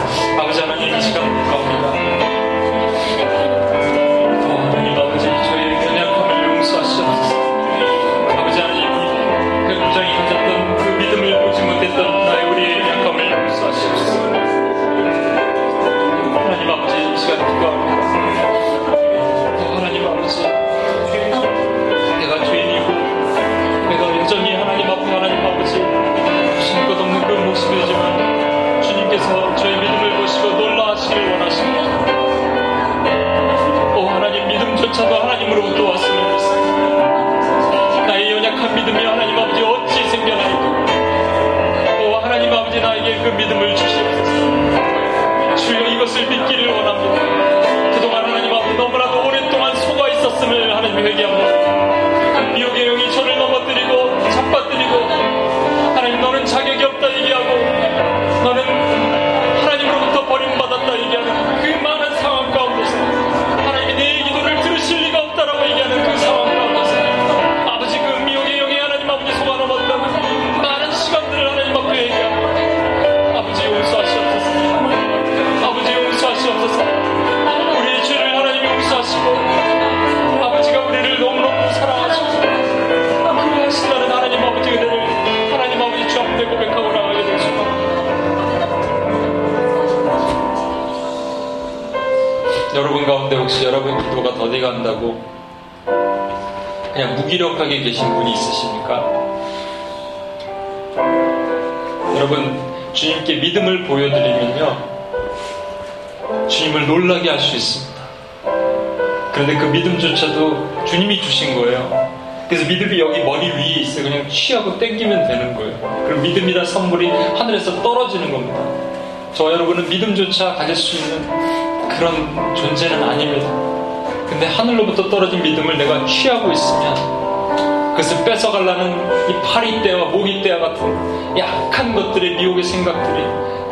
그것을 127.92 128.24
뺏어가려는 128.24 129.30
이 129.30 129.34
파리떼와 129.42 130.06
모기떼와 130.06 130.68
같은 130.68 131.38
약한 131.38 131.94
것들의 131.94 132.36
미혹의 132.36 132.64
생각들이 132.64 133.22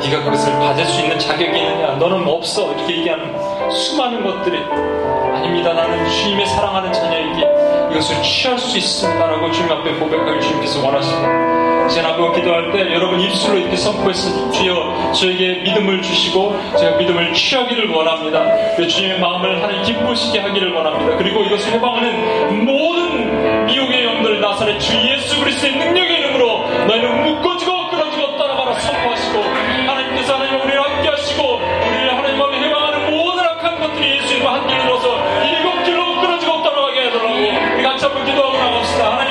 네가 0.00 0.24
그것을 0.24 0.52
받을 0.58 0.84
수 0.84 1.02
있는 1.02 1.18
자격이 1.18 1.58
있느냐? 1.58 1.96
너는 1.96 2.26
없어? 2.26 2.72
이렇게 2.72 2.98
얘기하는 2.98 3.70
수많은 3.70 4.24
것들이 4.24 4.58
아닙니다. 5.34 5.72
나는 5.72 6.08
주님의 6.08 6.46
사랑하는 6.46 6.92
자녀에게 6.92 7.46
이것을 7.92 8.22
취할 8.22 8.58
수 8.58 8.78
있습니다라고 8.78 9.50
주님 9.50 9.72
앞에 9.72 9.92
고백하기 9.94 10.40
주님께서 10.40 10.84
원하십니다 10.84 11.50
제가 11.90 12.10
나보고 12.10 12.32
기도할 12.34 12.70
때 12.70 12.94
여러분 12.94 13.20
입술로 13.20 13.58
이렇게 13.58 13.76
선포했으니 13.76 14.52
주여 14.52 15.12
저에게 15.12 15.62
믿음을 15.64 16.00
주시고 16.00 16.56
제가 16.78 16.96
믿음을 16.96 17.32
취하기를 17.32 17.90
원합니다. 17.90 18.76
주님의 18.76 19.18
마음을 19.18 19.60
하나님 19.60 19.82
기쁘시게 19.82 20.38
하기를 20.38 20.72
원합니다. 20.72 21.16
그리고 21.16 21.42
이것을 21.42 21.72
해방하는 21.72 22.64
모든 22.64 23.09
미혹의 23.70 24.04
영들 24.04 24.40
나사렛 24.40 24.80
주 24.80 24.92
예수 25.08 25.38
그리스도의 25.38 25.76
능력의 25.76 26.18
이름으로 26.18 26.68
너희는 26.88 27.22
묶어지고 27.24 27.88
끊어지고 27.90 28.36
따라가라 28.36 28.74
선포하시고 28.74 29.42
하나님께서 29.42 30.34
하나님 30.34 30.60
우리를 30.60 30.82
함께 30.82 31.08
하시고 31.08 31.54
우리를 31.54 32.16
하나님 32.18 32.42
앞에 32.42 32.58
해방하는 32.58 33.10
모든 33.10 33.44
악한 33.44 33.80
것들이 33.80 34.16
예수님과 34.16 34.54
함께 34.54 34.74
이루어서 34.74 35.44
일곱 35.44 35.84
길로 35.84 36.20
끊어지고 36.20 36.62
따라가게 36.64 37.04
하더라고 37.04 37.34
우리 37.74 37.82
같이 37.82 38.04
한번 38.04 38.24
기도하고 38.24 38.58
나갑시다. 38.58 39.12
하나님 39.12 39.29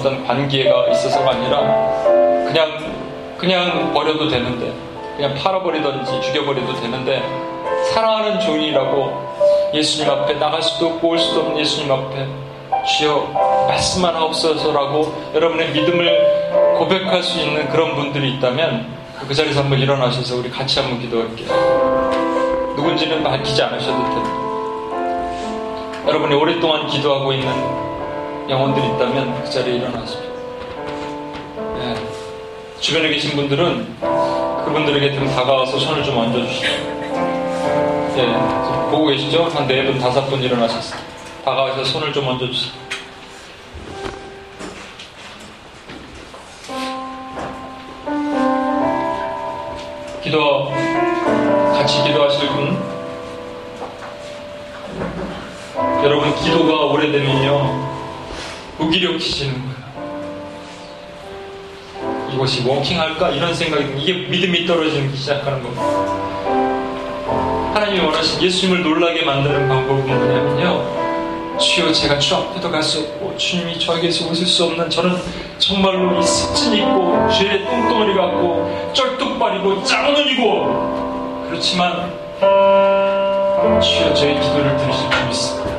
어떤 0.00 0.26
관계가 0.26 0.88
있어서가 0.88 1.32
아니라 1.32 1.60
그냥 2.46 3.36
그냥 3.36 3.92
버려도 3.92 4.28
되는데 4.28 4.72
그냥 5.16 5.34
팔아버리든지 5.34 6.22
죽여버려도 6.22 6.80
되는데 6.80 7.22
사랑하는 7.92 8.40
종이라고 8.40 9.70
예수님 9.74 10.10
앞에 10.10 10.34
나갈 10.34 10.62
수도 10.62 10.86
없고 10.86 11.08
올 11.08 11.18
수도 11.18 11.40
없는 11.40 11.58
예수님 11.58 11.92
앞에 11.92 12.26
주여 12.86 13.66
말씀만 13.68 14.14
하옵소서라고 14.14 15.32
여러분의 15.34 15.70
믿음을 15.70 16.76
고백할 16.78 17.22
수 17.22 17.38
있는 17.38 17.68
그런 17.68 17.94
분들이 17.94 18.32
있다면 18.34 18.98
그 19.28 19.34
자리에서 19.34 19.60
한번 19.60 19.78
일어나셔서 19.78 20.36
우리 20.36 20.50
같이 20.50 20.80
한번 20.80 20.98
기도할게요. 20.98 22.74
누군지는 22.74 23.22
밝히지 23.22 23.62
않으셔도 23.62 23.98
됩니다. 23.98 24.30
여러분이 26.06 26.34
오랫동안 26.34 26.86
기도하고 26.86 27.34
있는 27.34 27.89
영혼들이 28.50 28.84
있다면 28.88 29.44
그 29.44 29.50
자리에 29.50 29.76
일어나십시오. 29.76 30.20
예. 31.80 31.94
주변에 32.80 33.08
계신 33.08 33.36
분들은 33.36 33.96
그분들에게 34.64 35.14
좀 35.14 35.26
다가와서 35.28 35.78
손을 35.78 36.02
좀. 36.18 36.68
예. 38.16 38.22
지금 38.22 38.90
보고 38.90 39.06
계시죠? 39.06 39.44
한 39.44 39.66
네 39.68 39.84
분, 39.84 39.98
다섯 40.00 40.26
분 40.26 40.42
일어나셨어요. 40.42 41.00
다가와서 41.44 41.84
손을 41.84 42.12
좀 42.12 42.26
얹어주세요. 42.26 42.72
기도, 50.22 50.70
같이 51.72 52.02
기도하실 52.04 52.48
분? 52.48 52.78
여러분, 56.04 56.34
기도가 56.36 56.86
오래되면요, 56.86 57.79
무기력해지는 58.80 59.52
거예요. 59.52 59.80
이것이 62.34 62.66
워킹할까? 62.66 63.30
이런 63.30 63.54
생각이 63.54 63.84
이게 63.98 64.12
믿음이 64.28 64.66
떨어지기 64.66 65.16
시작하는 65.16 65.62
겁니다. 65.62 65.82
하나님이 67.74 68.00
원하신 68.06 68.42
예수님을 68.42 68.82
놀라게 68.82 69.24
만드는 69.24 69.68
방법은 69.68 70.06
뭐냐면요. 70.06 71.00
주여 71.58 71.92
제가 71.92 72.18
주 72.18 72.34
앞에도 72.36 72.70
갈 72.70 72.82
수 72.82 73.00
없고 73.00 73.36
주님이 73.36 73.78
저에게서 73.78 74.30
오실 74.30 74.46
수 74.46 74.64
없는 74.64 74.88
저는 74.88 75.14
정말로 75.58 76.18
이 76.18 76.22
습진 76.22 76.72
있고 76.74 77.28
죄의 77.30 77.66
똥덩어리 77.66 78.14
같고 78.14 78.92
쩔뚝발이고 78.94 79.84
짱눈이고 79.84 81.46
그렇지만 81.48 82.10
주여 83.82 84.14
저의 84.14 84.40
기도를 84.40 84.76
들으실 84.78 85.10
줄 85.10 85.26
믿습니다. 85.26 85.70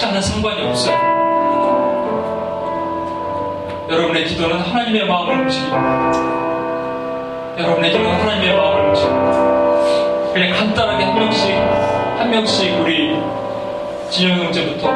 시간은 0.00 0.22
상관이 0.22 0.62
없어요. 0.62 0.96
여러분의 3.90 4.24
기도는 4.24 4.58
하나님의 4.58 5.06
마음을 5.06 5.40
움직입니다. 5.40 6.12
여러분의 7.58 7.90
기도는 7.90 8.10
하나님의 8.10 8.56
마음을 8.56 8.88
움직입니다. 8.88 10.32
그냥 10.32 10.56
간단하게 10.56 11.04
한 11.04 11.14
명씩 11.16 11.54
한 11.54 12.30
명씩 12.30 12.80
우리 12.80 13.20
진영 14.08 14.38
형제부터 14.38 14.88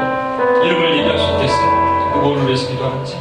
이름을 0.64 0.98
얘기할 1.00 1.18
수 1.18 1.32
있겠어? 1.32 1.56
누구를 2.14 2.46
위해서 2.46 2.70
기도하는지 2.70 3.18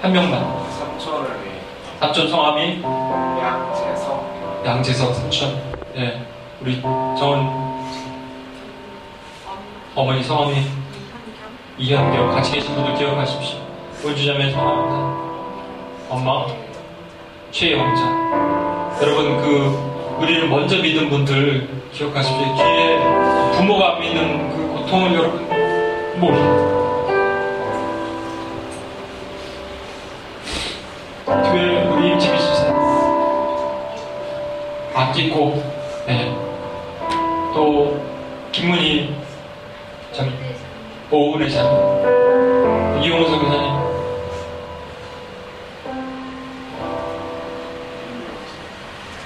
한 0.00 0.12
명만 0.12 0.40
삼촌을 0.70 1.28
위해 1.42 1.56
삼촌 2.00 2.30
성함이 2.30 2.82
양재석 2.82 4.62
양재석 4.64 5.14
삼촌 5.14 5.60
예 5.94 6.22
우리 6.62 6.80
정은 6.80 7.65
어머니 9.96 10.22
성함이 10.22 10.56
이현경. 11.78 12.30
같이 12.34 12.52
계신 12.52 12.74
분들 12.74 12.96
기억하십시오. 12.96 13.58
울주자매 14.04 14.50
성함입니다. 14.50 15.26
엄마 16.10 16.46
최영자 17.50 18.98
여러분 19.00 19.38
그 19.40 20.18
우리를 20.20 20.48
먼저 20.48 20.76
믿은 20.76 21.08
분들 21.08 21.68
기억하십시오. 21.92 22.56
뒤에 22.56 22.98
부모가 23.56 23.94
안 23.94 24.00
믿는 24.00 24.50
그 24.50 24.68
고통을 24.80 25.14
여러분 25.14 25.48
모르 26.20 26.36
교회 31.24 31.84
우리 31.86 32.10
임집이 32.10 32.38
주세요 32.38 32.76
아끼고 34.94 35.75
오은혜 41.16 41.48
장 41.48 41.64
이용석 43.02 43.40
교사님. 43.40 43.72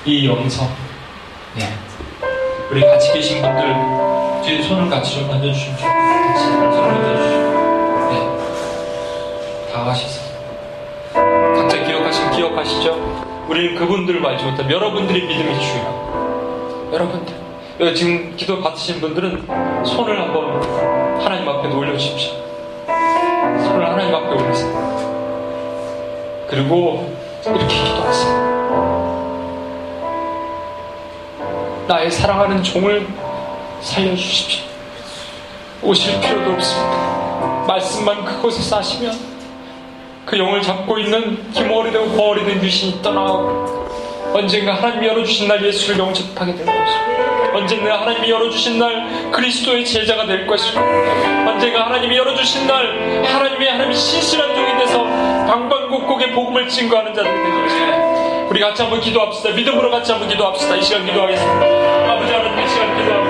이영석. 0.04 0.68
네. 1.56 1.64
우리 2.70 2.80
같이 2.80 3.12
계신 3.12 3.42
분들 3.42 3.74
뒤에 4.44 4.62
손을 4.62 4.88
같이 4.88 5.16
좀 5.16 5.26
만져주십시오. 5.26 5.88
같이 5.88 6.44
손을 6.44 6.92
만져주십시오. 6.92 7.40
네. 8.10 9.72
다 9.72 9.86
하셨어요. 9.88 10.30
각자 11.56 11.82
기억하신 11.82 12.30
기억하시죠? 12.30 13.46
우리는 13.48 13.74
그분들을 13.74 14.24
알지 14.24 14.44
못하면 14.44 14.70
여러분들이 14.70 15.26
믿음이 15.26 15.58
주요 15.60 16.90
여러분들. 16.92 17.40
지금 17.96 18.36
기도 18.36 18.60
받으신 18.60 19.00
분들은 19.00 19.46
손을 19.86 20.20
한번 20.20 20.60
앞에 21.60 21.68
올려주십시오. 21.68 22.32
손을 22.86 23.86
하나님 23.86 24.14
앞에 24.14 24.42
올리세요. 24.42 24.90
그리고 26.48 27.14
이렇게 27.44 27.66
기도하세요. 27.66 28.50
나의 31.86 32.10
사랑하는 32.10 32.62
종을 32.62 33.06
살려주십시오. 33.82 34.64
오실 35.82 36.20
필요도 36.20 36.52
없습니다. 36.52 37.64
말씀만 37.66 38.24
그곳에 38.24 38.62
싸시면 38.62 39.18
그 40.24 40.38
영을 40.38 40.62
잡고 40.62 40.98
있는 40.98 41.50
김어리든 41.52 42.16
고어리든 42.16 42.60
귀신이 42.60 43.02
떠나고 43.02 43.88
언젠가 44.32 44.74
하나님이 44.74 45.08
열어주신 45.08 45.48
날 45.48 45.64
예수를 45.64 45.98
영접하게 45.98 46.54
될 46.54 46.66
것이고 46.66 47.09
언젠가 47.54 48.00
하나님이 48.00 48.30
열어주신 48.30 48.78
날 48.78 49.30
그리스도의 49.32 49.84
제자가 49.84 50.26
될 50.26 50.46
것이고 50.46 50.80
언젠가 50.80 51.86
하나님이 51.86 52.16
열어주신 52.16 52.66
날 52.66 53.24
하나님의 53.24 53.68
하나님이 53.68 53.94
신실한 53.94 54.54
종이 54.54 54.78
돼서 54.78 55.04
방방곡곡의 55.04 56.32
복음을 56.32 56.68
증거하는 56.68 57.14
자들이 57.14 57.34
될 57.34 57.62
것이고 57.62 58.46
우리 58.50 58.60
같이 58.60 58.82
한번 58.82 59.00
기도합시다. 59.00 59.50
믿음으로 59.50 59.90
같이 59.90 60.10
한번 60.10 60.28
기도합시다. 60.28 60.76
이 60.76 60.82
시간 60.82 61.06
기도하겠습니다. 61.06 61.66
아버지 62.12 62.32
하나님 62.32 62.64
이 62.64 62.68
시간 62.68 62.96
기도합니다 62.96 63.29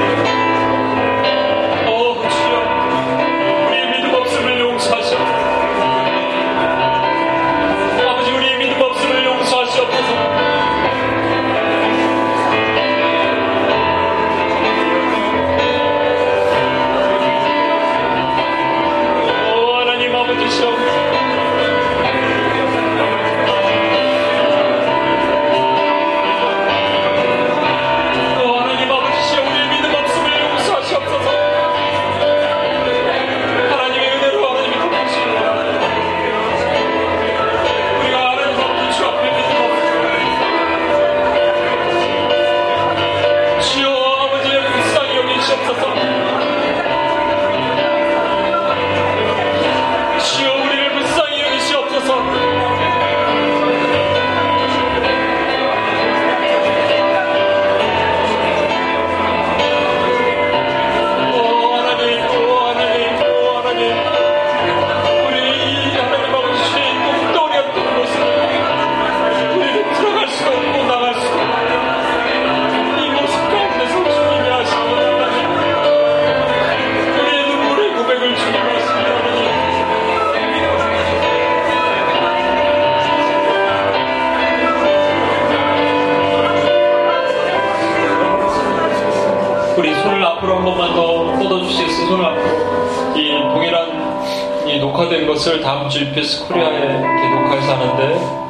주 95.91 96.01
UPS 96.01 96.47
코리아에 96.47 96.89
녹화해서 96.89 97.75
하는데, 97.75 98.41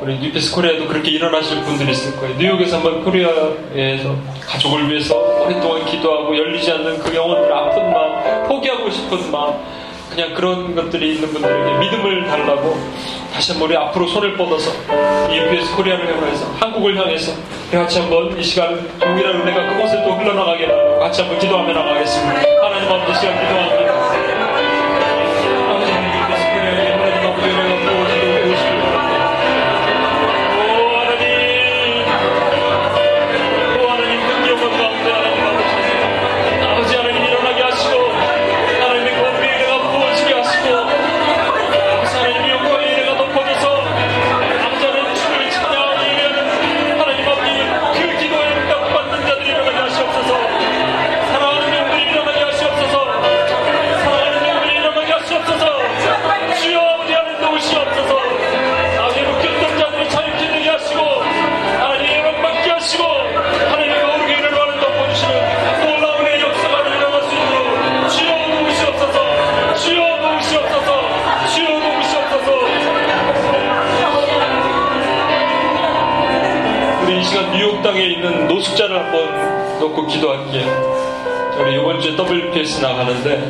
우리 0.00 0.22
UPS 0.22 0.54
코리아에도 0.54 0.86
그렇게 0.86 1.10
일어나실 1.10 1.62
분들이 1.62 1.90
있을 1.90 2.16
거예요. 2.16 2.36
뉴욕에서 2.38 2.76
한번 2.76 3.02
코리아에서 3.04 4.14
가족을 4.46 4.88
위해서 4.90 5.14
오랫동안 5.42 5.84
기도하고 5.84 6.36
열리지 6.36 6.70
않는 6.70 6.98
그 7.00 7.14
영혼들 7.14 7.52
아픈 7.52 7.92
마음, 7.92 8.48
포기하고 8.48 8.88
싶은 8.90 9.30
마음, 9.32 9.54
그냥 10.10 10.32
그런 10.34 10.74
것들이 10.74 11.14
있는 11.14 11.32
분들에게 11.32 11.78
믿음을 11.78 12.26
달라고 12.26 12.76
다시 13.34 13.52
한번 13.52 13.68
우리 13.68 13.76
앞으로 13.76 14.06
손을 14.06 14.36
뻗어서 14.36 14.70
이 15.30 15.36
UPS 15.36 15.74
코리아를 15.76 16.16
향해서 16.16 16.46
한국을 16.60 16.96
향해서 16.96 17.32
같이 17.72 17.98
한번 17.98 18.38
이 18.38 18.42
시간 18.42 18.88
동일한 19.00 19.40
은혜가 19.40 19.74
그곳에 19.74 20.02
또 20.04 20.12
흘러나가게 20.12 20.68
같이 21.00 21.22
한번 21.22 21.38
기도하며 21.38 21.72
나가겠습니다. 21.72 22.40
하나님 22.62 22.92
앞에 22.92 23.12
이 23.12 23.14
시간 23.16 23.40
기도합니다. 23.40 23.85
땅에 77.86 78.04
있는 78.04 78.48
노숙자를 78.48 78.98
한번 78.98 79.78
놓고 79.78 80.06
기도할게요 80.08 81.56
우리 81.60 81.76
이번 81.76 82.00
주에 82.00 82.16
WPS 82.16 82.82
나가는데 82.82 83.40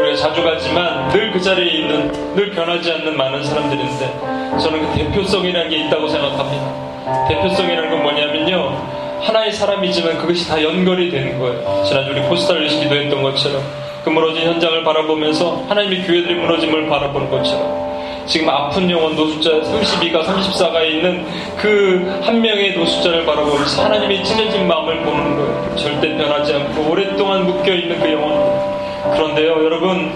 우리가 0.00 0.16
자주 0.16 0.42
가지만 0.42 1.08
늘 1.10 1.26
그 1.36 1.40
자리에 1.42 1.80
있는 1.80 2.34
늘 2.34 2.50
변하지 2.52 2.90
않는 2.92 3.14
많은 3.14 3.44
사람들인데 3.44 4.58
저는 4.58 4.86
그 4.90 4.98
대표성이라는 4.98 5.68
게 5.68 5.76
있다고 5.84 6.08
생각합니다. 6.08 7.28
대표성이라는 7.28 7.90
건 7.90 8.02
뭐냐면요. 8.02 9.20
하나의 9.20 9.52
사람이지만 9.52 10.16
그것이 10.16 10.48
다 10.48 10.62
연결이 10.62 11.10
되는 11.10 11.38
거예요. 11.38 11.84
지난주 11.84 12.12
우리 12.12 12.22
포스터를 12.22 12.68
기도했던 12.68 13.22
것처럼 13.22 13.62
그 14.02 14.08
무너진 14.08 14.48
현장을 14.48 14.82
바라보면서 14.82 15.66
하나님의 15.68 16.04
교회들이 16.06 16.36
무너짐을 16.36 16.88
바라보는 16.88 17.30
것처럼 17.30 17.85
지금 18.26 18.48
아픈 18.48 18.90
영혼 18.90 19.14
노숙자 19.14 19.50
32가 19.50 20.24
34가에 20.24 20.90
있는 20.90 21.24
그 21.56 22.20
한 22.26 22.40
명의 22.40 22.76
노숙자를 22.76 23.24
바라보면서 23.24 23.84
하나님의 23.84 24.24
찢어진 24.24 24.66
마음을 24.66 25.00
보는 25.04 25.36
거예요. 25.36 25.76
절대 25.76 26.16
변하지 26.16 26.54
않고 26.54 26.90
오랫동안 26.90 27.46
묶여있는 27.46 28.00
그 28.00 28.12
영혼. 28.12 29.14
그런데요, 29.14 29.64
여러분, 29.64 30.12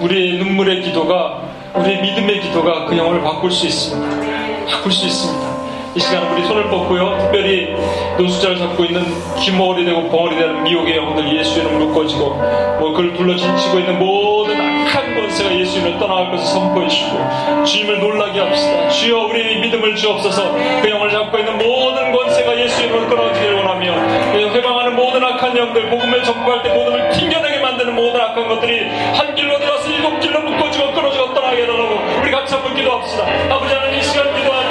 우리의 0.00 0.38
눈물의 0.38 0.82
기도가, 0.82 1.40
우리의 1.74 2.02
믿음의 2.02 2.40
기도가 2.42 2.84
그 2.84 2.96
영혼을 2.98 3.22
바꿀 3.22 3.50
수 3.50 3.66
있습니다. 3.66 4.66
바꿀 4.70 4.92
수 4.92 5.06
있습니다. 5.06 5.54
이 5.96 6.00
시간 6.00 6.30
우리 6.32 6.44
손을 6.44 6.68
뻗고요. 6.68 7.16
특별히 7.22 7.74
노숙자를 8.18 8.58
잡고 8.58 8.84
있는 8.84 9.04
기머리 9.38 9.84
되고 9.86 10.08
벙어리 10.10 10.36
되는 10.36 10.62
미혹의 10.64 10.96
영혼들 10.96 11.38
예수 11.38 11.60
이름으로 11.60 11.92
꺼지고 11.94 12.30
뭐 12.80 12.90
그걸 12.90 13.14
둘러 13.14 13.34
진치고 13.36 13.78
있는 13.78 13.98
모든 13.98 14.73
악한 15.24 15.28
권세가 15.28 15.54
예수 15.58 15.78
이름으로 15.78 15.98
떠나갈 15.98 16.30
것을 16.30 16.46
선포해 16.46 16.88
주시고 16.88 17.64
주님을 17.64 18.00
놀라게 18.00 18.40
합시다. 18.40 18.88
주여 18.90 19.24
우리의 19.26 19.60
믿음을 19.60 19.96
주옵소서 19.96 20.52
그 20.82 20.90
영을 20.90 21.10
잡고 21.10 21.38
있는 21.38 21.56
모든 21.58 22.12
권세가 22.12 22.58
예수 22.60 22.82
이름으로 22.82 23.08
끊어지기를 23.08 23.54
원하며 23.56 23.92
회방하는 24.54 24.94
모든 24.96 25.24
악한 25.24 25.56
영들 25.56 25.88
복음을 25.90 26.22
전부할 26.22 26.62
때 26.62 26.74
모든을 26.74 27.10
튕겨내게 27.10 27.58
만드는 27.60 27.94
모든 27.94 28.20
악한 28.20 28.48
것들이 28.48 28.88
한 29.14 29.34
길로 29.34 29.58
들어서 29.58 29.88
일곱 29.88 30.20
길로 30.20 30.40
묶어지고 30.42 30.92
끊어지고 30.92 31.34
떠나게 31.34 31.62
해달라고 31.62 31.98
우리 32.20 32.30
같이 32.30 32.54
한번 32.54 32.74
기도합시다. 32.74 33.24
아버지 33.54 33.74
하나님 33.74 33.98
이 33.98 34.02
시간 34.02 34.24
기도합니다. 34.34 34.63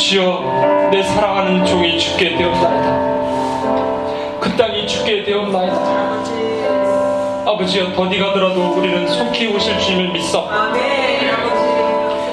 주여 0.00 0.88
내 0.90 1.02
사랑하는 1.02 1.66
종이 1.66 1.98
죽게 1.98 2.36
되었나이다 2.36 3.10
그 4.40 4.56
땅이 4.56 4.86
죽게 4.86 5.24
되었나이다 5.24 5.76
아버지여 7.46 7.92
더디 7.92 8.18
가 8.18 8.32
더라도 8.32 8.72
우리는 8.76 9.06
속히 9.06 9.48
오실 9.48 9.78
주님을 9.78 10.12
믿사 10.12 10.42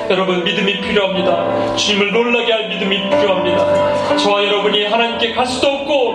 여러분 0.09 0.41
믿음이 0.45 0.79
필요합니다. 0.79 1.75
주님을 1.75 2.13
놀라게 2.13 2.53
할 2.53 2.69
믿음이 2.69 3.09
필요합니다. 3.09 4.15
저와 4.15 4.45
여러분이 4.45 4.85
하나님께 4.85 5.33
갈 5.33 5.45
수도 5.45 5.67
없고 5.67 6.13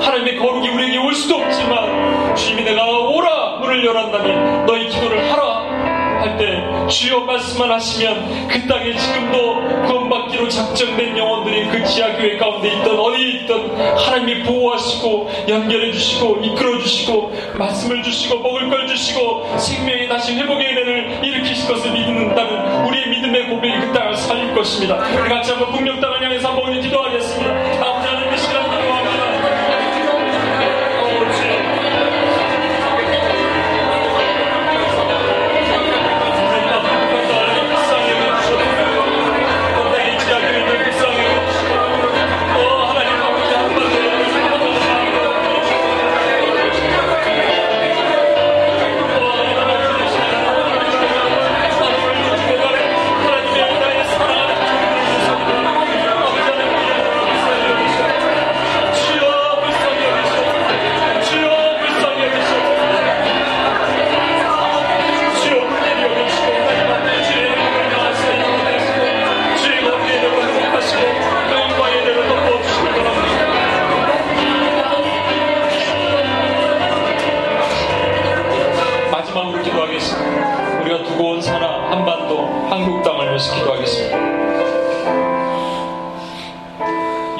하나님의 0.00 0.38
거룩이 0.38 0.70
우리에게 0.70 0.96
올 0.96 1.14
수도 1.14 1.36
없지만 1.36 2.34
주님이 2.34 2.62
내가 2.62 2.86
오라 2.86 3.58
문을 3.60 3.84
열었다니 3.84 4.64
너희 4.66 4.88
기도를 4.88 5.30
하라 5.30 5.53
할 6.24 6.38
때 6.38 6.88
주여 6.88 7.20
말씀만 7.20 7.70
하시면 7.70 8.48
그 8.48 8.66
땅에 8.66 8.96
지금도 8.96 9.86
구원받기로 9.86 10.48
작정된 10.48 11.16
영혼들이 11.16 11.68
그 11.68 11.84
지하교회 11.84 12.36
가운데 12.38 12.68
있던 12.68 12.98
어디에 12.98 13.28
있던 13.40 13.76
하나님이 13.98 14.42
보호하시고 14.44 15.30
연결해 15.48 15.92
주시고 15.92 16.40
이끌어 16.42 16.78
주시고 16.78 17.32
말씀을 17.58 18.02
주시고 18.02 18.38
먹을 18.40 18.70
걸 18.70 18.86
주시고 18.86 19.58
생명이 19.58 20.08
다시 20.08 20.34
회복의 20.34 20.66
은혜를 20.72 21.24
일으키실 21.24 21.68
것을 21.68 21.92
믿는다는 21.92 22.86
우리의 22.86 23.08
믿음의 23.08 23.48
고백이 23.48 23.80
그 23.80 23.92
땅을 23.92 24.16
살릴 24.16 24.54
것입니다. 24.54 24.96
같이 24.96 25.52
한번 25.52 25.72
북녘 25.72 26.00
땅을 26.00 26.24
향해서 26.24 26.48
한번 26.48 26.80
기도하겠습니다. 26.80 27.83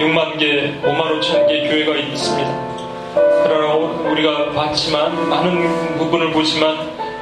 6만 0.04 0.38
개, 0.38 0.74
5만 0.82 1.18
5천 1.18 1.48
개 1.48 1.66
교회가 1.66 1.96
있습니다 1.96 2.74
그러나 3.42 3.74
우리가 4.10 4.50
봤지만 4.52 5.28
많은 5.30 5.96
부분을 5.96 6.30
보지만 6.32 6.76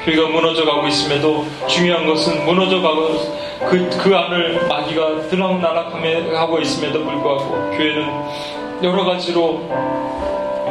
교회가 0.05 0.29
무너져 0.29 0.65
가고 0.65 0.89
있음에도 0.89 1.47
중요한 1.69 2.07
것은 2.07 2.45
무너져 2.45 2.81
가고 2.81 3.43
그, 3.69 3.89
그 3.97 4.17
안을 4.17 4.67
마귀가 4.67 5.29
들락날락하고 5.29 6.59
있음에도 6.59 7.05
불구하고 7.05 7.71
교회는 7.77 8.11
여러 8.83 9.05
가지로 9.05 9.61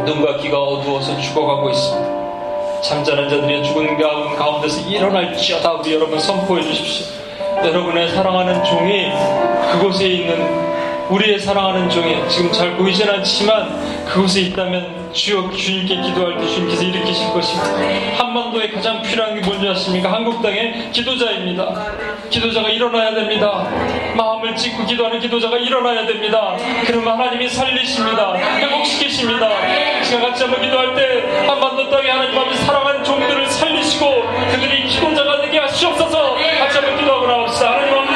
눈과 0.06 0.38
귀가 0.38 0.60
어두워서 0.62 1.18
죽어가고 1.18 1.70
있습니다. 1.70 2.82
잠자는 2.82 3.30
자들이 3.30 3.64
죽은 3.64 3.98
가운 3.98 4.36
가운데서 4.36 4.90
일어날지어다 4.90 5.74
우리 5.74 5.94
여러분 5.94 6.20
선포해 6.20 6.62
주십시오. 6.64 7.06
여러분의 7.64 8.10
사랑하는 8.10 8.64
종이 8.66 9.12
그곳에 9.72 10.08
있는 10.08 10.71
우리의 11.10 11.40
사랑하는 11.40 11.90
종이 11.90 12.16
지금 12.30 12.52
잘 12.52 12.78
보이진 12.78 13.10
않지만 13.10 14.06
그곳에 14.06 14.42
있다면 14.42 15.12
주여 15.14 15.52
주님께 15.52 16.02
기도할 16.02 16.38
때 16.38 16.48
주님께서 16.48 16.84
일으키실 16.84 17.34
것입니다. 17.34 18.18
한반도에 18.18 18.70
가장 18.70 19.02
필요한 19.02 19.36
게 19.36 19.42
뭔지 19.42 19.68
아십니까? 19.68 20.12
한국 20.12 20.42
땅의 20.42 20.92
기도자입니다. 20.94 21.86
기도자가 22.30 22.70
일어나야 22.70 23.14
됩니다. 23.14 23.68
마음을 24.16 24.56
찢고 24.56 24.86
기도하는 24.86 25.20
기도자가 25.20 25.58
일어나야 25.58 26.06
됩니다. 26.06 26.56
그러면 26.86 27.20
하나님이 27.20 27.50
살리십니다. 27.50 28.36
회복시키십니다. 28.36 29.50
제가 30.04 30.28
같이 30.28 30.44
한번 30.44 30.62
기도할 30.62 30.96
때 30.96 31.46
한반도 31.46 31.90
땅에 31.90 32.10
하나님 32.10 32.38
앞에 32.38 32.56
사랑한 32.56 33.04
종들을 33.04 33.48
살리시고 33.48 34.24
그들이 34.52 34.88
기도자가 34.88 35.42
되게 35.42 35.60
하시옵소서 35.60 36.36
같이 36.60 36.78
한번 36.78 36.98
기도하고 36.98 37.28
나옵시다. 37.28 37.72
하나님 37.74 38.11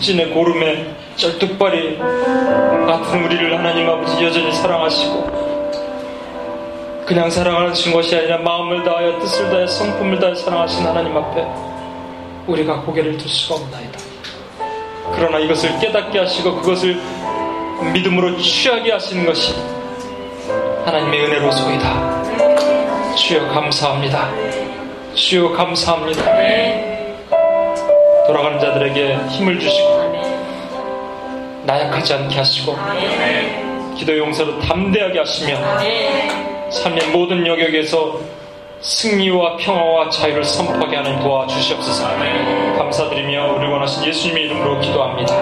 습진에 0.00 0.28
고름에 0.30 0.94
쩔뚝발이 1.16 1.98
같은 1.98 3.24
우리를 3.24 3.56
하나님 3.58 3.88
아버지 3.88 4.24
여전히 4.24 4.50
사랑하시고 4.52 5.40
그냥 7.06 7.28
사랑하신 7.28 7.92
것이 7.92 8.16
아니라 8.16 8.38
마음을 8.38 8.82
다하여 8.82 9.18
뜻을 9.18 9.50
다하여 9.50 9.66
성품을 9.66 10.18
다하여 10.18 10.34
사랑하신 10.34 10.86
하나님 10.86 11.14
앞에 11.16 11.46
우리가 12.46 12.80
고개를 12.80 13.18
들 13.18 13.28
수가 13.28 13.56
없나이다. 13.56 13.98
그러나 15.14 15.38
이것을 15.38 15.78
깨닫게 15.78 16.18
하시고 16.18 16.56
그것을 16.56 16.96
믿음으로 17.92 18.38
취하게 18.38 18.92
하시는 18.92 19.26
것이 19.26 19.54
하나님의 20.86 21.26
은혜로소이다. 21.26 23.16
주여 23.16 23.48
감사합니다. 23.48 24.30
주여 25.14 25.50
감사합니다 25.52 26.79
자들에게 28.90 29.16
힘을 29.28 29.58
주시고 29.58 29.88
나약하지 31.64 32.14
않게 32.14 32.36
하시고 32.36 32.76
기도 33.96 34.16
용서로 34.16 34.58
담대하게 34.60 35.18
하시며 35.18 35.58
삶의 36.70 37.08
모든 37.08 37.46
영역에서 37.46 38.18
승리와 38.80 39.56
평화와 39.58 40.08
자유를 40.08 40.42
선포하게 40.42 40.96
하는 40.96 41.20
도와주시옵소서. 41.20 42.08
감사드리며 42.78 43.56
우리 43.56 43.66
원하신 43.66 44.04
예수님의 44.06 44.44
이름으로 44.44 44.80
기도합니다 44.80 45.34